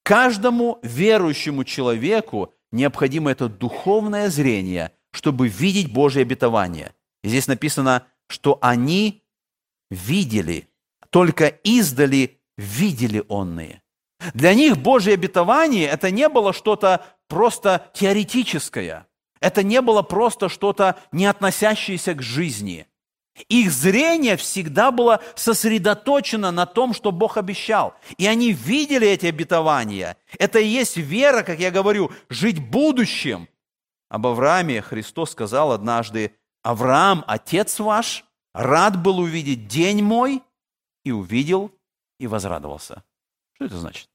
Каждому 0.02 0.80
верующему 0.82 1.64
человеку 1.64 2.55
необходимо 2.76 3.32
это 3.32 3.50
духовное 3.50 4.30
зрение, 4.30 4.92
чтобы 5.12 5.48
видеть 5.48 5.92
Божье 5.92 6.22
обетование. 6.22 6.94
И 7.24 7.30
здесь 7.30 7.48
написано, 7.48 8.06
что 8.28 8.58
они 8.62 9.24
видели, 9.90 10.68
только 11.10 11.48
издали 11.48 12.40
видели 12.58 13.24
онные. 13.28 13.82
Для 14.34 14.54
них 14.54 14.78
Божье 14.78 15.14
обетование– 15.14 15.88
это 15.90 16.10
не 16.12 16.30
было 16.30 16.54
что-то 16.54 17.06
просто 17.28 17.90
теоретическое. 17.94 19.08
Это 19.42 19.62
не 19.62 19.82
было 19.82 20.02
просто 20.02 20.50
что-то, 20.50 20.98
не 21.12 21.26
относящееся 21.26 22.14
к 22.14 22.22
жизни. 22.22 22.88
Их 23.50 23.72
зрение 23.72 24.38
всегда 24.38 24.92
было 24.92 25.22
сосредоточено 25.36 26.52
на 26.52 26.66
том, 26.66 26.94
что 26.94 27.12
Бог 27.12 27.36
обещал. 27.36 27.94
И 28.18 28.26
они 28.26 28.54
видели 28.54 29.08
эти 29.08 29.26
обетования. 29.26 30.18
Это 30.40 30.60
и 30.60 30.68
есть 30.68 30.96
вера, 30.96 31.44
как 31.44 31.60
я 31.60 31.70
говорю, 31.70 32.12
жить 32.30 32.66
будущим. 32.66 33.50
Об 34.10 34.28
Аврааме 34.28 34.82
Христос 34.82 35.32
сказал 35.32 35.74
однажды, 35.74 36.34
«Авраам, 36.64 37.26
отец 37.28 37.80
ваш, 37.80 38.24
рад 38.54 39.02
был 39.02 39.20
увидеть 39.20 39.68
день 39.68 40.02
мой, 40.02 40.42
и 41.04 41.12
увидел, 41.12 41.72
и 42.20 42.28
возрадовался». 42.28 43.04
Что 43.54 43.66
это 43.66 43.78
значит? 43.78 44.10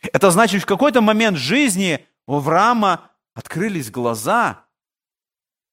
Это 0.00 0.30
значит, 0.30 0.62
в 0.62 0.66
какой-то 0.66 1.02
момент 1.02 1.36
жизни 1.36 2.06
у 2.26 2.36
Авраама 2.36 3.10
открылись 3.34 3.90
глаза, 3.90 4.64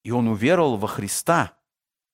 и 0.03 0.11
он 0.11 0.27
уверовал 0.27 0.75
во 0.75 0.89
Христа– 0.89 1.53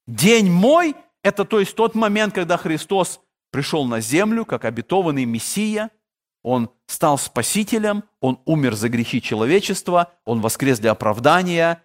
День 0.10 0.52
мой– 0.52 0.96
это 1.24 1.46
то 1.46 1.60
есть 1.60 1.76
тот 1.76 1.94
момент, 1.94 2.34
когда 2.34 2.58
Христос 2.58 3.22
пришел 3.52 3.86
на 3.86 4.02
землю, 4.02 4.44
как 4.44 4.66
обетованный 4.66 5.26
Мессия, 5.26 5.92
Он 6.42 6.72
стал 6.88 7.20
Спасителем, 7.20 8.04
Он 8.20 8.42
умер 8.46 8.74
за 8.74 8.90
грехи 8.90 9.22
человечества, 9.22 10.12
Он 10.26 10.42
воскрес 10.42 10.80
для 10.80 10.92
оправдания 10.92 11.84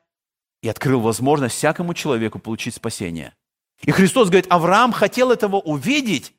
и 0.63 0.69
открыл 0.69 1.01
возможность 1.01 1.57
всякому 1.57 1.93
человеку 1.93 2.39
получить 2.39 2.75
спасение. 2.75 3.35
И 3.83 3.91
Христос 3.91 4.29
говорит, 4.29 4.47
Авраам 4.49 4.93
хотел 4.93 5.31
этого 5.31 5.57
увидеть, 5.57 6.33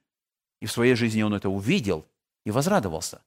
и 0.61 0.65
в 0.65 0.71
своей 0.71 0.95
жизни 0.95 1.21
он 1.21 1.35
это 1.35 1.49
увидел 1.49 2.07
и 2.45 2.49
возрадовался. 2.49 3.21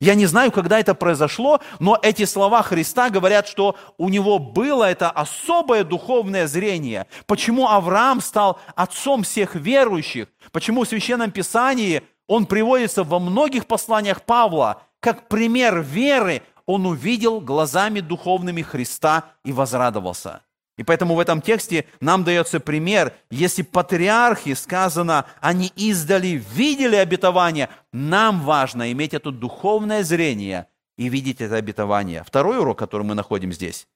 Я 0.00 0.14
не 0.14 0.26
знаю, 0.26 0.50
когда 0.50 0.80
это 0.80 0.94
произошло, 0.94 1.60
но 1.78 1.98
эти 2.02 2.24
слова 2.24 2.62
Христа 2.62 3.10
говорят, 3.10 3.46
что 3.46 3.76
у 3.96 4.08
него 4.08 4.38
было 4.38 4.84
это 4.84 5.10
особое 5.10 5.84
духовное 5.84 6.46
зрение. 6.46 7.06
Почему 7.26 7.68
Авраам 7.68 8.20
стал 8.20 8.58
отцом 8.74 9.22
всех 9.22 9.54
верующих? 9.54 10.28
Почему 10.52 10.84
в 10.84 10.88
Священном 10.88 11.30
Писании 11.30 12.02
он 12.26 12.46
приводится 12.46 13.04
во 13.04 13.18
многих 13.18 13.66
посланиях 13.66 14.22
Павла 14.22 14.82
как 15.00 15.28
пример 15.28 15.80
веры, 15.80 16.42
он 16.64 16.86
увидел 16.86 17.40
глазами 17.40 18.00
духовными 18.00 18.62
Христа 18.62 19.24
и 19.44 19.52
возрадовался. 19.52 20.40
И 20.76 20.82
поэтому 20.82 21.14
в 21.14 21.20
этом 21.20 21.40
тексте 21.40 21.86
нам 22.00 22.24
дается 22.24 22.58
пример, 22.58 23.14
если 23.30 23.62
патриархи, 23.62 24.54
сказано, 24.54 25.26
они 25.40 25.72
издали, 25.76 26.42
видели 26.52 26.96
обетование, 26.96 27.68
нам 27.92 28.40
важно 28.40 28.90
иметь 28.90 29.14
это 29.14 29.30
духовное 29.30 30.02
зрение 30.02 30.66
и 30.96 31.08
видеть 31.08 31.40
это 31.40 31.56
обетование. 31.56 32.24
Второй 32.24 32.58
урок, 32.58 32.78
который 32.78 33.02
мы 33.02 33.14
находим 33.14 33.52
здесь. 33.52 33.86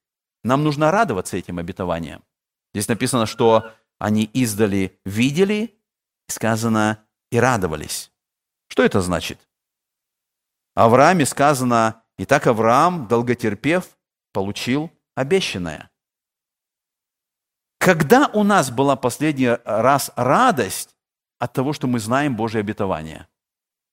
Нам 0.45 0.63
нужно 0.63 0.93
радоваться 0.93 1.37
этим 1.37 1.59
обетованиям. 1.59 2.23
Здесь 2.75 2.89
написано, 2.89 3.27
что 3.27 3.73
они 3.99 4.25
издали 4.33 5.01
видели, 5.05 5.81
сказано, 6.29 7.05
и 7.31 7.39
радовались. 7.41 8.13
Что 8.69 8.85
это 8.85 9.01
значит? 9.01 9.49
Аврааме 10.75 11.27
сказано, 11.27 12.03
и 12.19 12.25
так 12.25 12.47
Авраам, 12.47 13.09
долготерпев, 13.09 13.85
получил 14.33 14.91
обещанное. 15.17 15.91
Когда 17.79 18.29
у 18.33 18.43
нас 18.43 18.71
была 18.71 18.97
последний 18.97 19.57
раз 19.65 20.11
радость 20.17 20.97
от 21.39 21.53
того, 21.53 21.73
что 21.73 21.87
мы 21.87 22.01
знаем 22.01 22.37
Божье 22.37 22.61
обетование? 22.61 23.29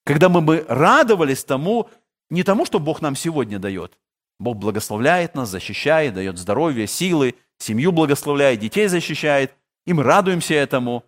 Когда 0.04 0.30
мы 0.30 0.42
бы 0.42 0.66
радовались 0.68 1.44
тому, 1.44 1.90
не 2.30 2.44
тому, 2.44 2.66
что 2.66 2.80
Бог 2.80 3.02
нам 3.02 3.16
сегодня 3.16 3.60
дает. 3.60 3.98
Бог 4.40 4.58
благословляет 4.58 5.36
нас, 5.36 5.50
защищает, 5.50 6.16
дает 6.16 6.38
здоровье, 6.38 6.88
силы, 6.88 7.36
семью 7.58 7.92
благословляет, 7.92 8.60
детей 8.60 8.88
защищает, 8.88 9.54
и 9.86 9.94
мы 9.94 10.04
радуемся 10.04 10.56
этому. 10.56 11.06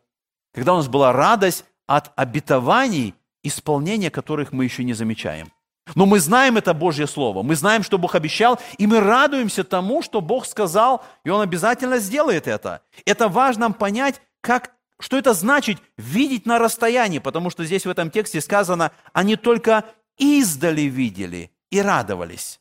Когда 0.53 0.73
у 0.73 0.77
нас 0.77 0.87
была 0.87 1.11
радость 1.11 1.65
от 1.87 2.11
обетований, 2.15 3.15
исполнения 3.43 4.11
которых 4.11 4.51
мы 4.51 4.63
еще 4.63 4.83
не 4.83 4.93
замечаем. 4.93 5.51
Но 5.95 6.05
мы 6.05 6.19
знаем 6.19 6.57
это 6.57 6.73
Божье 6.73 7.07
Слово, 7.07 7.43
мы 7.43 7.55
знаем, 7.55 7.83
что 7.83 7.97
Бог 7.97 8.15
обещал, 8.15 8.59
и 8.77 8.87
мы 8.87 8.99
радуемся 8.99 9.63
тому, 9.63 10.01
что 10.01 10.21
Бог 10.21 10.45
сказал, 10.45 11.03
и 11.23 11.29
Он 11.29 11.41
обязательно 11.41 11.99
сделает 11.99 12.47
это. 12.47 12.81
Это 13.05 13.27
важно 13.27 13.71
понять, 13.71 14.21
как, 14.41 14.71
что 14.99 15.17
это 15.17 15.33
значит 15.33 15.77
видеть 15.97 16.45
на 16.45 16.59
расстоянии, 16.59 17.19
потому 17.19 17.49
что 17.49 17.65
здесь 17.65 17.85
в 17.85 17.89
этом 17.89 18.11
тексте 18.11 18.41
сказано, 18.41 18.91
они 19.13 19.35
только 19.35 19.85
издали 20.17 20.81
видели 20.81 21.51
и 21.71 21.81
радовались. 21.81 22.59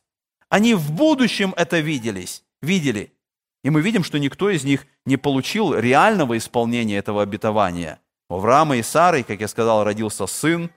Они 0.49 0.73
в 0.73 0.91
будущем 0.91 1.53
это 1.57 1.79
виделись, 1.79 2.43
видели. 2.61 3.13
И 3.63 3.69
мы 3.69 3.81
видим, 3.81 4.03
что 4.03 4.17
никто 4.17 4.49
из 4.49 4.63
них 4.63 4.85
не 5.05 5.17
получил 5.17 5.73
реального 5.75 6.37
исполнения 6.37 6.97
этого 6.97 7.21
обетования. 7.21 7.99
У 8.29 8.35
Авраама 8.35 8.77
и 8.77 8.83
Сары, 8.83 9.23
как 9.23 9.41
я 9.41 9.47
сказал, 9.47 9.83
родился 9.83 10.27
сын, 10.27 10.69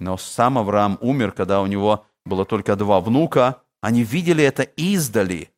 но 0.00 0.16
сам 0.16 0.58
Авраам 0.58 0.98
умер, 1.00 1.32
когда 1.32 1.60
у 1.60 1.66
него 1.66 2.06
было 2.24 2.44
только 2.44 2.76
два 2.76 3.00
внука. 3.00 3.62
Они 3.80 4.02
видели 4.02 4.42
это 4.42 4.62
издали. 4.62 5.50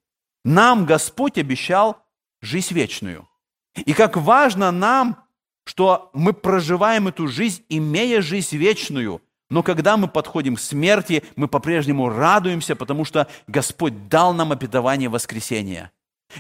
Нам 0.44 0.84
Господь 0.84 1.38
обещал 1.38 2.02
жизнь 2.40 2.74
вечную. 2.74 3.28
И 3.74 3.92
как 3.92 4.16
важно 4.16 4.70
нам, 4.70 5.24
что 5.64 6.10
мы 6.12 6.32
проживаем 6.32 7.08
эту 7.08 7.28
жизнь, 7.28 7.64
имея 7.68 8.20
жизнь 8.20 8.56
вечную. 8.56 9.22
Но 9.48 9.62
когда 9.62 9.96
мы 9.96 10.08
подходим 10.08 10.56
к 10.56 10.60
смерти, 10.60 11.24
мы 11.36 11.46
по-прежнему 11.48 12.08
радуемся, 12.08 12.74
потому 12.74 13.04
что 13.04 13.28
Господь 13.46 14.08
дал 14.08 14.32
нам 14.34 14.52
обетование 14.52 15.08
воскресения. 15.08 15.92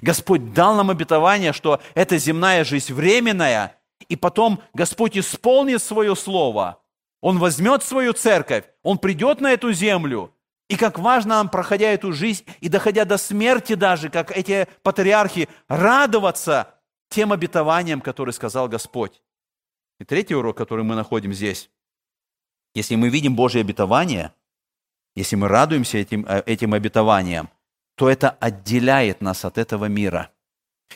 Господь 0.02 0.52
дал 0.52 0.74
нам 0.74 0.90
обетование, 0.90 1.52
что 1.52 1.80
эта 1.94 2.18
земная 2.18 2.64
жизнь 2.64 2.92
временная, 2.92 3.76
и 4.08 4.16
потом 4.16 4.60
Господь 4.74 5.16
исполнит 5.16 5.82
свое 5.82 6.16
слово– 6.16 6.80
он 7.20 7.38
возьмет 7.38 7.82
свою 7.82 8.12
церковь, 8.12 8.64
он 8.82 8.98
придет 8.98 9.40
на 9.40 9.52
эту 9.52 9.72
землю. 9.72 10.32
И 10.68 10.76
как 10.76 10.98
важно 10.98 11.36
нам, 11.36 11.48
проходя 11.48 11.88
эту 11.88 12.12
жизнь 12.12 12.44
и 12.60 12.68
доходя 12.68 13.04
до 13.04 13.18
смерти 13.18 13.74
даже, 13.74 14.10
как 14.10 14.36
эти 14.36 14.66
патриархи, 14.82 15.48
радоваться 15.68 16.74
тем 17.08 17.32
обетованиям, 17.32 18.00
которые 18.00 18.32
сказал 18.32 18.68
Господь. 18.68 19.22
И 20.00 20.04
третий 20.04 20.34
урок, 20.34 20.56
который 20.56 20.84
мы 20.84 20.94
находим 20.96 21.32
здесь. 21.32 21.70
Если 22.74 22.96
мы 22.96 23.08
видим 23.08 23.36
Божье 23.36 23.60
обетование, 23.60 24.32
если 25.14 25.36
мы 25.36 25.48
радуемся 25.48 25.98
этим, 25.98 26.26
э, 26.26 26.42
этим 26.46 26.74
обетованиям, 26.74 27.48
то 27.94 28.10
это 28.10 28.30
отделяет 28.30 29.22
нас 29.22 29.44
от 29.44 29.56
этого 29.56 29.86
мира. 29.86 30.30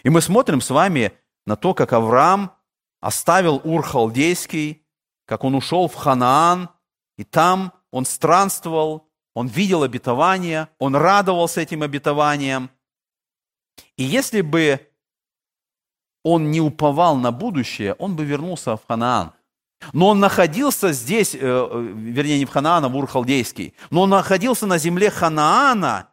И 0.02 0.11
мы 0.11 0.20
смотрим 0.20 0.61
с 0.61 0.70
вами 0.70 1.12
на 1.46 1.56
то, 1.56 1.74
как 1.74 1.92
Авраам 1.92 2.52
оставил 3.00 3.61
Ур 3.64 3.83
Халдейский, 3.83 4.85
как 5.31 5.45
он 5.45 5.55
ушел 5.55 5.87
в 5.87 5.95
Ханаан, 5.95 6.71
и 7.16 7.23
там 7.23 7.73
он 7.93 8.05
странствовал, 8.05 9.09
он 9.33 9.47
видел 9.47 9.85
обетование, 9.85 10.69
он 10.81 10.97
радовался 10.97 11.61
этим 11.61 11.85
обетованиям. 11.85 12.69
И 13.97 14.03
если 14.03 14.40
бы 14.40 14.90
он 16.25 16.51
не 16.51 16.61
уповал 16.61 17.14
на 17.14 17.31
будущее, 17.31 17.95
он 17.95 18.16
бы 18.16 18.25
вернулся 18.25 18.77
в 18.77 18.85
Ханаан. 18.88 19.33
Но 19.93 20.09
он 20.09 20.19
находился 20.19 20.93
здесь, 20.93 21.37
э, 21.37 21.38
э, 21.40 21.93
вернее, 21.95 22.40
не 22.40 22.45
в 22.45 22.51
Ханаан, 22.51 22.87
а 22.87 22.88
в 22.88 22.97
Ур-Халдейский, 22.97 23.75
но 23.90 24.03
он 24.03 24.11
находился 24.11 24.66
на 24.66 24.79
земле 24.79 25.11
Ханаана, 25.11 26.09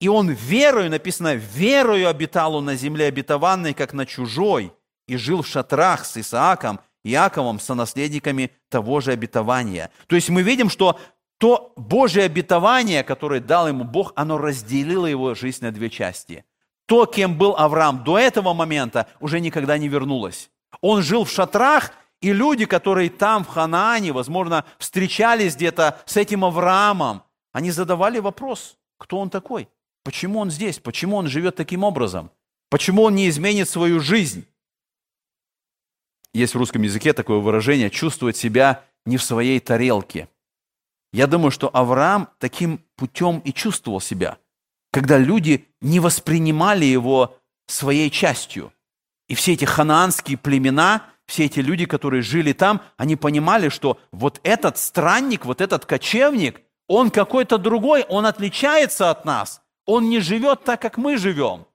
и 0.00 0.08
он 0.08 0.30
верою, 0.30 0.90
написано, 0.90 1.34
верою 1.34 2.08
обитал 2.08 2.56
он 2.56 2.64
на 2.64 2.74
земле 2.74 3.06
обетованной, 3.06 3.72
как 3.72 3.92
на 3.92 4.04
чужой, 4.04 4.72
и 5.06 5.16
жил 5.16 5.42
в 5.42 5.46
шатрах 5.46 6.04
с 6.04 6.16
Исааком– 6.16 6.80
Иаковом, 7.04 7.58
сонаследниками 7.58 8.50
того 8.68 9.00
же 9.00 9.12
обетования. 9.12 9.90
То 10.06 10.16
есть 10.16 10.28
мы 10.28 10.42
видим, 10.42 10.70
что 10.70 10.98
то 11.38 11.72
Божье 11.76 12.24
обетование, 12.24 13.02
которое 13.02 13.40
дал 13.40 13.66
ему 13.66 13.84
Бог, 13.84 14.12
оно 14.14 14.38
разделило 14.38 15.06
его 15.06 15.34
жизнь 15.34 15.64
на 15.64 15.72
две 15.72 15.90
части. 15.90 16.44
То, 16.86 17.06
кем 17.06 17.36
был 17.36 17.56
Авраам 17.56 18.04
до 18.04 18.18
этого 18.18 18.54
момента, 18.54 19.08
уже 19.18 19.40
никогда 19.40 19.78
не 19.78 19.88
вернулось. 19.88 20.50
Он 20.80 21.02
жил 21.02 21.24
в 21.24 21.30
шатрах, 21.30 21.92
и 22.20 22.32
люди, 22.32 22.66
которые 22.66 23.10
там, 23.10 23.44
в 23.44 23.48
Ханаане, 23.48 24.12
возможно, 24.12 24.64
встречались 24.78 25.56
где-то 25.56 25.98
с 26.06 26.16
этим 26.16 26.44
Авраамом, 26.44 27.24
они 27.52 27.70
задавали 27.70 28.20
вопрос, 28.20 28.76
кто 28.96 29.18
он 29.18 29.28
такой? 29.28 29.68
Почему 30.04 30.38
он 30.38 30.50
здесь? 30.50 30.78
Почему 30.78 31.16
он 31.16 31.26
живет 31.26 31.56
таким 31.56 31.82
образом? 31.82 32.30
Почему 32.70 33.02
он 33.02 33.16
не 33.16 33.28
изменит 33.28 33.68
свою 33.68 34.00
жизнь? 34.00 34.46
Есть 36.34 36.54
в 36.54 36.58
русском 36.58 36.82
языке 36.82 37.12
такое 37.12 37.38
выражение, 37.38 37.90
чувствовать 37.90 38.36
себя 38.36 38.84
не 39.04 39.16
в 39.16 39.22
своей 39.22 39.60
тарелке. 39.60 40.28
Я 41.12 41.26
думаю, 41.26 41.50
что 41.50 41.68
Авраам 41.72 42.28
таким 42.38 42.80
путем 42.96 43.40
и 43.40 43.52
чувствовал 43.52 44.00
себя, 44.00 44.38
когда 44.92 45.18
люди 45.18 45.66
не 45.80 46.00
воспринимали 46.00 46.84
его 46.84 47.36
своей 47.66 48.10
частью. 48.10 48.72
И 49.28 49.34
все 49.34 49.52
эти 49.52 49.64
ханаанские 49.64 50.38
племена, 50.38 51.02
все 51.26 51.44
эти 51.44 51.60
люди, 51.60 51.86
которые 51.86 52.22
жили 52.22 52.52
там, 52.52 52.82
они 52.96 53.16
понимали, 53.16 53.68
что 53.68 53.98
вот 54.10 54.40
этот 54.42 54.78
странник, 54.78 55.44
вот 55.44 55.60
этот 55.60 55.86
кочевник, 55.86 56.60
он 56.88 57.10
какой-то 57.10 57.58
другой, 57.58 58.04
он 58.08 58.26
отличается 58.26 59.10
от 59.10 59.24
нас, 59.24 59.62
он 59.86 60.08
не 60.08 60.20
живет 60.20 60.64
так, 60.64 60.80
как 60.80 60.96
мы 60.96 61.16
живем. 61.16 61.66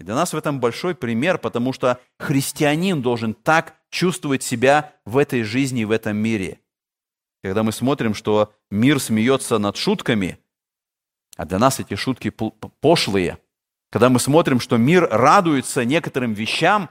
И 0.00 0.04
для 0.04 0.14
нас 0.14 0.32
в 0.32 0.36
этом 0.36 0.60
большой 0.60 0.94
пример, 0.94 1.38
потому 1.38 1.72
что 1.72 2.00
христианин 2.18 3.02
должен 3.02 3.34
так 3.34 3.76
чувствовать 3.90 4.42
себя 4.42 4.92
в 5.04 5.18
этой 5.18 5.42
жизни, 5.42 5.84
в 5.84 5.90
этом 5.90 6.16
мире. 6.16 6.60
Когда 7.42 7.62
мы 7.62 7.72
смотрим, 7.72 8.14
что 8.14 8.52
мир 8.70 9.00
смеется 9.00 9.58
над 9.58 9.76
шутками, 9.76 10.38
а 11.36 11.44
для 11.44 11.58
нас 11.58 11.78
эти 11.78 11.94
шутки 11.94 12.30
пошлые. 12.80 13.38
Когда 13.90 14.08
мы 14.08 14.18
смотрим, 14.18 14.60
что 14.60 14.76
мир 14.76 15.08
радуется 15.10 15.84
некоторым 15.84 16.32
вещам, 16.32 16.90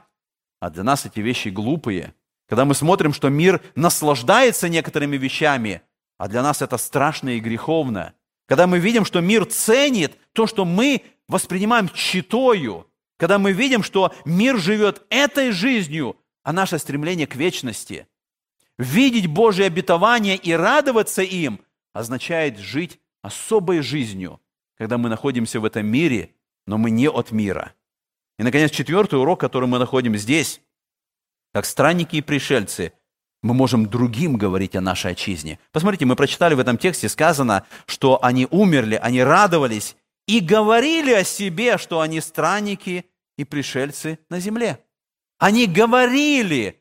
а 0.60 0.70
для 0.70 0.82
нас 0.82 1.06
эти 1.06 1.20
вещи 1.20 1.48
глупые. 1.48 2.14
Когда 2.48 2.64
мы 2.64 2.74
смотрим, 2.74 3.12
что 3.12 3.28
мир 3.28 3.62
наслаждается 3.74 4.68
некоторыми 4.68 5.16
вещами, 5.16 5.82
а 6.16 6.28
для 6.28 6.42
нас 6.42 6.62
это 6.62 6.78
страшно 6.78 7.30
и 7.30 7.40
греховно. 7.40 8.14
Когда 8.46 8.66
мы 8.66 8.78
видим, 8.78 9.04
что 9.04 9.20
мир 9.20 9.44
ценит 9.44 10.16
то, 10.32 10.46
что 10.46 10.64
мы 10.64 11.02
воспринимаем 11.28 11.88
читою, 11.90 12.86
когда 13.18 13.38
мы 13.38 13.52
видим, 13.52 13.82
что 13.82 14.14
мир 14.24 14.58
живет 14.58 15.02
этой 15.10 15.50
жизнью, 15.50 16.16
а 16.42 16.52
наше 16.52 16.78
стремление 16.78 17.26
к 17.26 17.34
вечности. 17.34 18.06
Видеть 18.78 19.26
Божие 19.26 19.66
обетование 19.66 20.36
и 20.36 20.52
радоваться 20.52 21.22
им 21.22 21.60
означает 21.92 22.58
жить 22.58 23.00
особой 23.22 23.82
жизнью, 23.82 24.40
когда 24.78 24.96
мы 24.96 25.08
находимся 25.08 25.60
в 25.60 25.64
этом 25.64 25.86
мире, 25.86 26.30
но 26.66 26.78
мы 26.78 26.90
не 26.90 27.08
от 27.08 27.32
мира. 27.32 27.74
И, 28.38 28.44
наконец, 28.44 28.70
четвертый 28.70 29.18
урок, 29.18 29.40
который 29.40 29.68
мы 29.68 29.78
находим 29.78 30.16
здесь. 30.16 30.60
Как 31.52 31.66
странники 31.66 32.16
и 32.16 32.22
пришельцы, 32.22 32.92
мы 33.42 33.52
можем 33.52 33.88
другим 33.88 34.36
говорить 34.36 34.76
о 34.76 34.80
нашей 34.80 35.12
отчизне. 35.12 35.58
Посмотрите, 35.72 36.06
мы 36.06 36.14
прочитали 36.14 36.54
в 36.54 36.60
этом 36.60 36.78
тексте, 36.78 37.08
сказано, 37.08 37.66
что 37.86 38.22
они 38.22 38.46
умерли, 38.50 38.94
они 38.94 39.22
радовались 39.22 39.96
и 40.28 40.40
говорили 40.40 41.12
о 41.12 41.24
себе, 41.24 41.78
что 41.78 42.00
они 42.00 42.20
странники 42.20 43.06
и 43.36 43.44
пришельцы 43.44 44.18
на 44.28 44.38
земле. 44.38 44.84
Они 45.38 45.66
говорили. 45.66 46.80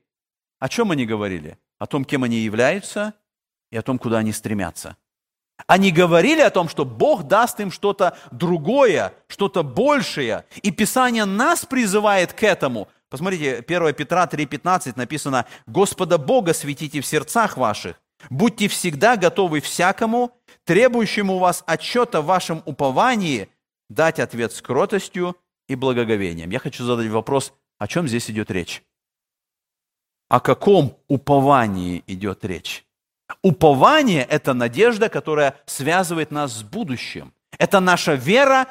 О 0.59 0.67
чем 0.69 0.91
они 0.91 1.05
говорили? 1.05 1.57
О 1.79 1.87
том, 1.87 2.03
кем 2.03 2.23
они 2.23 2.37
являются 2.37 3.13
и 3.71 3.77
о 3.77 3.81
том, 3.81 3.97
куда 3.97 4.17
они 4.17 4.33
стремятся. 4.33 4.97
Они 5.65 5.91
говорили 5.91 6.41
о 6.41 6.49
том, 6.49 6.67
что 6.67 6.85
Бог 6.85 7.23
даст 7.23 7.59
им 7.59 7.71
что-то 7.71 8.17
другое, 8.31 9.13
что-то 9.27 9.63
большее. 9.63 10.45
И 10.61 10.69
Писание 10.71 11.25
нас 11.25 11.65
призывает 11.65 12.33
к 12.33 12.43
этому. 12.43 12.89
Посмотрите, 13.09 13.63
1 13.65 13.93
Петра 13.93 14.25
3,15 14.25 14.93
написано, 14.97 15.45
«Господа 15.65 16.17
Бога 16.17 16.53
светите 16.53 16.99
в 16.99 17.05
сердцах 17.05 17.55
ваших, 17.55 17.95
будьте 18.29 18.67
всегда 18.67 19.15
готовы 19.15 19.61
всякому, 19.61 20.37
требующему 20.67 21.35
у 21.35 21.39
вас 21.39 21.63
отчета 21.65 22.21
в 22.21 22.25
вашем 22.25 22.61
уповании, 22.65 23.49
дать 23.89 24.19
ответ 24.19 24.51
с 24.51 24.61
кротостью 24.61 25.37
и 25.69 25.75
благоговением. 25.75 26.49
Я 26.49 26.59
хочу 26.59 26.83
задать 26.83 27.07
вопрос, 27.07 27.53
о 27.79 27.87
чем 27.87 28.07
здесь 28.07 28.29
идет 28.29 28.51
речь? 28.51 28.83
О 30.27 30.41
каком 30.41 30.97
уповании 31.07 32.03
идет 32.05 32.43
речь? 32.43 32.85
Упование– 33.41 34.23
это 34.29 34.53
надежда, 34.53 35.07
которая 35.07 35.57
связывает 35.65 36.31
нас 36.31 36.51
с 36.51 36.63
будущим. 36.63 37.33
Это 37.57 37.79
наша 37.79 38.15
вера 38.15 38.67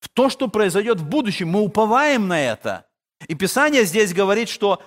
в 0.00 0.10
то, 0.10 0.28
что 0.28 0.48
произойдет 0.48 1.00
в 1.00 1.08
будущем. 1.08 1.48
Мы 1.48 1.60
уповаем 1.60 2.28
на 2.28 2.38
это. 2.38 2.86
И 3.28 3.34
Писание 3.34 3.84
здесь 3.84 4.12
говорит, 4.12 4.50
что 4.50 4.82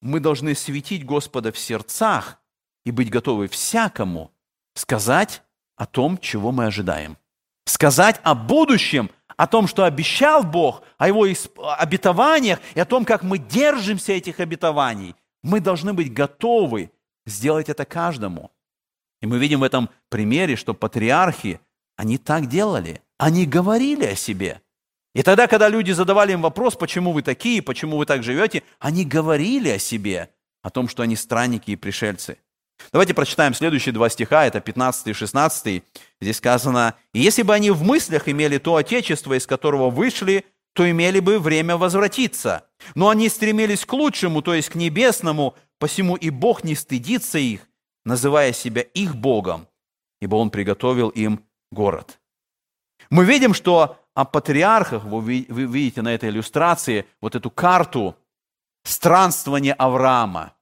мы 0.00 0.20
должны 0.20 0.54
светить 0.54 1.04
Господа 1.04 1.50
в 1.50 1.58
сердцах 1.58 2.40
и 2.84 2.92
быть 2.92 3.10
готовы 3.10 3.48
всякому 3.48 4.32
сказать 4.74 5.42
о 5.76 5.86
том, 5.86 6.18
чего 6.18 6.52
мы 6.52 6.66
ожидаем. 6.66 7.16
Сказать 7.66 8.20
о 8.22 8.34
будущем, 8.34 9.10
о 9.36 9.46
том, 9.46 9.66
что 9.66 9.84
обещал 9.84 10.42
Бог, 10.42 10.82
о 10.98 11.08
Его 11.08 11.26
обетованиях 11.78 12.60
и 12.74 12.80
о 12.80 12.84
том, 12.84 13.04
как 13.04 13.22
мы 13.22 13.38
держимся 13.38 14.12
этих 14.12 14.40
обетований. 14.40 15.14
Мы 15.42 15.60
должны 15.60 15.92
быть 15.92 16.12
готовы 16.12 16.90
сделать 17.26 17.68
это 17.68 17.84
каждому. 17.84 18.50
И 19.20 19.26
мы 19.26 19.38
видим 19.38 19.60
в 19.60 19.64
этом 19.64 19.90
примере, 20.08 20.56
что 20.56 20.74
патриархи, 20.74 21.60
они 21.96 22.18
так 22.18 22.46
делали. 22.46 23.02
Они 23.18 23.46
говорили 23.46 24.04
о 24.04 24.16
себе. 24.16 24.60
И 25.14 25.22
тогда, 25.22 25.46
когда 25.46 25.68
люди 25.68 25.92
задавали 25.92 26.32
им 26.32 26.42
вопрос, 26.42 26.76
почему 26.76 27.12
вы 27.12 27.22
такие, 27.22 27.62
почему 27.62 27.96
вы 27.96 28.04
так 28.04 28.22
живете, 28.22 28.62
они 28.78 29.04
говорили 29.04 29.70
о 29.70 29.78
себе, 29.78 30.30
о 30.62 30.70
том, 30.70 30.88
что 30.88 31.02
они 31.02 31.16
странники 31.16 31.70
и 31.70 31.76
пришельцы. 31.76 32.38
Давайте 32.92 33.14
прочитаем 33.14 33.54
следующие 33.54 33.92
два 33.92 34.08
стиха, 34.08 34.46
это 34.46 34.60
15 34.60 35.08
и 35.08 35.12
16. 35.12 35.82
Здесь 36.20 36.36
сказано, 36.36 36.94
«И 37.12 37.20
если 37.20 37.42
бы 37.42 37.54
они 37.54 37.70
в 37.70 37.82
мыслях 37.82 38.28
имели 38.28 38.58
то 38.58 38.76
отечество, 38.76 39.36
из 39.36 39.46
которого 39.46 39.90
вышли, 39.90 40.44
то 40.72 40.88
имели 40.88 41.20
бы 41.20 41.38
время 41.38 41.76
возвратиться. 41.76 42.66
Но 42.94 43.08
они 43.08 43.28
стремились 43.28 43.84
к 43.84 43.92
лучшему, 43.92 44.42
то 44.42 44.54
есть 44.54 44.68
к 44.68 44.74
небесному, 44.74 45.54
посему 45.78 46.16
и 46.16 46.30
Бог 46.30 46.64
не 46.64 46.74
стыдится 46.74 47.38
их, 47.38 47.68
называя 48.04 48.52
себя 48.52 48.82
их 48.82 49.16
Богом, 49.16 49.68
ибо 50.20 50.36
Он 50.36 50.50
приготовил 50.50 51.08
им 51.08 51.44
город». 51.70 52.18
Мы 53.10 53.24
видим, 53.24 53.54
что 53.54 53.98
о 54.14 54.24
патриархах, 54.24 55.04
вы 55.04 55.46
видите 55.48 56.02
на 56.02 56.14
этой 56.14 56.30
иллюстрации 56.30 57.06
вот 57.20 57.34
эту 57.34 57.50
карту 57.50 58.16
странствования 58.84 59.74
Авраама, 59.74 60.54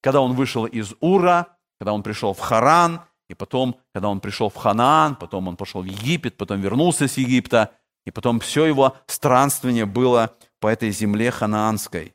когда 0.00 0.20
он 0.20 0.34
вышел 0.34 0.66
из 0.66 0.94
Ура, 1.00 1.56
когда 1.80 1.92
он 1.92 2.04
пришел 2.04 2.32
в 2.34 2.38
Харан, 2.38 3.00
и 3.28 3.34
потом, 3.34 3.76
когда 3.92 4.08
он 4.08 4.20
пришел 4.20 4.48
в 4.50 4.56
Ханаан, 4.56 5.16
потом 5.16 5.48
он 5.48 5.56
пошел 5.56 5.82
в 5.82 5.86
Египет, 5.86 6.36
потом 6.36 6.60
вернулся 6.60 7.08
с 7.08 7.16
Египта, 7.16 7.72
и 8.06 8.12
потом 8.12 8.38
все 8.38 8.66
его 8.66 8.96
странствование 9.06 9.86
было 9.86 10.36
по 10.60 10.68
этой 10.68 10.90
земле 10.90 11.32
ханаанской. 11.32 12.14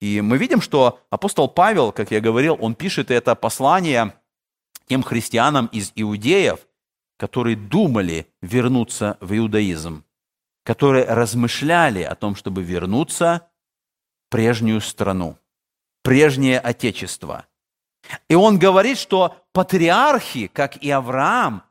И 0.00 0.20
мы 0.20 0.38
видим, 0.38 0.60
что 0.60 1.00
апостол 1.10 1.48
Павел, 1.48 1.92
как 1.92 2.10
я 2.10 2.20
говорил, 2.20 2.56
он 2.60 2.74
пишет 2.74 3.10
это 3.10 3.34
послание 3.36 4.14
тем 4.86 5.02
христианам 5.02 5.66
из 5.66 5.92
иудеев– 5.94 6.58
которые 7.16 7.56
думали 7.56 8.26
вернуться 8.42 9.16
в 9.20 9.36
иудаизм, 9.36 10.04
которые 10.64 11.04
размышляли 11.04 12.02
о 12.02 12.14
том, 12.14 12.34
чтобы 12.34 12.62
вернуться 12.62 13.48
в 14.26 14.30
прежнюю 14.30 14.80
страну, 14.80 15.38
прежнее 16.02 16.58
отечество. 16.58 17.46
И 18.28 18.34
он 18.34 18.58
говорит, 18.58 18.98
что 18.98 19.36
патриархи, 19.52 20.48
как 20.48 20.76
и 20.76 20.90
Авраам, 20.90 21.62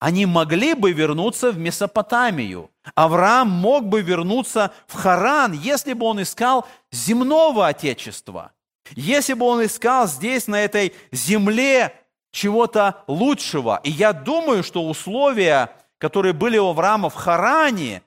они 0.00 0.26
могли 0.26 0.74
бы 0.74 0.92
вернуться 0.92 1.50
в 1.50 1.58
Месопотамию. 1.58 2.70
Авраам 2.94 3.48
мог 3.50 3.86
бы 3.86 4.00
вернуться 4.00 4.72
в 4.86 4.94
Харан, 4.94 5.52
если 5.52 5.92
бы 5.92 6.06
он 6.06 6.22
искал 6.22 6.66
земного 6.92 7.66
отечества. 7.66 8.52
Если 8.94 9.34
бы 9.34 9.44
он 9.44 9.64
искал 9.64 10.06
здесь, 10.06 10.46
на 10.46 10.60
этой 10.60 10.94
земле, 11.10 11.94
чего-то 12.30 13.02
лучшего. 13.06 13.80
И 13.82 13.90
я 13.90 14.12
думаю, 14.12 14.62
что 14.62 14.88
условия, 14.88 15.72
которые 15.98 16.32
были 16.32 16.58
у 16.58 16.68
Авраама 16.68 17.10
в 17.10 17.14
Харане, 17.14 18.02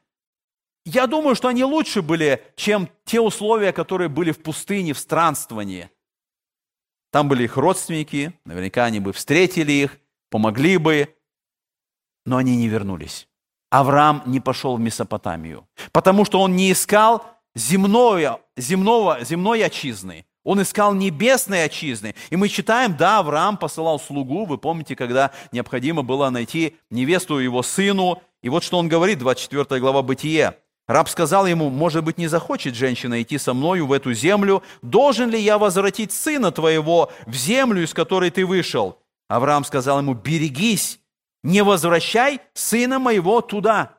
я 0.86 1.06
думаю, 1.08 1.36
что 1.36 1.50
они 1.50 1.64
лучше 1.64 2.02
были, 2.02 2.44
чем 2.56 2.90
те 3.06 3.20
условия, 3.20 3.72
которые 3.72 4.10
были 4.10 4.32
в 4.32 4.42
пустыне, 4.42 4.94
в 4.94 5.00
странствовании. 5.00 5.90
Там 7.12 7.28
были 7.28 7.44
их 7.44 7.58
родственники, 7.58 8.34
наверняка 8.46 8.86
они 8.86 9.00
бы 9.00 9.12
встретили 9.14 9.74
их, 9.74 9.98
помогли 10.30 10.78
бы, 10.78 11.14
но 12.26 12.38
они 12.38 12.56
не 12.56 12.68
вернулись. 12.68 13.28
Авраам 13.70 14.24
не 14.26 14.40
пошел 14.40 14.78
в 14.78 14.80
Месопотамию, 14.80 15.68
потому 15.92 16.26
что 16.26 16.40
он 16.40 16.56
не 16.56 16.72
искал 16.72 17.26
земное, 17.56 18.40
земного, 18.58 19.24
земной 19.24 19.64
отчизны. 19.64 20.26
Он 20.44 20.62
искал 20.62 20.94
небесной 20.96 21.66
отчизны. 21.66 22.16
И 22.32 22.36
мы 22.36 22.50
читаем, 22.50 22.98
да, 22.98 23.20
Авраам 23.20 23.58
посылал 23.58 24.00
слугу, 24.00 24.46
вы 24.46 24.58
помните, 24.58 24.96
когда 24.96 25.32
необходимо 25.52 26.02
было 26.02 26.30
найти 26.30 26.76
невесту 26.90 27.38
его 27.38 27.62
сыну. 27.62 28.22
И 28.42 28.50
вот 28.50 28.64
что 28.64 28.80
он 28.80 28.88
говорит, 28.88 29.20
24 29.20 29.80
глава 29.80 30.02
Бытие. 30.02 30.58
Раб 30.88 31.08
сказал 31.10 31.46
ему, 31.46 31.70
может 31.70 32.04
быть, 32.04 32.18
не 32.18 32.28
захочет 32.28 32.76
женщина 32.76 33.22
идти 33.22 33.38
со 33.38 33.54
мною 33.54 33.88
в 33.88 33.94
эту 33.94 34.14
землю, 34.14 34.64
должен 34.82 35.30
ли 35.30 35.40
я 35.40 35.58
возвратить 35.58 36.12
сына 36.12 36.52
твоего 36.52 37.12
в 37.26 37.34
землю, 37.34 37.84
из 37.84 37.94
которой 37.94 38.30
ты 38.30 38.46
вышел? 38.46 39.00
Авраам 39.30 39.64
сказал 39.64 40.00
ему, 40.00 40.14
берегись, 40.14 41.00
не 41.44 41.64
возвращай 41.64 42.42
сына 42.54 43.00
моего 43.00 43.42
туда. 43.42 43.98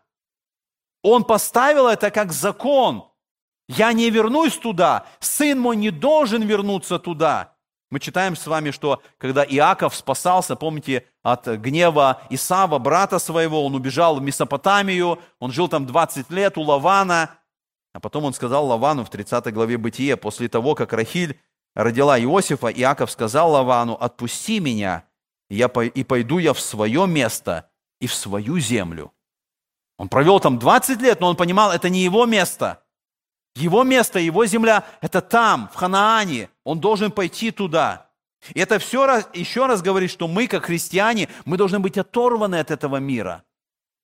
Он 1.03 1.25
поставил 1.25 1.89
это 1.89 2.11
как 2.11 2.33
закон– 2.33 3.05
я 3.69 3.93
не 3.93 4.11
вернусь 4.11 4.57
туда, 4.57 5.07
сын 5.21 5.59
мой 5.59 5.77
не 5.77 5.91
должен 5.91 6.43
вернуться 6.43 6.99
туда. 6.99 7.52
Мы 7.93 8.01
читаем 8.01 8.37
с 8.37 8.47
вами, 8.47 8.71
что 8.71 9.03
когда 9.19 9.45
Иаков 9.45 9.95
спасался, 9.95 10.57
помните, 10.57 11.05
от 11.23 11.47
гнева 11.47 12.23
Исава, 12.31 12.79
брата 12.79 13.19
своего, 13.19 13.67
он 13.67 13.75
убежал 13.75 14.17
в 14.17 14.23
Месопотамию, 14.23 15.19
он 15.39 15.53
жил 15.53 15.69
там 15.69 15.85
20 15.85 16.31
лет 16.31 16.57
у 16.57 16.63
Лавана, 16.63 17.39
а 17.93 18.01
потом 18.01 18.25
он 18.25 18.33
сказал 18.33 18.65
Лавану 18.65 19.05
в 19.05 19.11
30 19.11 19.53
главе 19.53 19.77
Бытия, 19.77 20.17
после 20.17 20.49
того, 20.49 20.75
как 20.75 20.95
Рахиль 20.95 21.39
родила 21.75 22.19
Иосифа, 22.19 22.69
Иаков 22.69 23.11
сказал 23.11 23.51
Лавану, 23.51 23.93
отпусти 23.93 24.59
меня, 24.59 25.05
я, 25.51 25.67
и 25.67 26.03
пойду 26.03 26.39
я 26.39 26.55
в 26.55 26.61
свое 26.61 27.07
место 27.07 27.69
и 28.01 28.07
в 28.07 28.15
свою 28.15 28.59
землю. 28.59 29.13
Он 29.99 30.09
провел 30.09 30.41
там 30.41 30.59
20 30.59 30.99
лет, 31.03 31.21
но 31.21 31.29
он 31.29 31.37
понимал, 31.37 31.73
это 31.73 31.91
не 31.91 32.01
его 32.05 32.25
место. 32.25 32.83
Его 33.55 33.83
место, 33.83 34.19
его 34.19 34.47
земля– 34.47 34.87
это 35.03 35.21
там, 35.21 35.69
в 35.71 35.77
Ханаане. 35.77 36.49
Он 36.65 36.81
должен 36.81 37.11
пойти 37.11 37.51
туда. 37.51 38.11
И 38.55 38.61
это 38.61 38.79
все 38.79 39.07
раз, 39.07 39.29
еще 39.35 39.67
раз 39.67 39.83
говорит, 39.83 40.11
что 40.11 40.27
мы, 40.29 40.47
как 40.49 40.67
христиане, 40.67 41.29
мы 41.45 41.57
должны 41.57 41.79
быть 41.79 41.99
оторваны 41.99 42.57
от 42.57 42.71
этого 42.71 42.97
мира. 42.97 43.45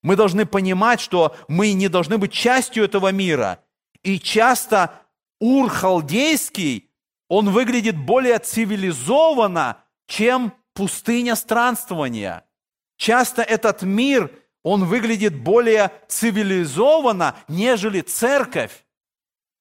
Мы 0.02 0.16
должны 0.16 0.46
понимать, 0.46 1.00
что 1.00 1.34
мы 1.48 1.72
не 1.72 1.88
должны 1.88 2.18
быть 2.18 2.32
частью 2.32 2.84
этого 2.84 3.10
мира. 3.10 3.60
И 4.02 4.20
часто 4.20 4.92
Ур 5.40 5.68
халдейский, 5.68 6.90
он 7.28 7.50
выглядит 7.50 7.96
более 7.96 8.38
цивилизованно, 8.38 9.78
чем 10.06 10.52
пустыня 10.72 11.36
странствования. 11.36 12.44
Часто 12.96 13.42
этот 13.42 13.82
мир, 13.82 14.32
он 14.62 14.84
выглядит 14.84 15.36
более 15.36 15.92
цивилизованно, 16.08 17.36
нежели 17.48 18.00
церковь. 18.00 18.84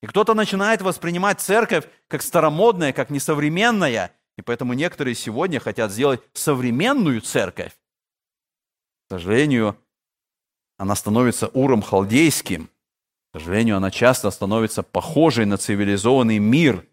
И 0.02 0.08
кто-то 0.08 0.34
начинает 0.34 0.82
воспринимать 0.82 1.42
церковь 1.42 1.86
как 2.08 2.22
старомодная, 2.22 2.94
как 2.94 3.10
несовременная. 3.10 4.12
И 4.38 4.42
поэтому 4.42 4.74
некоторые 4.74 5.16
сегодня 5.16 5.60
хотят 5.60 5.92
сделать 5.92 6.22
современную 6.34 7.22
церковь. 7.22 7.72
К 9.08 9.14
сожалению, 9.14 9.78
она 10.78 10.96
становится 10.96 11.48
уром 11.48 11.82
халдейским. 11.82 12.70
К 13.34 13.40
сожалению, 13.40 13.78
она 13.78 13.90
часто 13.90 14.30
становится 14.30 14.84
похожей 14.84 15.46
на 15.46 15.58
цивилизованный 15.58 16.38
мир. 16.38 16.86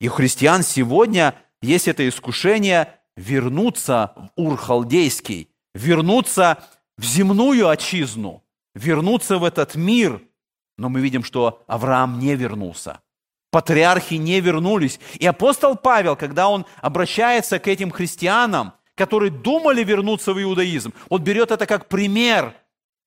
И 0.00 0.08
у 0.08 0.12
христиан 0.12 0.64
сегодня 0.64 1.36
есть 1.60 1.86
это 1.86 2.08
искушение 2.08 2.98
вернуться 3.16 4.12
в 4.16 4.30
ур 4.40 4.56
халдейский, 4.56 5.48
вернуться 5.74 6.64
в 6.98 7.04
земную 7.04 7.68
отчизну, 7.68 8.42
вернуться 8.74 9.38
в 9.38 9.44
этот 9.44 9.76
мир– 9.76 10.20
но 10.76 10.88
мы 10.88 11.00
видим, 11.00 11.24
что 11.24 11.62
Авраам 11.66 12.18
не 12.18 12.34
вернулся. 12.34 13.00
Патриархи 13.50 14.14
не 14.14 14.40
вернулись. 14.40 14.98
И 15.18 15.26
апостол 15.26 15.76
Павел, 15.76 16.16
когда 16.16 16.48
он 16.48 16.64
обращается 16.80 17.58
к 17.58 17.68
этим 17.68 17.90
христианам, 17.90 18.72
которые 18.94 19.30
думали 19.30 19.84
вернуться 19.84 20.32
в 20.32 20.42
иудаизм, 20.42 20.94
он 21.08 21.22
берет 21.22 21.50
это 21.50 21.66
как 21.66 21.88
пример. 21.88 22.54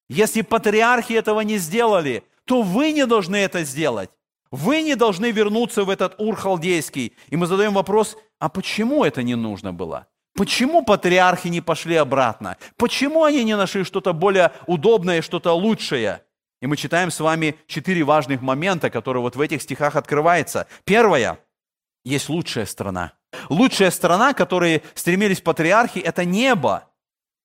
Если 0.08 0.42
патриархи 0.42 1.14
этого 1.14 1.42
не 1.42 1.58
сделали, 1.58 2.24
то 2.46 2.62
вы 2.62 2.92
не 2.92 3.08
должны 3.08 3.38
это 3.38 3.64
сделать. 3.64 4.12
Вы 4.52 4.84
не 4.84 4.96
должны 4.96 5.32
вернуться 5.32 5.84
в 5.84 5.90
этот 5.90 6.16
Ур 6.20 6.36
халдейский. 6.36 7.14
И 7.30 7.36
мы 7.36 7.48
задаем 7.48 7.74
вопрос, 7.74 8.16
а 8.40 8.48
почему 8.50 9.04
это 9.04 9.24
не 9.24 9.36
нужно 9.36 9.74
было? 9.74 10.08
Почему 10.36 10.84
патриархи 10.84 11.48
не 11.48 11.62
пошли 11.62 11.96
обратно? 11.96 12.58
Почему 12.78 13.24
они 13.24 13.44
не 13.44 13.56
нашли 13.58 13.84
что-то 13.84 14.14
более 14.14 14.52
удобное, 14.68 15.22
что-то 15.22 15.54
лучшее? 15.54 16.25
И 16.66 16.68
мы 16.68 16.78
читаем 16.78 17.12
с 17.12 17.20
вами 17.20 17.58
четыре 17.68 18.04
важных 18.04 18.42
момента, 18.42 18.90
которые 18.90 19.22
вот 19.22 19.36
в 19.36 19.42
этих 19.42 19.62
стихах 19.62 19.96
открываются. 19.96 20.66
Первое. 20.84 21.38
Есть 22.04 22.28
лучшая 22.28 22.66
страна. 22.66 23.14
Лучшая 23.50 23.92
страна, 23.92 24.34
к 24.34 24.38
которой 24.38 24.82
стремились 24.96 25.42
патриархи, 25.42 26.00
это 26.00 26.26
небо. 26.26 26.90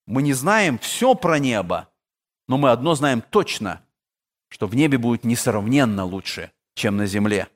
Мы 0.07 0.23
не 0.23 0.33
знаем 0.33 0.79
все 0.79 1.13
про 1.13 1.37
небо, 1.37 1.87
но 2.47 2.57
мы 2.57 2.71
одно 2.71 2.95
знаем 2.95 3.21
точно, 3.21 3.83
что 4.49 4.65
в 4.65 4.73
небе 4.73 4.97
будет 4.97 5.23
несравненно 5.23 6.03
лучше, 6.03 6.51
чем 6.73 6.97
на 6.97 7.05
земле. 7.05 7.47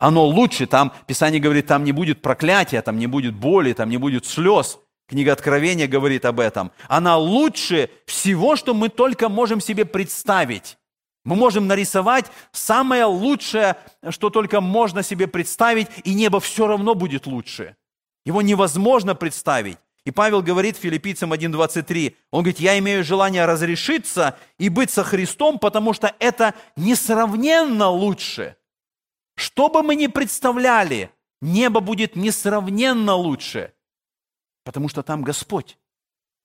Оно 0.00 0.24
лучше, 0.26 0.66
там 0.66 0.92
Писание 1.06 1.40
говорит, 1.40 1.68
там 1.68 1.84
не 1.84 1.92
будет 1.92 2.22
проклятия, 2.22 2.82
там 2.82 2.98
не 2.98 3.06
будет 3.06 3.36
боли, 3.36 3.72
там 3.72 3.88
не 3.88 3.98
будет 3.98 4.26
слез. 4.26 4.80
Книга 5.06 5.32
Откровения 5.32 5.86
говорит 5.86 6.24
об 6.24 6.40
этом. 6.40 6.72
Она 6.88 7.16
лучше 7.18 7.88
всего, 8.04 8.56
что 8.56 8.74
мы 8.74 8.88
только 8.88 9.28
можем 9.28 9.60
себе 9.60 9.84
представить. 9.84 10.76
Мы 11.28 11.36
можем 11.36 11.66
нарисовать 11.66 12.24
самое 12.52 13.04
лучшее, 13.04 13.76
что 14.08 14.30
только 14.30 14.62
можно 14.62 15.02
себе 15.02 15.26
представить, 15.26 15.88
и 16.04 16.14
небо 16.14 16.40
все 16.40 16.66
равно 16.66 16.94
будет 16.94 17.26
лучше. 17.26 17.76
Его 18.24 18.40
невозможно 18.40 19.14
представить. 19.14 19.76
И 20.06 20.10
Павел 20.10 20.40
говорит 20.40 20.78
филиппийцам 20.78 21.34
1.23, 21.34 22.14
он 22.30 22.44
говорит, 22.44 22.60
я 22.60 22.78
имею 22.78 23.04
желание 23.04 23.44
разрешиться 23.44 24.38
и 24.56 24.70
быть 24.70 24.90
со 24.90 25.04
Христом, 25.04 25.58
потому 25.58 25.92
что 25.92 26.14
это 26.18 26.54
несравненно 26.76 27.90
лучше. 27.90 28.56
Что 29.36 29.68
бы 29.68 29.82
мы 29.82 29.96
ни 29.96 30.06
представляли, 30.06 31.10
небо 31.42 31.80
будет 31.80 32.16
несравненно 32.16 33.12
лучше, 33.12 33.74
потому 34.64 34.88
что 34.88 35.02
там 35.02 35.24
Господь. 35.24 35.76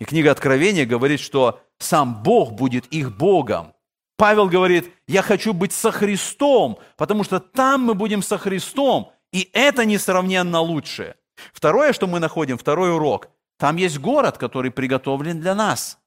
И 0.01 0.03
книга 0.03 0.31
Откровения 0.31 0.86
говорит, 0.86 1.21
что 1.21 1.61
сам 1.77 2.21
Бог 2.21 2.51
будет 2.51 2.86
их 2.88 3.15
Богом. 3.15 3.73
Павел 4.18 4.47
говорит, 4.47 4.91
я 5.07 5.22
хочу 5.22 5.53
быть 5.53 5.74
со 5.74 5.91
Христом, 5.91 6.80
потому 6.97 7.24
что 7.24 7.39
там 7.39 7.82
мы 7.82 7.93
будем 7.93 8.22
со 8.22 8.38
Христом, 8.38 9.11
и 9.32 9.49
это 9.53 9.86
несравненно 9.86 10.59
лучше. 10.59 11.16
Второе, 11.51 11.93
что 11.93 12.07
мы 12.07 12.20
находим, 12.20 12.57
второй 12.57 12.93
урок, 12.93 13.30
там 13.57 13.78
есть 13.78 13.99
город, 13.99 14.38
который 14.38 14.72
приготовлен 14.72 15.39
для 15.39 15.55
нас. 15.55 15.97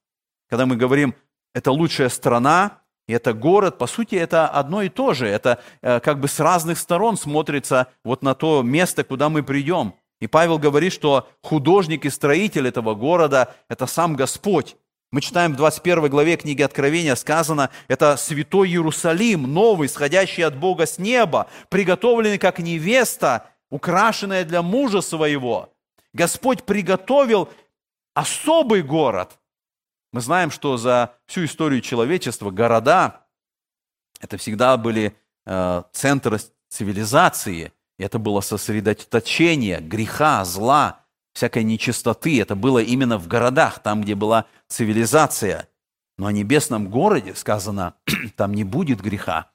Когда 0.48 0.66
мы 0.66 0.76
говорим, 0.76 1.14
это 1.54 1.72
лучшая 1.72 2.09
страна, 2.09 2.80
и 3.09 3.12
это 3.12 3.32
город, 3.32 3.78
по 3.78 3.86
сути, 3.86 4.16
это 4.16 4.48
одно 4.48 4.82
и 4.82 4.88
то 4.88 5.14
же. 5.14 5.28
Это 5.28 5.61
э, 5.80 6.00
как 6.00 6.20
бы 6.20 6.28
с 6.28 6.40
разных 6.40 6.78
сторон 6.78 7.16
смотрится 7.16 7.88
вот 8.04 8.22
на 8.22 8.34
то 8.34 8.62
место, 8.62 9.04
куда 9.04 9.28
мы 9.28 9.42
придем. 9.42 9.94
И 10.20 10.26
Павел 10.26 10.59
говорит, 10.59 10.92
что 10.92 11.28
художник 11.42 12.04
и 12.04 12.11
строитель 12.11 12.66
этого 12.66 12.94
города– 12.94 13.54
это 13.68 13.86
сам 13.86 14.16
Господь. 14.16 14.76
Мы 15.16 15.22
читаем 15.22 15.54
в 15.54 15.56
21 15.56 16.10
главе 16.10 16.36
книги 16.36 16.60
Откровения, 16.60 17.14
сказано, 17.14 17.70
это 17.88 18.18
святой 18.18 18.68
Иерусалим, 18.68 19.50
новый, 19.50 19.88
сходящий 19.88 20.44
от 20.44 20.58
Бога 20.58 20.84
с 20.84 20.98
неба, 20.98 21.46
приготовленный 21.70 22.36
как 22.36 22.58
невеста, 22.58 23.48
украшенная 23.70 24.44
для 24.44 24.60
мужа 24.60 25.00
своего. 25.00 25.72
Господь 26.12 26.64
приготовил 26.64 27.48
особый 28.12 28.82
город– 28.82 29.38
мы 30.12 30.20
знаем, 30.20 30.50
что 30.50 30.76
за 30.76 31.14
всю 31.24 31.46
историю 31.46 31.80
человечества 31.80 32.50
города– 32.50 33.26
это 34.20 34.36
всегда 34.36 34.76
были 34.76 35.16
э, 35.46 35.82
центры 35.92 36.40
цивилизации, 36.68 37.72
это 37.98 38.18
было 38.18 38.42
сосредоточение 38.42 39.80
греха, 39.80 40.44
зла, 40.44 41.05
всякой 41.37 41.64
нечистоты. 41.64 42.41
Это 42.41 42.57
было 42.57 42.78
именно 42.78 43.18
в 43.18 43.28
городах, 43.28 43.80
там, 43.80 44.01
где 44.01 44.14
была 44.14 44.47
цивилизация. 44.68 45.68
Но 46.16 46.26
о 46.26 46.32
небесном 46.32 46.89
городе 46.89 47.34
сказано, 47.34 47.95
там 48.37 48.55
не 48.55 48.64
будет 48.64 49.03
греха. 49.03 49.51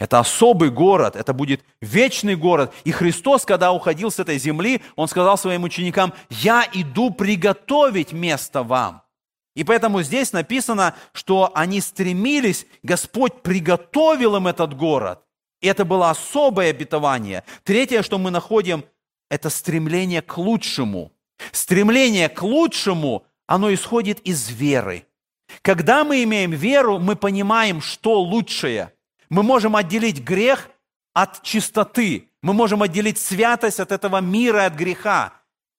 Это 0.00 0.18
особый 0.18 0.70
город, 0.70 1.14
это 1.14 1.32
будет 1.32 1.62
вечный 1.80 2.34
город. 2.34 2.72
И 2.82 2.90
Христос, 2.90 3.44
когда 3.44 3.70
уходил 3.70 4.10
с 4.10 4.18
этой 4.18 4.38
земли, 4.38 4.82
Он 4.96 5.06
сказал 5.06 5.38
своим 5.38 5.62
ученикам, 5.62 6.14
«Я 6.30 6.66
иду 6.72 7.12
приготовить 7.12 8.12
место 8.12 8.64
вам». 8.64 9.02
И 9.54 9.62
поэтому 9.62 10.02
здесь 10.02 10.32
написано, 10.32 10.96
что 11.12 11.52
они 11.54 11.80
стремились, 11.80 12.66
Господь 12.82 13.42
приготовил 13.42 14.34
им 14.36 14.48
этот 14.48 14.76
город. 14.76 15.20
И 15.60 15.68
это 15.68 15.84
было 15.84 16.10
особое 16.10 16.70
обетование. 16.70 17.44
Третье, 17.62 18.02
что 18.02 18.18
мы 18.18 18.30
находим, 18.30 18.84
это 19.28 19.48
стремление 19.48 20.22
к 20.22 20.38
лучшему. 20.38 21.12
Стремление 21.52 22.28
к 22.28 22.42
лучшему, 22.42 23.24
оно 23.46 23.72
исходит 23.72 24.20
из 24.20 24.48
веры. 24.50 25.06
Когда 25.62 26.04
мы 26.04 26.22
имеем 26.22 26.52
веру, 26.52 26.98
мы 26.98 27.16
понимаем, 27.16 27.80
что 27.80 28.20
лучшее. 28.20 28.92
Мы 29.28 29.42
можем 29.42 29.76
отделить 29.76 30.20
грех 30.20 30.70
от 31.12 31.42
чистоты. 31.42 32.28
Мы 32.42 32.52
можем 32.52 32.82
отделить 32.82 33.18
святость 33.18 33.80
от 33.80 33.92
этого 33.92 34.20
мира, 34.20 34.66
от 34.66 34.74
греха. 34.74 35.34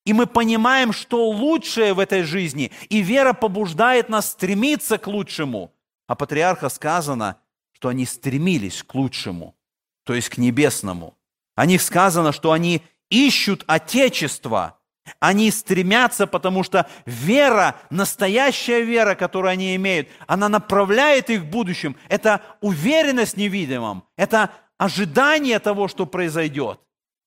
И 0.05 0.13
мы 0.13 0.25
понимаем, 0.25 0.93
что 0.93 1.29
лучшее 1.29 1.93
в 1.93 1.99
этой 1.99 2.23
жизни, 2.23 2.71
и 2.89 3.01
вера 3.01 3.33
побуждает 3.33 4.09
нас 4.09 4.31
стремиться 4.31 4.97
к 4.97 5.07
лучшему. 5.07 5.71
А 6.07 6.15
патриарха 6.15 6.69
сказано, 6.69 7.37
что 7.71 7.89
они 7.89 8.05
стремились 8.05 8.83
к 8.83 8.95
лучшему, 8.95 9.55
то 10.03 10.13
есть 10.13 10.29
к 10.29 10.37
небесному. 10.37 11.17
О 11.55 11.65
них 11.65 11.81
сказано, 11.81 12.31
что 12.31 12.51
они 12.51 12.81
ищут 13.09 13.63
Отечество, 13.67 14.79
они 15.19 15.51
стремятся, 15.51 16.27
потому 16.27 16.63
что 16.63 16.87
вера, 17.05 17.75
настоящая 17.89 18.81
вера, 18.81 19.15
которую 19.15 19.51
они 19.51 19.75
имеют, 19.75 20.09
она 20.27 20.49
направляет 20.49 21.29
их 21.29 21.41
в 21.41 21.49
будущем. 21.49 21.95
Это 22.09 22.41
уверенность 22.61 23.33
в 23.33 23.37
невидимом, 23.37 24.03
это 24.15 24.51
ожидание 24.77 25.59
того, 25.59 25.87
что 25.87 26.05
произойдет. 26.05 26.79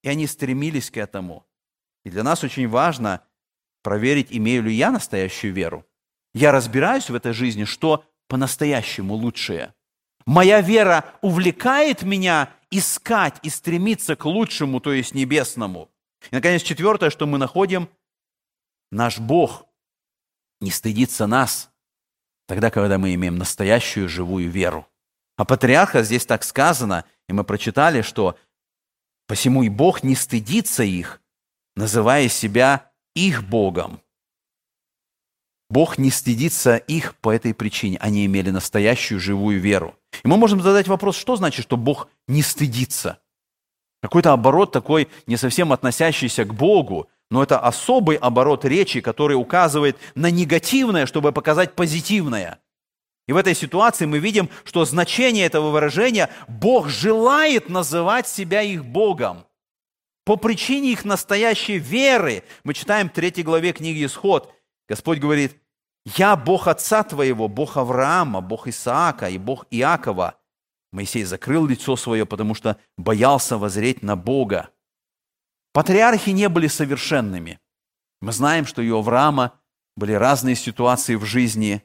И 0.02 0.08
они 0.08 0.26
стремились 0.26 0.90
к 0.90 0.96
этому. 0.96 1.46
И 2.04 2.10
для 2.10 2.22
нас 2.22 2.44
очень 2.44 2.68
важно 2.68 3.22
проверить, 3.82 4.28
имею 4.30 4.64
ли 4.64 4.74
я 4.74 4.90
настоящую 4.90 5.52
веру. 5.52 5.86
Я 6.34 6.52
разбираюсь 6.52 7.08
в 7.08 7.14
этой 7.14 7.32
жизни, 7.32 7.64
что 7.64 8.04
по-настоящему 8.28 9.14
лучшее. 9.14 9.72
Моя 10.26 10.60
вера 10.60 11.04
увлекает 11.20 12.02
меня 12.02 12.50
искать 12.70 13.36
и 13.42 13.50
стремиться 13.50 14.16
к 14.16 14.24
лучшему, 14.24 14.80
то 14.80 14.92
есть 14.92 15.14
небесному. 15.14 15.90
И, 16.30 16.34
наконец, 16.34 16.62
четвертое, 16.62 17.10
что 17.10 17.26
мы 17.26 17.38
находим, 17.38 17.88
наш 18.90 19.18
Бог 19.18 19.66
не 20.60 20.70
стыдится 20.70 21.26
нас, 21.26 21.70
тогда, 22.46 22.70
когда 22.70 22.98
мы 22.98 23.14
имеем 23.14 23.36
настоящую 23.36 24.08
живую 24.08 24.50
веру. 24.50 24.86
А 25.36 25.44
патриарха 25.44 26.02
здесь 26.02 26.26
так 26.26 26.44
сказано, 26.44 27.04
и 27.28 27.32
мы 27.32 27.44
прочитали, 27.44 28.02
что 28.02 28.38
«посему 29.26 29.62
и 29.62 29.68
Бог 29.68 30.02
не 30.02 30.14
стыдится 30.14 30.84
их, 30.84 31.20
называя 31.76 32.28
себя 32.28 32.92
их 33.14 33.44
Богом. 33.44 34.00
Бог 35.70 35.98
не 35.98 36.10
стыдится 36.10 36.76
их 36.76 37.16
по 37.16 37.30
этой 37.30 37.54
причине. 37.54 37.96
Они 37.98 38.26
имели 38.26 38.50
настоящую 38.50 39.18
живую 39.18 39.60
веру. 39.60 39.98
И 40.22 40.28
мы 40.28 40.36
можем 40.36 40.60
задать 40.60 40.86
вопрос, 40.86 41.16
что 41.16 41.36
значит, 41.36 41.64
что 41.64 41.76
Бог 41.76 42.08
не 42.28 42.42
стыдится? 42.42 43.18
Какой-то 44.04 44.34
оборот 44.34 44.70
такой, 44.70 45.08
не 45.26 45.38
совсем 45.38 45.72
относящийся 45.72 46.44
к 46.44 46.52
Богу, 46.52 47.08
но 47.30 47.42
это 47.42 47.58
особый 47.58 48.16
оборот 48.16 48.66
речи, 48.66 49.00
который 49.00 49.32
указывает 49.32 49.96
на 50.14 50.30
негативное, 50.30 51.06
чтобы 51.06 51.32
показать 51.32 51.72
позитивное. 51.72 52.58
И 53.26 53.32
в 53.32 53.38
этой 53.38 53.54
ситуации 53.54 54.04
мы 54.04 54.18
видим, 54.18 54.50
что 54.64 54.84
значение 54.84 55.46
этого 55.46 55.70
выражения– 55.70 56.28
Бог 56.48 56.90
желает 56.90 57.70
называть 57.70 58.28
себя 58.28 58.60
их 58.60 58.84
Богом. 58.84 59.46
По 60.26 60.36
причине 60.36 60.92
их 60.92 61.06
настоящей 61.06 61.78
веры, 61.78 62.44
мы 62.62 62.74
читаем 62.74 63.08
в 63.08 63.14
3 63.14 63.42
главе 63.42 63.72
книги 63.72 64.04
Исход, 64.04 64.52
Господь 64.86 65.18
говорит, 65.18 65.56
«Я 66.14 66.36
Бог 66.36 66.68
отца 66.68 67.04
твоего, 67.04 67.48
Бог 67.48 67.78
Авраама, 67.78 68.42
Бог 68.42 68.68
Исаака 68.68 69.30
и 69.30 69.38
Бог 69.38 69.64
Иакова». 69.70 70.34
Моисей 70.94 71.24
закрыл 71.24 71.66
лицо 71.66 71.96
свое, 71.96 72.24
потому 72.24 72.54
что 72.54 72.78
боялся 72.96 73.58
возреть 73.58 74.04
на 74.04 74.14
Бога. 74.14 74.70
Патриархи 75.72 76.30
не 76.30 76.48
были 76.48 76.68
совершенными. 76.68 77.58
Мы 78.20 78.30
знаем, 78.30 78.64
что 78.64 78.80
и 78.80 78.88
у 78.90 78.98
Авраама 78.98 79.54
были 79.96 80.12
разные 80.12 80.54
ситуации 80.54 81.16
в 81.16 81.24
жизни, 81.24 81.82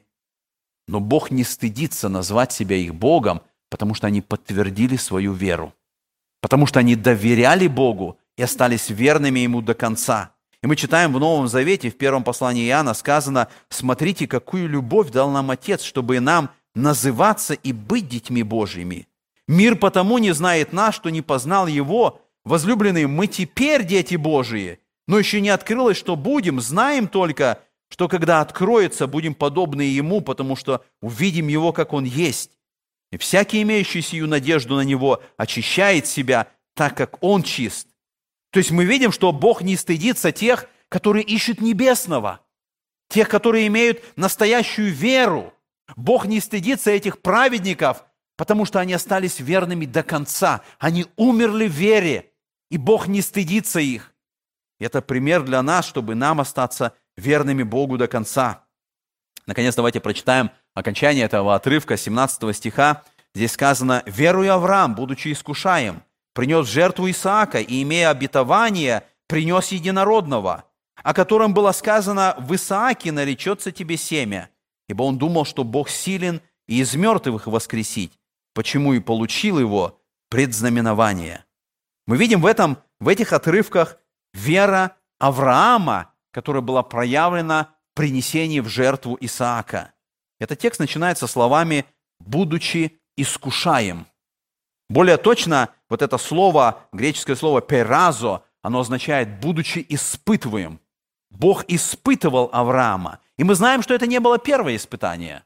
но 0.86 1.00
Бог 1.00 1.32
не 1.32 1.42
стыдится 1.42 2.08
назвать 2.08 2.52
себя 2.52 2.76
их 2.76 2.94
Богом, 2.94 3.42
потому 3.68 3.94
что 3.94 4.06
они 4.06 4.22
подтвердили 4.22 4.96
свою 4.96 5.32
веру, 5.32 5.74
потому 6.40 6.66
что 6.66 6.78
они 6.78 6.94
доверяли 6.94 7.66
Богу 7.66 8.16
и 8.36 8.44
остались 8.44 8.90
верными 8.90 9.40
Ему 9.40 9.60
до 9.60 9.74
конца. 9.74 10.36
И 10.62 10.68
мы 10.68 10.76
читаем 10.76 11.12
в 11.12 11.18
Новом 11.18 11.48
Завете, 11.48 11.90
в 11.90 11.98
первом 11.98 12.22
послании 12.22 12.68
Иоанна 12.68 12.94
сказано, 12.94 13.48
«Смотрите, 13.70 14.28
какую 14.28 14.68
любовь 14.68 15.10
дал 15.10 15.32
нам 15.32 15.50
Отец, 15.50 15.82
чтобы 15.82 16.20
нам 16.20 16.50
называться 16.74 17.54
и 17.54 17.72
быть 17.72 18.08
детьми 18.08 18.42
Божьими. 18.42 19.08
Мир 19.48 19.76
потому 19.76 20.18
не 20.18 20.32
знает 20.32 20.72
нас, 20.72 20.94
что 20.94 21.10
не 21.10 21.22
познал 21.22 21.66
Его. 21.66 22.22
Возлюбленные, 22.44 23.06
мы 23.06 23.26
теперь 23.26 23.84
дети 23.84 24.14
Божии, 24.16 24.78
но 25.06 25.18
еще 25.18 25.40
не 25.40 25.50
открылось, 25.50 25.96
что 25.96 26.16
будем, 26.16 26.60
знаем 26.60 27.08
только, 27.08 27.60
что 27.90 28.08
когда 28.08 28.40
откроется, 28.40 29.06
будем 29.06 29.34
подобны 29.34 29.82
Ему, 29.82 30.20
потому 30.20 30.56
что 30.56 30.84
увидим 31.02 31.48
Его, 31.48 31.72
как 31.72 31.92
Он 31.92 32.04
есть. 32.04 32.52
И 33.10 33.18
всякий, 33.18 33.62
имеющий 33.62 34.02
сию 34.02 34.28
надежду 34.28 34.76
на 34.76 34.82
Него, 34.82 35.20
очищает 35.36 36.06
себя, 36.06 36.46
так 36.74 36.96
как 36.96 37.22
Он 37.22 37.42
чист. 37.42 37.88
То 38.52 38.58
есть 38.58 38.70
мы 38.70 38.84
видим, 38.84 39.12
что 39.12 39.32
Бог 39.32 39.62
не 39.62 39.76
стыдится 39.76 40.32
тех, 40.32 40.68
которые 40.88 41.24
ищут 41.24 41.60
небесного, 41.60 42.40
тех, 43.08 43.28
которые 43.28 43.66
имеют 43.66 44.02
настоящую 44.16 44.92
веру. 44.92 45.52
Бог 45.96 46.26
не 46.26 46.40
стыдится 46.40 46.90
этих 46.90 47.20
праведников, 47.20 48.04
потому 48.36 48.64
что 48.64 48.80
они 48.80 48.94
остались 48.94 49.40
верными 49.40 49.86
до 49.86 50.02
конца. 50.02 50.62
Они 50.78 51.06
умерли 51.16 51.66
в 51.66 51.72
вере, 51.72 52.32
и 52.70 52.78
Бог 52.78 53.06
не 53.06 53.20
стыдится 53.22 53.80
их. 53.80 54.14
Это 54.78 55.02
пример 55.02 55.42
для 55.42 55.62
нас, 55.62 55.86
чтобы 55.86 56.14
нам 56.14 56.40
остаться 56.40 56.94
верными 57.16 57.62
Богу 57.62 57.98
до 57.98 58.08
конца. 58.08 58.64
Наконец, 59.46 59.74
давайте 59.74 60.00
прочитаем 60.00 60.50
окончание 60.74 61.24
этого 61.24 61.54
отрывка, 61.54 61.96
17 61.96 62.56
стиха. 62.56 63.02
Здесь 63.34 63.52
сказано, 63.52 64.02
«Веруя 64.06 64.54
Авраам, 64.54 64.94
будучи 64.94 65.32
искушаем, 65.32 66.02
принес 66.32 66.66
жертву 66.66 67.10
Исаака 67.10 67.60
и, 67.60 67.82
имея 67.82 68.10
обетование, 68.10 69.04
принес 69.26 69.68
единородного, 69.68 70.64
о 71.02 71.14
котором 71.14 71.54
было 71.54 71.72
сказано, 71.72 72.34
в 72.38 72.54
Исааке 72.54 73.12
наречется 73.12 73.72
тебе 73.72 73.96
семя, 73.96 74.50
ибо 74.90 75.04
он 75.04 75.18
думал, 75.18 75.44
что 75.44 75.64
Бог 75.64 75.88
силен 75.88 76.42
и 76.66 76.80
из 76.80 76.94
мертвых 76.94 77.46
воскресить, 77.46 78.18
почему 78.54 78.92
и 78.92 79.00
получил 79.00 79.58
его 79.58 80.00
предзнаменование». 80.28 81.44
Мы 82.06 82.16
видим 82.16 82.40
в, 82.40 82.46
этом, 82.46 82.78
в 82.98 83.06
этих 83.06 83.32
отрывках 83.32 83.96
вера 84.34 84.96
Авраама, 85.20 86.12
которая 86.32 86.60
была 86.60 86.82
проявлена 86.82 87.72
в 87.92 87.96
принесении 87.96 88.58
в 88.58 88.68
жертву 88.68 89.16
Исаака. 89.20 89.92
Этот 90.40 90.58
текст 90.58 90.80
начинается 90.80 91.28
словами 91.28 91.84
«будучи 92.18 92.98
искушаем». 93.16 94.06
Более 94.88 95.18
точно, 95.18 95.68
вот 95.88 96.02
это 96.02 96.18
слово, 96.18 96.88
греческое 96.92 97.36
слово 97.36 97.60
«перазо», 97.60 98.42
оно 98.60 98.80
означает 98.80 99.38
«будучи 99.40 99.86
испытываем». 99.88 100.80
Бог 101.30 101.64
испытывал 101.68 102.50
Авраама. 102.52 103.20
И 103.38 103.44
мы 103.44 103.54
знаем, 103.54 103.82
что 103.82 103.94
это 103.94 104.06
не 104.06 104.20
было 104.20 104.38
первое 104.38 104.76
испытание. 104.76 105.44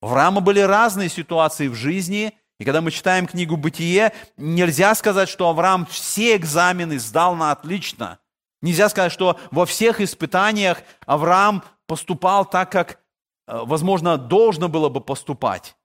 У 0.00 0.06
Авраама 0.06 0.40
были 0.40 0.60
разные 0.60 1.08
ситуации 1.08 1.68
в 1.68 1.74
жизни, 1.74 2.32
и 2.58 2.64
когда 2.64 2.80
мы 2.80 2.90
читаем 2.90 3.26
книгу 3.26 3.56
«Бытие», 3.56 4.12
нельзя 4.36 4.94
сказать, 4.94 5.28
что 5.28 5.48
Авраам 5.48 5.86
все 5.86 6.36
экзамены 6.36 6.98
сдал 6.98 7.36
на 7.36 7.52
отлично. 7.52 8.18
Нельзя 8.62 8.88
сказать, 8.88 9.12
что 9.12 9.38
во 9.50 9.66
всех 9.66 10.00
испытаниях 10.00 10.82
Авраам 11.06 11.62
поступал 11.86 12.44
так, 12.44 12.72
как, 12.72 13.00
э, 13.46 13.60
возможно, 13.64 14.18
должно 14.18 14.68
было 14.68 14.88
бы 14.88 15.00
поступать. 15.00 15.76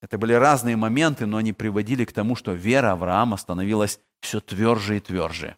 Это 0.00 0.16
были 0.16 0.32
разные 0.32 0.76
моменты, 0.76 1.26
но 1.26 1.38
они 1.38 1.52
приводили 1.52 2.04
к 2.04 2.12
тому, 2.12 2.36
что 2.36 2.52
вера 2.52 2.92
Авраама 2.92 3.36
становилась 3.36 4.00
все 4.20 4.40
тверже 4.40 4.96
и 4.96 5.00
тверже. 5.00 5.56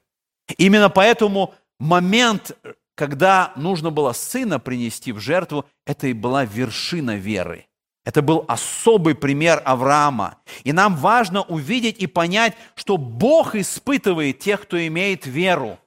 Именно 0.57 0.91
поэтому 0.91 1.55
момент, 1.81 2.57
когда 2.95 3.53
нужно 3.57 3.91
было 3.91 4.13
сына 4.13 4.61
принести 4.61 5.11
в 5.11 5.19
жертву, 5.19 5.65
это 5.85 6.07
и 6.07 6.13
была 6.13 6.45
вершина 6.45 7.17
веры. 7.17 7.67
Это 8.05 8.23
был 8.23 8.45
особый 8.49 9.15
пример 9.15 9.61
Авраама. 9.65 10.39
И 10.65 10.73
нам 10.73 10.97
важно 10.97 11.43
увидеть 11.43 11.99
и 11.99 12.07
понять, 12.07 12.57
что 12.75 12.97
Бог 12.97 13.55
испытывает 13.55 14.39
тех, 14.39 14.63
кто 14.63 14.87
имеет 14.87 15.27
веру. 15.27 15.79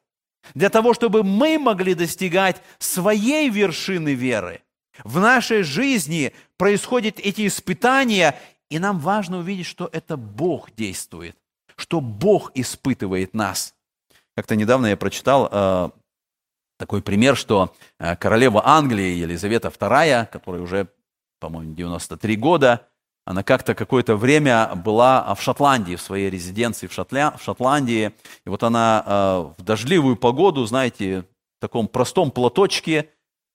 Для 0.54 0.70
того, 0.70 0.94
чтобы 0.94 1.24
мы 1.24 1.58
могли 1.58 1.94
достигать 1.94 2.62
своей 2.78 3.50
вершины 3.50 4.14
веры. 4.14 4.62
В 5.04 5.20
нашей 5.20 5.64
жизни 5.64 6.34
происходят 6.58 7.18
эти 7.20 7.48
испытания, 7.48 8.40
и 8.70 8.78
нам 8.78 9.00
важно 9.00 9.40
увидеть, 9.40 9.66
что 9.66 9.90
это 9.92 10.18
Бог 10.18 10.74
действует, 10.76 11.36
что 11.76 12.00
Бог 12.00 12.52
испытывает 12.54 13.34
нас. 13.34 13.74
Как-то 14.36 14.56
недавно 14.56 14.88
я 14.88 14.98
прочитал 14.98 15.50
э, 15.52 15.90
такой 16.80 17.02
пример, 17.02 17.36
что 17.36 17.74
э, 18.00 18.16
королева 18.16 18.68
Англии 18.68 19.16
Елизавета 19.16 19.70
II, 19.70 20.28
которая 20.28 20.62
уже 20.62 20.88
по-моему, 21.44 21.76
93 21.76 22.38
года. 22.38 22.88
Она 23.26 23.44
как-то 23.44 23.76
какое-то 23.76 24.16
время 24.16 24.76
была 24.76 25.36
в 25.36 25.42
Шотландии, 25.42 25.98
в 25.98 26.02
своей 26.02 26.30
резиденции 26.30 26.88
в, 26.88 26.94
Шотля, 26.94 27.32
в 27.38 27.44
Шотландии. 27.44 28.14
И 28.46 28.50
вот 28.50 28.64
она 28.64 29.04
э, 29.06 29.62
в 29.62 29.64
дождливую 29.64 30.16
погоду, 30.16 30.66
знаете, 30.66 31.22
в 31.22 31.26
таком 31.60 31.90
простом 31.90 32.32
платочке, 32.32 33.10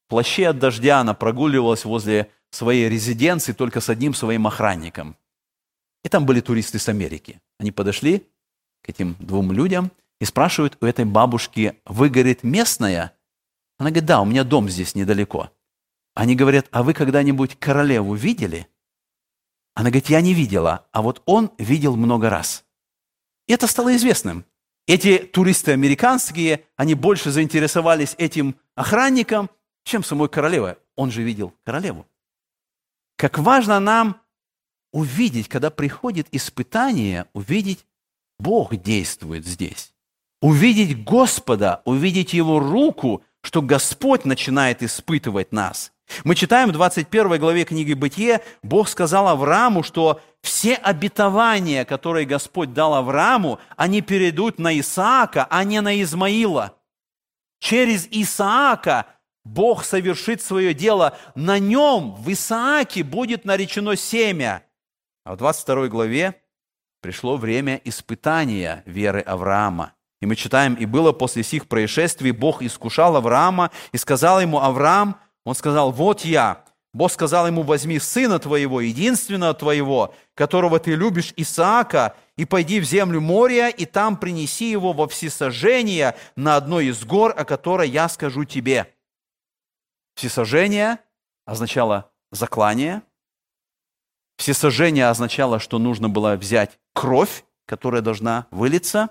плаще 0.06 0.48
от 0.48 0.58
дождя, 0.58 1.00
она 1.00 1.14
прогуливалась 1.14 1.86
возле 1.86 2.30
своей 2.50 2.90
резиденции 2.90 3.54
только 3.54 3.80
с 3.80 3.88
одним 3.88 4.12
своим 4.12 4.46
охранником. 4.46 5.16
И 6.04 6.10
там 6.10 6.26
были 6.26 6.40
туристы 6.40 6.78
с 6.78 6.90
Америки. 6.90 7.40
Они 7.58 7.72
подошли 7.72 8.26
к 8.82 8.90
этим 8.90 9.16
двум 9.18 9.50
людям 9.50 9.90
и 10.20 10.24
спрашивают 10.24 10.76
у 10.80 10.86
этой 10.86 11.04
бабушки, 11.04 11.80
вы, 11.84 12.08
говорит, 12.08 12.42
местная? 12.42 13.16
Она 13.78 13.90
говорит, 13.90 14.06
да, 14.06 14.20
у 14.20 14.24
меня 14.24 14.44
дом 14.44 14.68
здесь 14.68 14.94
недалеко. 14.94 15.50
Они 16.14 16.34
говорят, 16.34 16.66
а 16.72 16.82
вы 16.82 16.94
когда-нибудь 16.94 17.58
королеву 17.58 18.14
видели? 18.14 18.66
Она 19.74 19.90
говорит, 19.90 20.10
я 20.10 20.20
не 20.20 20.34
видела, 20.34 20.88
а 20.90 21.02
вот 21.02 21.22
он 21.26 21.52
видел 21.58 21.96
много 21.96 22.30
раз. 22.30 22.64
И 23.46 23.52
это 23.52 23.68
стало 23.68 23.94
известным. 23.94 24.44
Эти 24.88 25.18
туристы 25.18 25.72
американские, 25.72 26.64
они 26.76 26.94
больше 26.94 27.30
заинтересовались 27.30 28.14
этим 28.18 28.56
охранником, 28.74 29.50
чем 29.84 30.02
самой 30.02 30.28
королевой. 30.28 30.76
Он 30.96 31.10
же 31.10 31.22
видел 31.22 31.54
королеву. 31.64 32.06
Как 33.16 33.38
важно 33.38 33.78
нам 33.78 34.20
увидеть, 34.92 35.48
когда 35.48 35.70
приходит 35.70 36.28
испытание, 36.32 37.26
увидеть, 37.32 37.86
Бог 38.38 38.74
действует 38.76 39.46
здесь. 39.46 39.92
Увидеть 40.40 41.04
Господа, 41.04 41.82
увидеть 41.84 42.32
Его 42.32 42.58
руку, 42.58 43.22
что 43.42 43.62
Господь 43.62 44.24
начинает 44.24 44.82
испытывать 44.82 45.52
нас– 45.52 45.92
мы 46.24 46.34
читаем 46.34 46.70
в 46.70 46.72
21 46.72 47.38
главе 47.38 47.64
книги 47.64 47.92
«Бытие», 47.92 48.40
Бог 48.62 48.88
сказал 48.88 49.28
Аврааму, 49.28 49.82
что 49.82 50.20
все 50.40 50.74
обетования, 50.74 51.84
которые 51.84 52.26
Господь 52.26 52.72
дал 52.72 52.94
Аврааму, 52.94 53.58
они 53.76 54.00
перейдут 54.00 54.58
на 54.58 54.78
Исаака, 54.78 55.46
а 55.50 55.64
не 55.64 55.80
на 55.80 56.00
Измаила. 56.00 56.76
Через 57.60 58.06
Исаака 58.10 59.06
Бог 59.44 59.84
совершит 59.84 60.40
свое 60.42 60.74
дело. 60.74 61.16
На 61.34 61.58
нем, 61.58 62.14
в 62.14 62.32
Исааке, 62.32 63.02
будет 63.02 63.44
наречено 63.44 63.96
семя. 63.96 64.64
А 65.24 65.34
в 65.34 65.36
22 65.38 65.88
главе 65.88 66.40
пришло 67.00 67.36
время 67.36 67.80
испытания 67.84 68.82
веры 68.86 69.20
Авраама. 69.20 69.94
И 70.20 70.26
мы 70.26 70.36
читаем, 70.36 70.74
«И 70.74 70.86
было 70.86 71.12
после 71.12 71.42
сих 71.42 71.68
происшествий, 71.68 72.32
Бог 72.32 72.62
искушал 72.62 73.16
Авраама 73.16 73.70
и 73.92 73.98
сказал 73.98 74.40
ему, 74.40 74.58
Авраам, 74.58 75.16
он 75.44 75.54
сказал, 75.54 75.92
вот 75.92 76.24
я. 76.24 76.64
Бог 76.92 77.12
сказал 77.12 77.46
ему, 77.46 77.62
возьми 77.62 77.98
сына 77.98 78.38
твоего, 78.38 78.80
единственного 78.80 79.54
твоего, 79.54 80.14
которого 80.34 80.80
ты 80.80 80.94
любишь, 80.94 81.32
Исаака, 81.36 82.16
и 82.36 82.44
пойди 82.44 82.80
в 82.80 82.84
землю 82.84 83.20
моря, 83.20 83.68
и 83.68 83.84
там 83.84 84.16
принеси 84.16 84.70
его 84.70 84.92
во 84.92 85.06
всесожжение 85.06 86.16
на 86.34 86.56
одной 86.56 86.86
из 86.86 87.04
гор, 87.04 87.34
о 87.36 87.44
которой 87.44 87.88
я 87.88 88.08
скажу 88.08 88.44
тебе. 88.44 88.92
Всесожжение 90.14 90.98
означало 91.46 92.10
заклание. 92.32 93.02
Всесожжение 94.36 95.08
означало, 95.08 95.60
что 95.60 95.78
нужно 95.78 96.08
было 96.08 96.36
взять 96.36 96.78
кровь, 96.94 97.44
которая 97.66 98.02
должна 98.02 98.46
вылиться. 98.50 99.10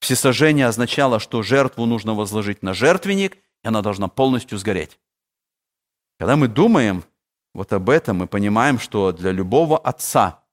Всесожжение 0.00 0.66
означало, 0.66 1.18
что 1.18 1.42
жертву 1.42 1.86
нужно 1.86 2.14
возложить 2.14 2.62
на 2.62 2.74
жертвенник, 2.74 3.36
и 3.36 3.68
она 3.68 3.82
должна 3.82 4.08
полностью 4.08 4.58
сгореть. 4.58 4.98
Когда 6.18 6.36
мы 6.36 6.48
думаем 6.48 7.04
вот 7.54 7.72
об 7.72 7.90
этом, 7.90 8.18
мы 8.18 8.26
понимаем, 8.26 8.78
что 8.78 9.12
для 9.12 9.32
любого 9.32 9.78
отца 9.78 10.44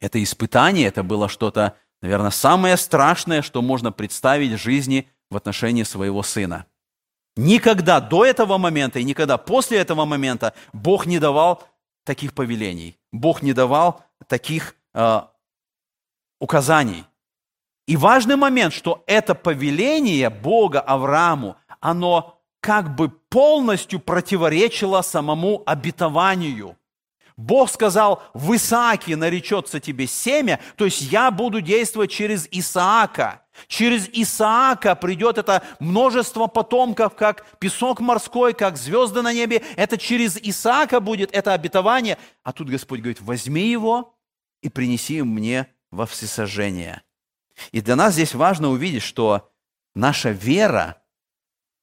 это 0.00 0.22
испытание, 0.22 0.88
это 0.88 1.02
было 1.02 1.28
что-то, 1.28 1.76
наверное, 2.02 2.30
самое 2.30 2.76
страшное, 2.76 3.42
что 3.42 3.62
можно 3.62 3.92
представить 3.92 4.52
в 4.52 4.62
жизни 4.62 5.08
в 5.30 5.36
отношении 5.36 5.82
своего 5.82 6.22
сына. 6.22 6.66
Никогда 7.36 8.00
до 8.00 8.24
этого 8.24 8.58
момента 8.58 8.98
и 8.98 9.04
никогда 9.04 9.38
после 9.38 9.78
этого 9.78 10.04
момента 10.04 10.54
Бог 10.72 11.06
не 11.06 11.18
давал 11.18 11.64
таких 12.04 12.32
повелений. 12.32 12.96
Бог 13.12 13.42
не 13.42 13.52
давал 13.52 14.04
таких 14.28 14.76
э, 14.92 15.20
указаний. 16.38 17.04
И 17.86 17.96
важный 17.96 18.36
момент, 18.36 18.72
что 18.72 19.04
это 19.06 19.34
повеление 19.34 20.30
Бога 20.30 20.80
Аврааму, 20.80 21.56
оно 21.80 22.40
как 22.60 22.94
бы 22.94 23.10
полностью 23.10 24.00
противоречило 24.00 25.02
самому 25.02 25.62
обетованию. 25.66 26.78
Бог 27.36 27.68
сказал, 27.68 28.22
в 28.32 28.54
Исааке 28.54 29.16
наречется 29.16 29.80
тебе 29.80 30.06
семя, 30.06 30.60
то 30.76 30.84
есть 30.84 31.02
я 31.02 31.30
буду 31.30 31.60
действовать 31.60 32.10
через 32.10 32.48
Исаака. 32.50 33.42
Через 33.66 34.08
Исаака 34.08 34.94
придет 34.94 35.38
это 35.38 35.62
множество 35.78 36.46
потомков, 36.46 37.14
как 37.14 37.44
песок 37.58 38.00
морской, 38.00 38.54
как 38.54 38.76
звезды 38.76 39.20
на 39.22 39.32
небе. 39.32 39.62
Это 39.76 39.98
через 39.98 40.36
Исаака 40.36 41.00
будет 41.00 41.32
это 41.32 41.52
обетование. 41.52 42.18
А 42.42 42.52
тут 42.52 42.68
Господь 42.68 43.00
говорит, 43.00 43.20
возьми 43.20 43.68
его 43.68 44.16
и 44.62 44.68
принеси 44.68 45.22
мне 45.22 45.66
во 45.90 46.06
всесожжение. 46.06 47.02
И 47.72 47.80
для 47.80 47.96
нас 47.96 48.14
здесь 48.14 48.34
важно 48.34 48.70
увидеть, 48.70 49.02
что 49.02 49.50
наша 49.94 50.30
вера, 50.30 51.02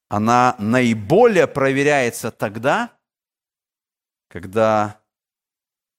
она 0.08 0.54
наиболее 0.58 1.46
проверяется 1.46 2.30
тогда, 2.30 2.90
когда 4.28 5.00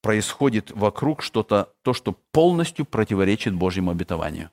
происходит 0.02 0.72
вокруг 0.72 1.24
что-то, 1.24 1.74
то, 1.82 1.94
что 1.94 2.12
полностью 2.32 2.86
противоречит 2.86 3.54
Божьему 3.54 3.92
обетованию. 3.92 4.52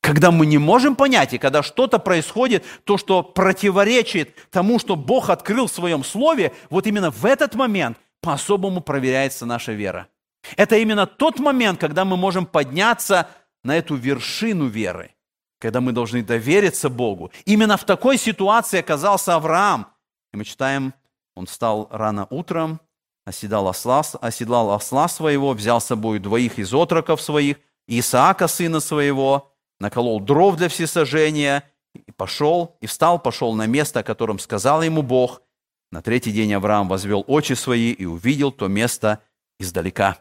Когда 0.00 0.30
мы 0.30 0.46
не 0.46 0.58
можем 0.58 0.96
понять, 0.96 1.34
и 1.34 1.38
когда 1.38 1.62
что-то 1.62 1.98
происходит, 1.98 2.64
то, 2.84 2.96
что 2.96 3.22
противоречит 3.22 4.34
тому, 4.50 4.78
что 4.78 4.96
Бог 4.96 5.28
открыл 5.28 5.66
в 5.66 5.72
Своем 5.72 6.02
Слове, 6.02 6.54
вот 6.70 6.86
именно 6.86 7.10
в 7.10 7.26
этот 7.26 7.54
момент 7.54 7.98
по-особому 8.22 8.80
проверяется 8.80 9.44
наша 9.44 9.72
вера. 9.72 10.08
Это 10.56 10.76
именно 10.76 11.06
тот 11.06 11.38
момент, 11.38 11.78
когда 11.78 12.04
мы 12.04 12.16
можем 12.16 12.46
подняться 12.46 13.28
на 13.68 13.76
эту 13.76 13.96
вершину 13.96 14.66
веры, 14.66 15.14
когда 15.60 15.80
мы 15.80 15.92
должны 15.92 16.22
довериться 16.22 16.88
Богу. 16.88 17.30
Именно 17.44 17.76
в 17.76 17.84
такой 17.84 18.16
ситуации 18.16 18.80
оказался 18.80 19.34
Авраам. 19.34 19.88
И 20.32 20.38
мы 20.38 20.44
читаем, 20.44 20.94
он 21.36 21.44
встал 21.46 21.86
рано 21.90 22.26
утром, 22.30 22.80
оседал 23.26 23.68
осла, 23.68 24.02
оседлал 24.22 24.72
осла 24.72 25.06
своего, 25.06 25.52
взял 25.52 25.80
с 25.82 25.84
собой 25.84 26.18
двоих 26.18 26.58
из 26.58 26.72
отроков 26.72 27.20
своих, 27.20 27.58
Исаака, 27.86 28.48
сына 28.48 28.80
своего, 28.80 29.52
наколол 29.80 30.20
дров 30.20 30.56
для 30.56 30.68
всесожжения, 30.68 31.62
и 31.94 32.10
пошел, 32.10 32.76
и 32.80 32.86
встал, 32.86 33.18
пошел 33.18 33.54
на 33.54 33.66
место, 33.66 34.00
о 34.00 34.02
котором 34.02 34.38
сказал 34.38 34.82
ему 34.82 35.02
Бог. 35.02 35.42
На 35.90 36.00
третий 36.00 36.32
день 36.32 36.54
Авраам 36.54 36.88
возвел 36.88 37.22
очи 37.26 37.52
свои 37.52 37.92
и 37.92 38.06
увидел 38.06 38.50
то 38.50 38.66
место 38.68 39.22
издалека. 39.58 40.18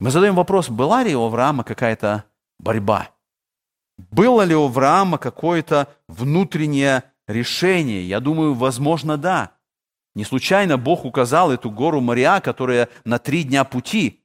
Мы 0.00 0.10
задаем 0.10 0.36
вопрос, 0.36 0.70
была 0.70 1.02
ли 1.02 1.14
у 1.14 1.22
Авраама 1.24 1.64
какая-то 1.64 2.24
борьба? 2.58 3.10
Было 3.96 4.42
ли 4.42 4.54
у 4.54 4.66
Авраама 4.66 5.18
какое-то 5.18 5.88
внутреннее 6.06 7.02
решение? 7.26 8.06
Я 8.08 8.20
думаю, 8.20 8.54
возможно, 8.54 9.16
да. 9.16 9.52
Не 10.14 10.24
случайно 10.24 10.78
Бог 10.78 11.04
указал 11.04 11.50
эту 11.52 11.70
гору 11.70 12.00
Мария, 12.00 12.40
которая 12.40 12.88
на 13.04 13.18
три 13.18 13.42
дня 13.44 13.64
пути. 13.64 14.24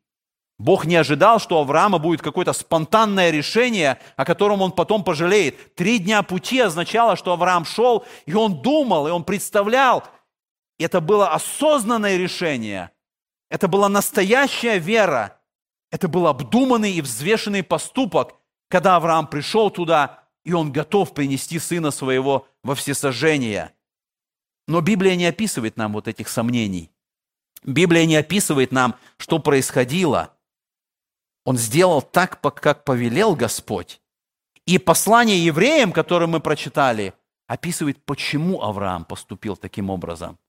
Бог 0.59 0.85
не 0.85 0.95
ожидал, 0.95 1.39
что 1.39 1.57
у 1.57 1.61
Авраама 1.61 1.97
будет 1.97 2.21
какое-то 2.21 2.53
спонтанное 2.53 3.31
решение, 3.31 3.99
о 4.15 4.23
котором 4.23 4.61
он 4.61 4.71
потом 4.71 5.03
пожалеет. 5.03 5.75
Три 5.75 5.99
дня 5.99 6.21
пути 6.23 6.59
означало, 6.59 7.15
что 7.15 7.33
Авраам 7.33 7.65
шел, 7.65 8.05
и 8.25 8.33
он 8.33 8.61
думал, 8.61 9.07
и 9.07 9.11
он 9.11 9.23
представлял. 9.23 10.03
Это 10.79 11.01
было 11.01 11.31
осознанное 11.31 12.17
решение. 12.17 12.91
Это 13.49 13.67
была 13.67 13.89
настоящая 13.89 14.77
вера. 14.77 15.39
Это 15.93 16.07
был 16.07 16.25
обдуманный 16.25 16.93
и 16.93 17.01
взвешенный 17.03 17.61
поступок, 17.61 18.33
когда 18.67 18.95
Авраам 18.95 19.27
пришел 19.27 19.69
туда, 19.69 20.23
и 20.43 20.51
он 20.51 20.71
готов 20.71 21.13
принести 21.13 21.59
сына 21.59 21.91
своего 21.91 22.47
во 22.63 22.73
всесожжение. 22.73 23.75
Но 24.67 24.81
Библия 24.81 25.15
не 25.15 25.27
описывает 25.27 25.77
нам 25.77 25.93
вот 25.93 26.07
этих 26.07 26.29
сомнений. 26.29 26.89
Библия 27.63 28.07
не 28.07 28.15
описывает 28.15 28.71
нам, 28.71 28.95
что 29.17 29.37
происходило. 29.37 30.35
Он 31.45 31.59
сделал 31.59 32.01
так, 32.01 32.41
как 32.41 32.85
повелел 32.85 33.35
Господь. 33.35 34.01
И 34.65 34.79
послание 34.79 35.45
евреям, 35.45 35.91
которое 35.91 36.25
мы 36.25 36.39
прочитали, 36.39 37.13
описывает, 37.45 38.03
почему 38.03 38.63
Авраам 38.63 39.05
поступил 39.05 39.55
таким 39.57 39.91
образом. 39.91 40.39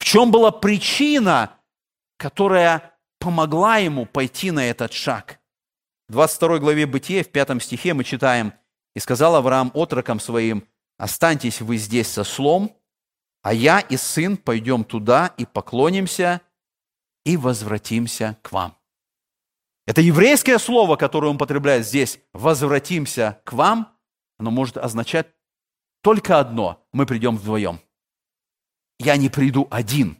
В 0.00 0.04
чем 0.04 0.32
была 0.32 0.50
причина, 0.50 1.56
которая 2.16 2.92
помогла 3.22 3.76
ему 3.76 4.04
пойти 4.04 4.50
на 4.50 4.68
этот 4.68 4.92
шаг. 4.92 5.38
В 6.08 6.12
22 6.12 6.58
главе 6.58 6.86
Бытия, 6.86 7.22
в 7.22 7.28
5 7.28 7.62
стихе 7.62 7.94
мы 7.94 8.02
читаем, 8.02 8.52
«И 8.96 8.98
сказал 8.98 9.36
Авраам 9.36 9.70
отрокам 9.74 10.18
своим, 10.18 10.66
останьтесь 10.98 11.60
вы 11.60 11.76
здесь 11.76 12.08
со 12.08 12.24
слом, 12.24 12.76
а 13.42 13.54
я 13.54 13.78
и 13.78 13.96
сын 13.96 14.36
пойдем 14.36 14.82
туда 14.82 15.32
и 15.38 15.46
поклонимся, 15.46 16.40
и 17.24 17.36
возвратимся 17.36 18.36
к 18.42 18.50
вам». 18.50 18.76
Это 19.86 20.00
еврейское 20.00 20.58
слово, 20.58 20.96
которое 20.96 21.28
он 21.28 21.38
потребляет 21.38 21.86
здесь, 21.86 22.18
«возвратимся 22.32 23.40
к 23.44 23.52
вам», 23.52 23.96
оно 24.38 24.50
может 24.50 24.76
означать 24.76 25.28
только 26.02 26.40
одно– 26.40 26.84
мы 26.92 27.06
придем 27.06 27.36
вдвоем. 27.36 27.80
Я 28.98 29.16
не 29.16 29.28
приду 29.28 29.68
один. 29.70 30.18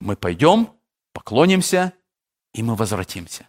Мы 0.00 0.16
пойдем, 0.16 0.68
поклонимся 1.14 1.94
и 2.54 2.62
мы 2.62 2.74
возвратимся. 2.74 3.48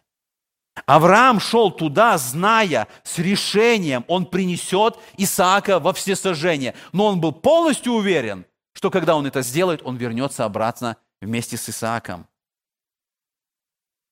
Авраам 0.85 1.39
шел 1.39 1.71
туда, 1.71 2.17
зная, 2.17 2.87
с 3.03 3.19
решением, 3.19 4.03
он 4.07 4.25
принесет 4.25 4.97
Исаака 5.17 5.79
во 5.79 5.93
всесожжение. 5.93 6.73
Но 6.91 7.05
он 7.07 7.21
был 7.21 7.31
полностью 7.31 7.93
уверен, 7.93 8.45
что 8.73 8.89
когда 8.89 9.15
он 9.15 9.27
это 9.27 9.43
сделает, 9.43 9.81
он 9.83 9.97
вернется 9.97 10.45
обратно 10.45 10.97
вместе 11.21 11.57
с 11.57 11.69
Исааком. 11.69 12.27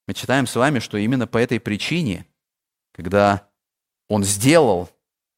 Мы 0.08 0.14
читаем 0.14 0.46
с 0.46 0.56
вами, 0.56 0.80
что 0.80 0.98
именно 0.98 1.26
по 1.26 1.38
этой 1.38 1.60
причине, 1.60 2.28
когда 2.94 3.50
он 4.08 4.24
сделал 4.24 4.90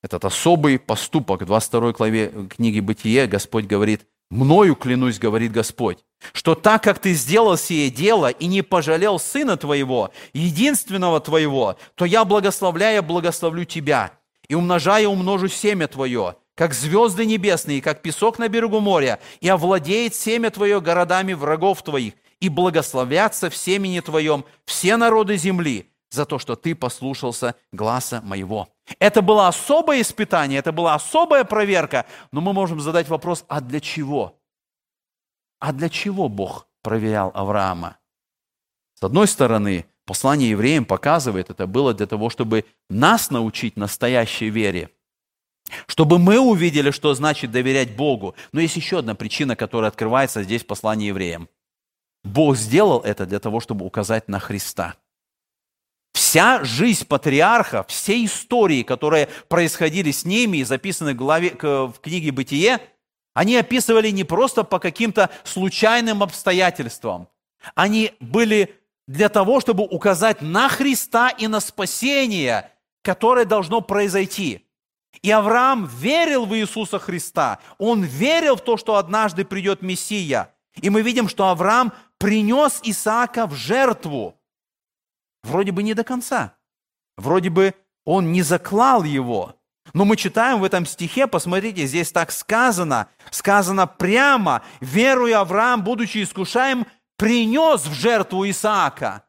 этот 0.01 0.26
особый 0.26 0.78
поступок, 0.78 1.41
в 1.41 1.45
22 1.45 1.93
главе 1.93 2.47
книги 2.49 2.82
Бытие, 2.82 3.28
Господь 3.28 3.66
говорит, 3.66 4.06
Мною 4.34 4.75
клянусь, 4.75 5.19
говорит 5.19 5.51
Господь, 5.51 5.99
что 6.34 6.55
так 6.55 6.81
как 6.81 6.97
ты 6.97 7.13
сделал 7.13 7.55
сие 7.55 7.91
дело 7.91 8.31
и 8.31 8.47
не 8.47 8.63
пожалел 8.63 9.19
сына 9.19 9.57
твоего, 9.57 10.09
единственного 10.34 11.19
твоего, 11.19 11.77
то 11.93 12.05
я, 12.05 12.25
благословляя, 12.25 13.03
благословлю 13.03 13.63
тебя, 13.63 14.13
и 14.47 14.55
умножая, 14.55 15.07
умножу 15.07 15.49
семя 15.49 15.88
твое, 15.88 16.36
как 16.55 16.73
звезды 16.73 17.27
небесные, 17.27 17.79
как 17.79 18.01
песок 18.01 18.39
на 18.39 18.47
берегу 18.47 18.79
моря, 18.79 19.19
и 19.39 19.47
овладеет 19.49 20.15
семя 20.15 20.49
твое 20.49 20.81
городами 20.81 21.34
врагов 21.34 21.84
твоих, 21.84 22.15
и 22.39 22.49
благословятся 22.49 23.51
в 23.51 23.55
семени 23.55 23.99
твоем 23.99 24.45
все 24.65 24.97
народы 24.97 25.38
земли, 25.38 25.92
за 26.14 26.26
то, 26.26 26.39
что 26.39 26.55
ты 26.55 26.76
послушался 26.76 27.55
гласа 27.72 28.22
моего. 28.22 28.70
Это 28.99 29.22
было 29.22 29.47
особое 29.47 30.01
испытание, 30.01 30.59
это 30.59 30.72
была 30.72 30.93
особая 30.93 31.43
проверка, 31.43 32.05
но 32.32 32.41
мы 32.41 32.53
можем 32.53 32.80
задать 32.80 33.09
вопрос, 33.09 33.43
а 33.47 33.61
для 33.61 33.80
чего? 33.80 34.39
А 35.59 35.74
для 35.74 35.89
чего 35.89 36.30
Бог 36.30 36.68
проверял 36.82 37.32
Авраама? 37.34 37.97
С 38.99 39.03
одной 39.03 39.28
стороны, 39.28 39.86
послание 40.05 40.51
евреям 40.51 40.86
показывает, 40.86 41.49
это 41.49 41.66
было 41.66 41.93
для 41.93 42.05
того, 42.05 42.30
чтобы 42.30 42.66
нас 42.89 43.32
научить 43.32 43.76
настоящей 43.76 44.49
вере, 44.49 44.91
чтобы 45.88 46.20
мы 46.20 46.39
увидели, 46.39 46.91
что 46.91 47.14
значит 47.16 47.51
доверять 47.51 47.95
Богу. 47.95 48.36
Но 48.51 48.61
есть 48.61 48.76
еще 48.76 48.99
одна 48.99 49.16
причина, 49.16 49.55
которая 49.55 49.89
открывается 49.89 50.43
здесь 50.43 50.64
в 50.64 50.68
послании 50.68 51.07
евреям. 51.07 51.49
Бог 52.24 52.55
сделал 52.55 52.99
это 52.99 53.26
для 53.26 53.39
того, 53.39 53.59
чтобы 53.59 53.86
указать 53.86 54.28
на 54.28 54.39
Христа– 54.39 54.95
Вся 56.34 56.63
жизнь 56.63 57.05
патриарха, 57.05 57.86
все 57.88 58.25
истории, 58.25 58.81
которые 58.81 59.29
происходили 59.49 60.09
с 60.09 60.25
ними 60.25 60.57
и 60.57 60.63
записаны 60.63 61.13
в, 61.13 61.17
главе, 61.17 61.55
в 61.61 61.93
книге 62.01 62.31
«Бытие», 62.31 62.79
они 63.36 63.55
описывали 63.55 64.09
не 64.09 64.23
просто 64.23 64.63
по 64.63 64.79
каким-то 64.79 65.29
случайным 65.43 66.23
обстоятельствам. 66.23 67.27
Они 67.75 68.13
были 68.19 68.73
для 69.05 69.29
того, 69.29 69.61
чтобы 69.61 69.84
указать 69.84 70.41
на 70.41 70.69
Христа 70.69 71.29
и 71.29 71.45
на 71.45 71.59
спасение, 71.59 72.71
которое 73.03 73.45
должно 73.45 73.81
произойти. 73.81 74.65
И 75.21 75.29
Авраам 75.29 75.86
верил 75.86 76.47
в 76.47 76.57
Иисуса 76.57 76.97
Христа. 76.97 77.59
Он 77.77 78.01
верил 78.01 78.55
в 78.55 78.61
то, 78.61 78.75
что 78.77 78.95
однажды 78.95 79.45
придет 79.45 79.84
Мессия. 79.84 80.49
И 80.81 80.89
мы 80.89 81.03
видим, 81.03 81.29
что 81.29 81.49
Авраам 81.49 81.93
принес 82.17 82.79
Исаака 82.81 83.45
в 83.45 83.53
жертву. 83.53 84.39
Вроде 85.43 85.71
бы 85.71 85.83
не 85.83 85.93
до 85.93 86.03
конца. 86.03 86.55
Вроде 87.17 87.49
бы 87.49 87.73
он 88.05 88.31
не 88.31 88.41
заклал 88.41 89.03
его. 89.03 89.55
Но 89.93 90.05
мы 90.05 90.15
читаем 90.15 90.59
в 90.59 90.63
этом 90.63 90.85
стихе, 90.85 91.27
посмотрите, 91.27 91.85
здесь 91.85 92.11
так 92.11 92.31
сказано, 92.31 93.09
сказано 93.31 93.85
прямо, 93.85 94.63
веруя 94.79 95.41
Авраам, 95.41 95.83
будучи 95.83 96.23
искушаем, 96.23 96.87
принес 97.17 97.85
в 97.85 97.93
жертву 97.93 98.49
Исаака. 98.49 99.25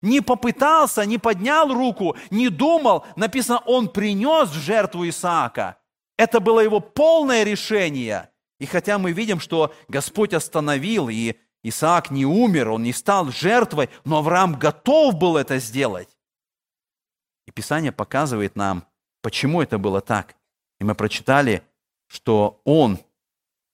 Не 0.00 0.20
попытался, 0.20 1.04
не 1.04 1.18
поднял 1.18 1.72
руку, 1.72 2.16
не 2.30 2.48
думал. 2.48 3.04
Написано, 3.16 3.58
он 3.66 3.88
принес 3.88 4.48
в 4.48 4.60
жертву 4.60 5.08
Исаака. 5.08 5.76
Это 6.16 6.40
было 6.40 6.60
его 6.60 6.80
полное 6.80 7.44
решение. 7.44 8.30
И 8.60 8.66
хотя 8.66 8.98
мы 8.98 9.12
видим, 9.12 9.40
что 9.40 9.72
Господь 9.88 10.34
остановил, 10.34 11.08
и 11.08 11.36
Исаак 11.68 12.10
не 12.10 12.24
умер, 12.24 12.70
он 12.70 12.82
не 12.82 12.92
стал 12.92 13.30
жертвой, 13.30 13.90
но 14.04 14.18
Авраам 14.18 14.58
готов 14.58 15.16
был 15.16 15.36
это 15.36 15.58
сделать. 15.58 16.08
И 17.46 17.50
Писание 17.50 17.92
показывает 17.92 18.56
нам, 18.56 18.86
почему 19.22 19.62
это 19.62 19.78
было 19.78 20.00
так. 20.00 20.36
И 20.80 20.84
мы 20.84 20.94
прочитали, 20.94 21.62
что 22.06 22.60
он, 22.64 22.98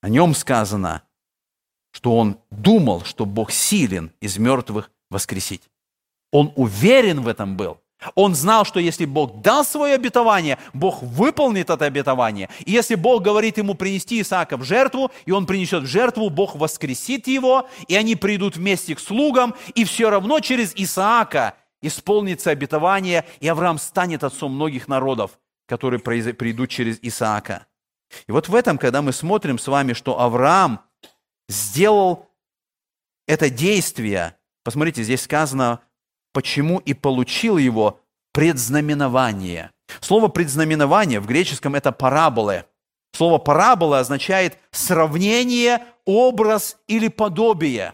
о 0.01 0.09
нем 0.09 0.33
сказано, 0.33 1.03
что 1.91 2.17
он 2.17 2.39
думал, 2.51 3.03
что 3.03 3.25
Бог 3.25 3.51
силен 3.51 4.11
из 4.19 4.37
мертвых 4.37 4.91
воскресить. 5.09 5.69
Он 6.31 6.51
уверен 6.55 7.21
в 7.21 7.27
этом 7.27 7.55
был. 7.55 7.79
Он 8.13 8.35
знал, 8.35 8.65
что 8.65 8.79
если 8.79 9.05
Бог 9.05 9.41
дал 9.41 9.63
свое 9.63 9.95
обетование, 9.95 10.57
Бог 10.73 11.01
выполнит 11.01 11.69
это 11.69 11.85
обетование. 11.85 12.49
И 12.65 12.71
если 12.71 12.95
Бог 12.95 13.23
говорит 13.23 13.57
ему 13.57 13.73
принести 13.73 14.21
Исаака 14.21 14.57
в 14.57 14.63
жертву, 14.63 15.11
и 15.25 15.31
он 15.31 15.45
принесет 15.45 15.83
в 15.83 15.87
жертву, 15.87 16.29
Бог 16.29 16.55
воскресит 16.55 17.27
его, 17.27 17.67
и 17.87 17.95
они 17.95 18.15
придут 18.15 18.57
вместе 18.57 18.95
к 18.95 18.99
слугам, 18.99 19.55
и 19.73 19.85
все 19.85 20.09
равно 20.09 20.39
через 20.39 20.73
Исаака 20.75 21.55
исполнится 21.81 22.51
обетование, 22.51 23.25
и 23.39 23.47
Авраам 23.47 23.77
станет 23.77 24.23
отцом 24.23 24.53
многих 24.53 24.87
народов, 24.87 25.39
которые 25.67 25.99
придут 25.99 26.69
через 26.69 26.99
Исаака. 27.01 27.65
И 28.27 28.31
вот 28.31 28.49
в 28.49 28.55
этом, 28.55 28.77
когда 28.77 29.01
мы 29.01 29.13
смотрим 29.13 29.57
с 29.57 29.67
вами, 29.67 29.93
что 29.93 30.19
Авраам 30.19 30.81
сделал 31.47 32.29
это 33.27 33.49
действие, 33.49 34.35
посмотрите, 34.63 35.03
здесь 35.03 35.21
сказано, 35.21 35.79
почему 36.35 36.79
и 36.79 36.93
получил 36.93 37.57
его 37.57 38.01
предзнаменование. 38.33 39.71
Слово 40.01 40.27
предзнаменование 40.27 41.21
в 41.21 41.27
греческом 41.27 41.75
это 41.75 41.93
параболы. 41.93 42.65
Слово 43.13 43.37
парабола 43.37 43.99
означает 43.99 44.59
сравнение, 44.71 45.85
образ 46.03 46.77
или 46.87 47.07
подобие. 47.07 47.93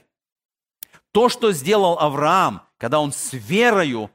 То, 1.12 1.30
что 1.30 1.52
сделал 1.52 2.00
Авраам, 2.00 2.64
когда 2.80 3.00
он 3.00 3.12
с 3.12 3.32
верою 3.34 4.10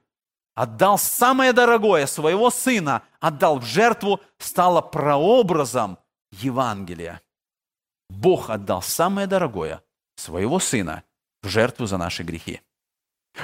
отдал 0.56 0.98
самое 0.98 1.52
дорогое, 1.52 2.06
своего 2.06 2.50
сына, 2.50 3.02
отдал 3.20 3.60
в 3.60 3.64
жертву, 3.64 4.20
стало 4.38 4.80
прообразом 4.80 5.98
Евангелия. 6.32 7.22
Бог 8.10 8.50
отдал 8.50 8.82
самое 8.82 9.28
дорогое, 9.28 9.84
своего 10.16 10.58
сына, 10.58 11.04
в 11.44 11.48
жертву 11.48 11.86
за 11.86 11.96
наши 11.96 12.24
грехи. 12.24 12.60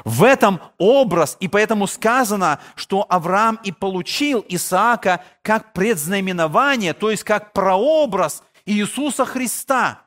В 0.05 0.25
этом 0.25 0.61
образ, 0.79 1.37
и 1.41 1.49
поэтому 1.49 1.87
сказано, 1.87 2.61
что 2.75 3.07
Авраам 3.09 3.61
и 3.63 3.73
получил 3.73 4.45
Исаака 4.49 5.25
как 5.43 5.73
предзнаменование, 5.73 6.95
то 6.95 7.11
есть 7.11 7.25
как 7.25 7.53
прообраз 7.53 8.43
Иисуса 8.65 9.25
Христа. 9.25 10.07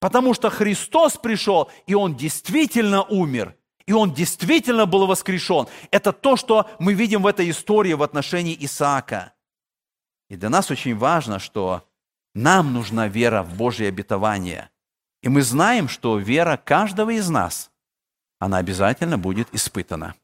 Потому 0.00 0.34
что 0.34 0.50
Христос 0.50 1.16
пришел, 1.16 1.70
и 1.86 1.94
Он 1.94 2.16
действительно 2.16 3.02
умер, 3.02 3.56
и 3.86 3.92
Он 3.92 4.12
действительно 4.12 4.86
был 4.86 5.06
воскрешен. 5.06 5.66
Это 5.90 6.12
то, 6.12 6.36
что 6.36 6.68
мы 6.78 6.94
видим 6.94 7.22
в 7.22 7.26
этой 7.26 7.50
истории 7.50 7.92
в 7.92 8.02
отношении 8.02 8.56
Исаака. 8.58 9.32
И 10.28 10.36
для 10.36 10.48
нас 10.48 10.70
очень 10.70 10.96
важно, 10.96 11.38
что 11.38 11.86
нам 12.34 12.72
нужна 12.72 13.08
вера 13.08 13.42
в 13.42 13.56
Божье 13.56 13.88
обетование. 13.88 14.70
И 15.22 15.28
мы 15.28 15.42
знаем, 15.42 15.88
что 15.88 16.18
вера 16.18 16.56
каждого 16.56 17.10
из 17.10 17.28
нас– 17.28 17.70
она 18.38 18.58
обязательно 18.58 19.18
будет 19.18 19.48
испытана. 19.52 20.14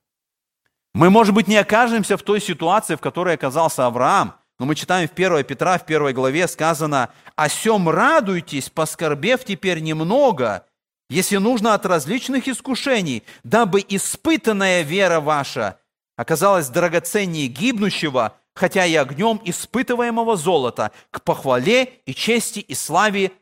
Мы, 0.94 1.08
может 1.08 1.34
быть, 1.34 1.48
не 1.48 1.56
окажемся 1.56 2.16
в 2.16 2.22
той 2.22 2.40
ситуации, 2.40 2.96
в 2.96 3.00
которой 3.00 3.34
оказался 3.34 3.86
Авраам, 3.86 4.34
но 4.58 4.66
мы 4.66 4.74
читаем 4.74 5.08
в 5.08 5.12
1 5.12 5.44
Петра, 5.44 5.78
в 5.78 5.84
1 5.84 6.12
главе 6.12 6.46
сказано, 6.46 7.10
«О 7.34 7.48
сем 7.48 7.88
радуйтесь, 7.88 8.68
поскорбев 8.68 9.44
теперь 9.44 9.80
немного, 9.80 10.66
если 11.08 11.38
нужно 11.38 11.74
от 11.74 11.86
различных 11.86 12.46
искушений, 12.46 13.24
дабы 13.42 13.84
испытанная 13.88 14.82
вера 14.82 15.20
ваша 15.20 15.78
оказалась 16.16 16.68
драгоценнее 16.68 17.48
гибнущего, 17.48 18.36
хотя 18.54 18.84
и 18.84 18.94
огнем 18.94 19.40
испытываемого 19.44 20.36
золота, 20.36 20.92
к 21.10 21.22
похвале 21.22 21.84
и 22.04 22.14
чести 22.14 22.60
и 22.60 22.74
славе 22.74 23.32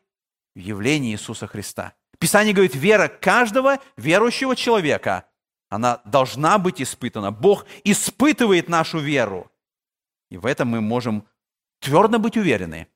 в 0.55 0.61
явлении 0.61 1.13
Иисуса 1.13 1.49
Христа». 1.49 1.93
Писание 2.21 2.53
говорит, 2.53 2.75
вера 2.75 3.09
каждого 3.09 3.79
верующего 3.97 4.55
человека, 4.55 5.25
она 5.71 6.03
должна 6.05 6.59
быть 6.59 6.83
испытана. 6.83 7.33
Бог 7.33 7.65
испытывает 7.83 8.69
нашу 8.69 8.99
веру. 8.99 9.51
И 10.31 10.37
в 10.37 10.45
этом 10.45 10.69
мы 10.69 10.83
можем 10.83 11.27
твердо 11.81 12.19
быть 12.19 12.37
уверены, 12.37 12.89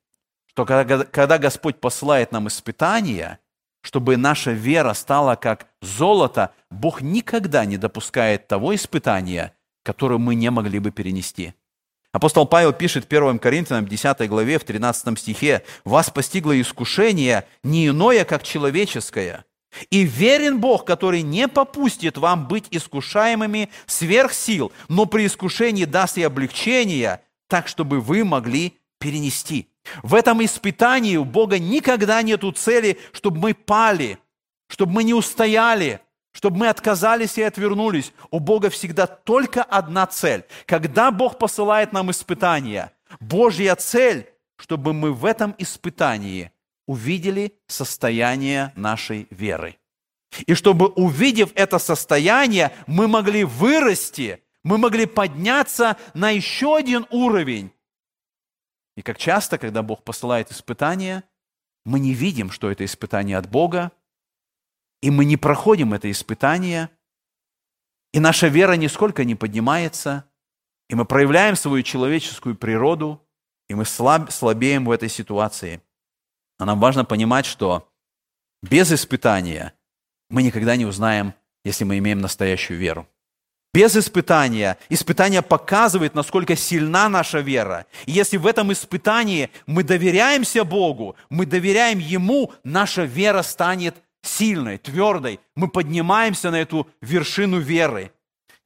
что 0.47 0.67
когда, 0.67 1.39
Господь 1.39 1.81
посылает 1.81 2.33
нам 2.33 2.49
испытания, 2.49 3.41
чтобы 3.81 4.17
наша 4.19 4.53
вера 4.53 4.93
стала 4.93 5.37
как 5.37 5.69
золото, 5.81 6.55
Бог 6.71 7.01
никогда 7.01 7.65
не 7.65 7.79
допускает 7.79 8.47
того 8.47 8.75
испытания, 8.75 9.57
которое 9.83 10.19
мы 10.19 10.35
не 10.35 10.51
могли 10.51 10.79
бы 10.79 10.91
перенести. 10.91 11.55
Апостол 12.15 12.47
Павел 12.47 12.73
пишет 12.73 13.13
1 13.13 13.41
Коринфянам 13.41 13.89
10 13.89 14.29
главе 14.29 14.61
в 14.61 14.65
13 14.65 15.19
стихе, 15.19 15.65
«Вас 15.85 16.11
постигло 16.11 16.59
искушение 16.61 17.45
не 17.65 17.89
иное, 17.89 18.25
как 18.25 18.45
человеческое, 18.45 19.45
и 19.91 20.05
верен 20.05 20.61
Бог, 20.61 20.85
который 20.85 21.23
не 21.23 21.49
попустит 21.49 22.17
вам 22.17 22.47
быть 22.47 22.67
искушаемыми 22.71 23.69
сверх 23.87 24.33
сил, 24.33 24.71
но 24.89 25.07
при 25.07 25.27
искушении 25.27 25.87
даст 25.87 26.17
и 26.17 26.23
облегчение, 26.23 27.21
так, 27.49 27.67
чтобы 27.67 28.01
вы 28.01 28.25
могли 28.25 28.75
перенести». 29.01 29.69
В 30.05 30.15
этом 30.15 30.43
испытании 30.45 31.17
у 31.17 31.25
Бога 31.25 31.59
никогда 31.59 32.23
нету 32.23 32.53
цели, 32.53 32.97
чтобы 33.11 33.39
мы 33.39 33.55
пали, 33.55 34.19
чтобы 34.69 34.93
мы 34.93 35.03
не 35.03 35.15
устояли, 35.15 36.01
чтобы 36.35 36.59
мы 36.59 36.69
отказались 36.69 37.39
и 37.39 37.43
отвернулись. 37.43 38.13
У 38.31 38.41
Бога 38.41 38.69
всегда 38.69 39.07
только 39.07 39.63
одна 39.63 40.07
цель. 40.07 40.45
Когда 40.67 41.11
Бог 41.11 41.39
посылает 41.39 41.93
нам 41.93 42.11
испытания, 42.11 42.93
Божья 43.21 43.77
цель, 43.77 44.29
чтобы 44.57 44.93
мы 44.93 45.13
в 45.13 45.25
этом 45.25 45.55
испытании 45.59 46.51
увидели 46.87 47.55
состояние 47.69 48.73
нашей 48.75 49.29
веры. 49.31 49.79
И 50.47 50.55
чтобы, 50.55 50.89
увидев 50.89 51.53
это 51.55 51.79
состояние, 51.79 52.73
мы 52.89 53.07
могли 53.07 53.45
вырасти, 53.45 54.43
мы 54.65 54.77
могли 54.77 55.07
подняться 55.07 55.97
на 56.15 56.31
еще 56.31 56.77
один 56.77 57.07
уровень. 57.11 57.71
И 58.97 59.03
как 59.03 59.19
часто, 59.19 59.57
когда 59.57 59.83
Бог 59.83 60.03
посылает 60.03 60.51
испытания, 60.51 61.23
мы 61.85 62.01
не 62.01 62.13
видим, 62.13 62.51
что 62.51 62.71
это 62.71 62.85
испытание 62.85 63.39
от 63.39 63.49
Бога, 63.49 63.93
и 65.05 65.11
мы 65.11 65.27
не 65.27 65.37
проходим 65.37 65.93
это 65.93 66.11
испытание, 66.11 66.89
и 68.15 68.21
наша 68.21 68.49
вера 68.49 68.73
нисколько 68.73 69.25
не 69.25 69.35
поднимается, 69.35 70.25
и 70.89 70.95
мы 70.95 71.05
проявляем 71.05 71.57
свою 71.57 71.83
человеческую 71.83 72.57
природу, 72.57 73.21
и 73.69 73.75
мы 73.75 73.85
слаб, 73.85 74.33
слабеем 74.33 74.87
в 74.87 74.91
этой 74.91 75.11
ситуации. 75.11 75.83
А 76.59 76.65
нам 76.65 76.81
важно 76.81 77.05
понимать, 77.05 77.45
что 77.45 77.87
без 78.63 78.91
испытания 78.93 79.75
мы 80.31 80.43
никогда 80.43 80.75
не 80.75 80.87
узнаем, 80.87 81.35
если 81.67 81.85
мы 81.85 81.99
имеем 81.99 82.21
настоящую 82.21 82.79
веру. 82.79 83.07
Без 83.75 83.95
испытания. 83.97 84.79
Испытание 84.89 85.43
показывает, 85.43 86.15
насколько 86.15 86.57
сильна 86.57 87.11
наша 87.11 87.41
вера. 87.41 87.85
И 88.07 88.13
если 88.13 88.39
в 88.39 88.47
этом 88.47 88.73
испытании 88.73 89.51
мы 89.67 89.83
доверяемся 89.83 90.65
Богу, 90.65 91.15
мы 91.29 91.45
доверяем 91.45 91.99
Ему, 91.99 92.55
наша 92.63 93.03
вера 93.03 93.43
станет 93.43 93.97
сильной, 94.27 94.79
твердой. 94.79 95.41
Мы 95.55 95.69
поднимаемся 95.69 96.51
на 96.51 96.57
эту 96.57 96.89
вершину 97.01 97.59
веры. 97.59 98.13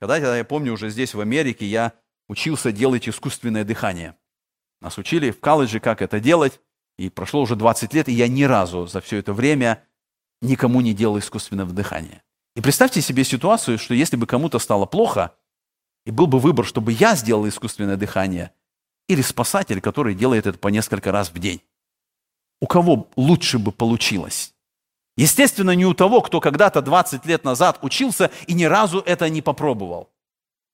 Когда 0.01 0.37
я 0.37 0.45
помню, 0.45 0.73
уже 0.73 0.91
здесь, 0.91 1.15
в 1.15 1.21
Америке, 1.21 1.67
я 1.67 1.93
учился 2.29 2.73
делать 2.73 3.09
искусственное 3.09 3.65
дыхание. 3.65 4.17
Нас 4.81 4.97
учили 4.99 5.31
в 5.31 5.41
колледже, 5.41 5.81
как 5.81 6.03
это 6.03 6.21
делать. 6.21 6.61
И 6.99 7.11
прошло 7.11 7.43
уже 7.43 7.57
20 7.57 7.95
лет, 7.95 8.09
и 8.09 8.13
я 8.13 8.29
ни 8.29 8.43
разу 8.43 8.87
за 8.87 9.01
все 9.01 9.19
это 9.19 9.33
время 9.33 9.85
никому 10.41 10.81
не 10.81 10.95
делал 10.95 11.19
искусственного 11.19 11.73
дыхания. 11.73 12.23
И 12.57 12.61
представьте 12.61 13.01
себе 13.01 13.25
ситуацию, 13.25 13.79
что 13.79 13.95
если 13.95 14.17
бы 14.17 14.27
кому-то 14.27 14.59
стало 14.59 14.87
плохо, 14.87 15.35
и 16.05 16.11
был 16.11 16.27
бы 16.27 16.39
выбор, 16.39 16.65
чтобы 16.65 16.93
я 16.93 17.15
сделал 17.15 17.47
искусственное 17.47 17.97
дыхание, 17.97 18.53
или 19.09 19.23
спасатель, 19.23 19.81
который 19.81 20.15
делает 20.15 20.47
это 20.47 20.59
по 20.59 20.69
несколько 20.69 21.13
раз 21.13 21.31
в 21.31 21.39
день. 21.39 21.63
У 22.61 22.67
кого 22.67 23.09
лучше 23.17 23.59
бы 23.59 23.73
получилось? 23.73 24.55
Естественно, 25.19 25.73
не 25.73 25.85
у 25.85 25.95
того, 25.95 26.21
кто 26.21 26.41
когда-то 26.41 26.81
20 26.81 27.27
лет 27.27 27.43
назад 27.43 27.81
учился 27.83 28.31
и 28.47 28.55
ни 28.55 28.63
разу 28.63 29.03
это 29.05 29.29
не 29.29 29.43
попробовал. 29.43 30.11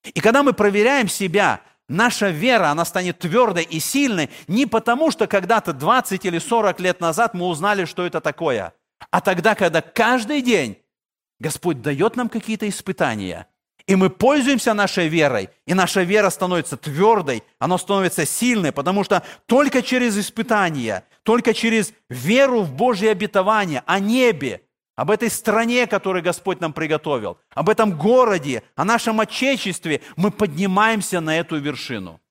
И 0.03 0.21
когда 0.21 0.43
мы 0.43 0.53
проверяем 0.53 1.07
себя, 1.07 1.61
наша 1.89 2.29
вера, 2.29 2.69
она 2.69 2.85
станет 2.85 3.17
твердой 3.17 3.63
и 3.63 3.79
сильной 3.79 4.29
не 4.47 4.67
потому, 4.67 5.09
что 5.09 5.25
когда-то 5.25 5.73
20 5.73 6.23
или 6.25 6.37
40 6.37 6.79
лет 6.79 7.01
назад 7.01 7.33
мы 7.33 7.47
узнали, 7.47 7.85
что 7.85 8.05
это 8.05 8.21
такое, 8.21 8.75
а 9.09 9.19
тогда, 9.19 9.55
когда 9.55 9.81
каждый 9.81 10.43
день 10.43 10.77
Господь 11.39 11.81
дает 11.81 12.15
нам 12.15 12.29
какие-то 12.29 12.69
испытания– 12.69 13.47
и 13.87 13.95
мы 13.95 14.09
пользуемся 14.09 14.73
нашей 14.73 15.07
верой, 15.07 15.49
и 15.67 15.75
наша 15.75 16.01
вера 16.01 16.31
становится 16.31 16.75
твердой, 16.75 17.43
она 17.59 17.77
становится 17.77 18.25
сильной, 18.25 18.71
потому 18.71 19.03
что 19.03 19.21
только 19.45 19.83
через 19.83 20.17
испытания, 20.17 21.03
только 21.25 21.55
через 21.55 21.91
веру 22.07 22.61
в 22.61 22.71
Божье 22.71 23.09
обетование 23.09 23.81
о 23.87 23.99
небе, 23.99 24.61
об 24.95 25.09
этой 25.09 25.31
стране, 25.31 25.87
которую 25.87 26.23
Господь 26.23 26.61
нам 26.61 26.71
приготовил, 26.71 27.39
об 27.49 27.67
этом 27.67 27.97
городе, 27.97 28.61
о 28.75 28.85
нашем 28.85 29.19
Отечестве, 29.19 30.01
мы 30.15 30.29
поднимаемся 30.29 31.19
на 31.21 31.37
эту 31.39 31.57
вершину. 31.57 32.21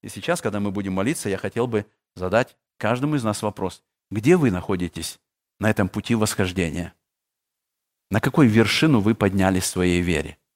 И 0.00 0.08
сейчас, 0.08 0.40
когда 0.40 0.58
мы 0.58 0.70
будем 0.70 0.94
молиться, 0.94 1.28
я 1.28 1.36
хотел 1.36 1.66
бы 1.66 1.84
задать 2.16 2.56
каждому 2.78 3.14
из 3.14 3.24
нас 3.24 3.42
вопрос. 3.42 3.84
Где 4.10 4.38
вы 4.38 4.50
находитесь 4.50 5.20
на 5.60 5.68
этом 5.68 5.90
пути 5.90 6.14
восхождения? 6.14 6.94
На 8.10 8.22
какой 8.22 8.46
вершину 8.46 9.00
вы 9.00 9.14
поднялись 9.14 9.64
в 9.64 9.66
своей 9.66 10.00
вере? 10.00 10.38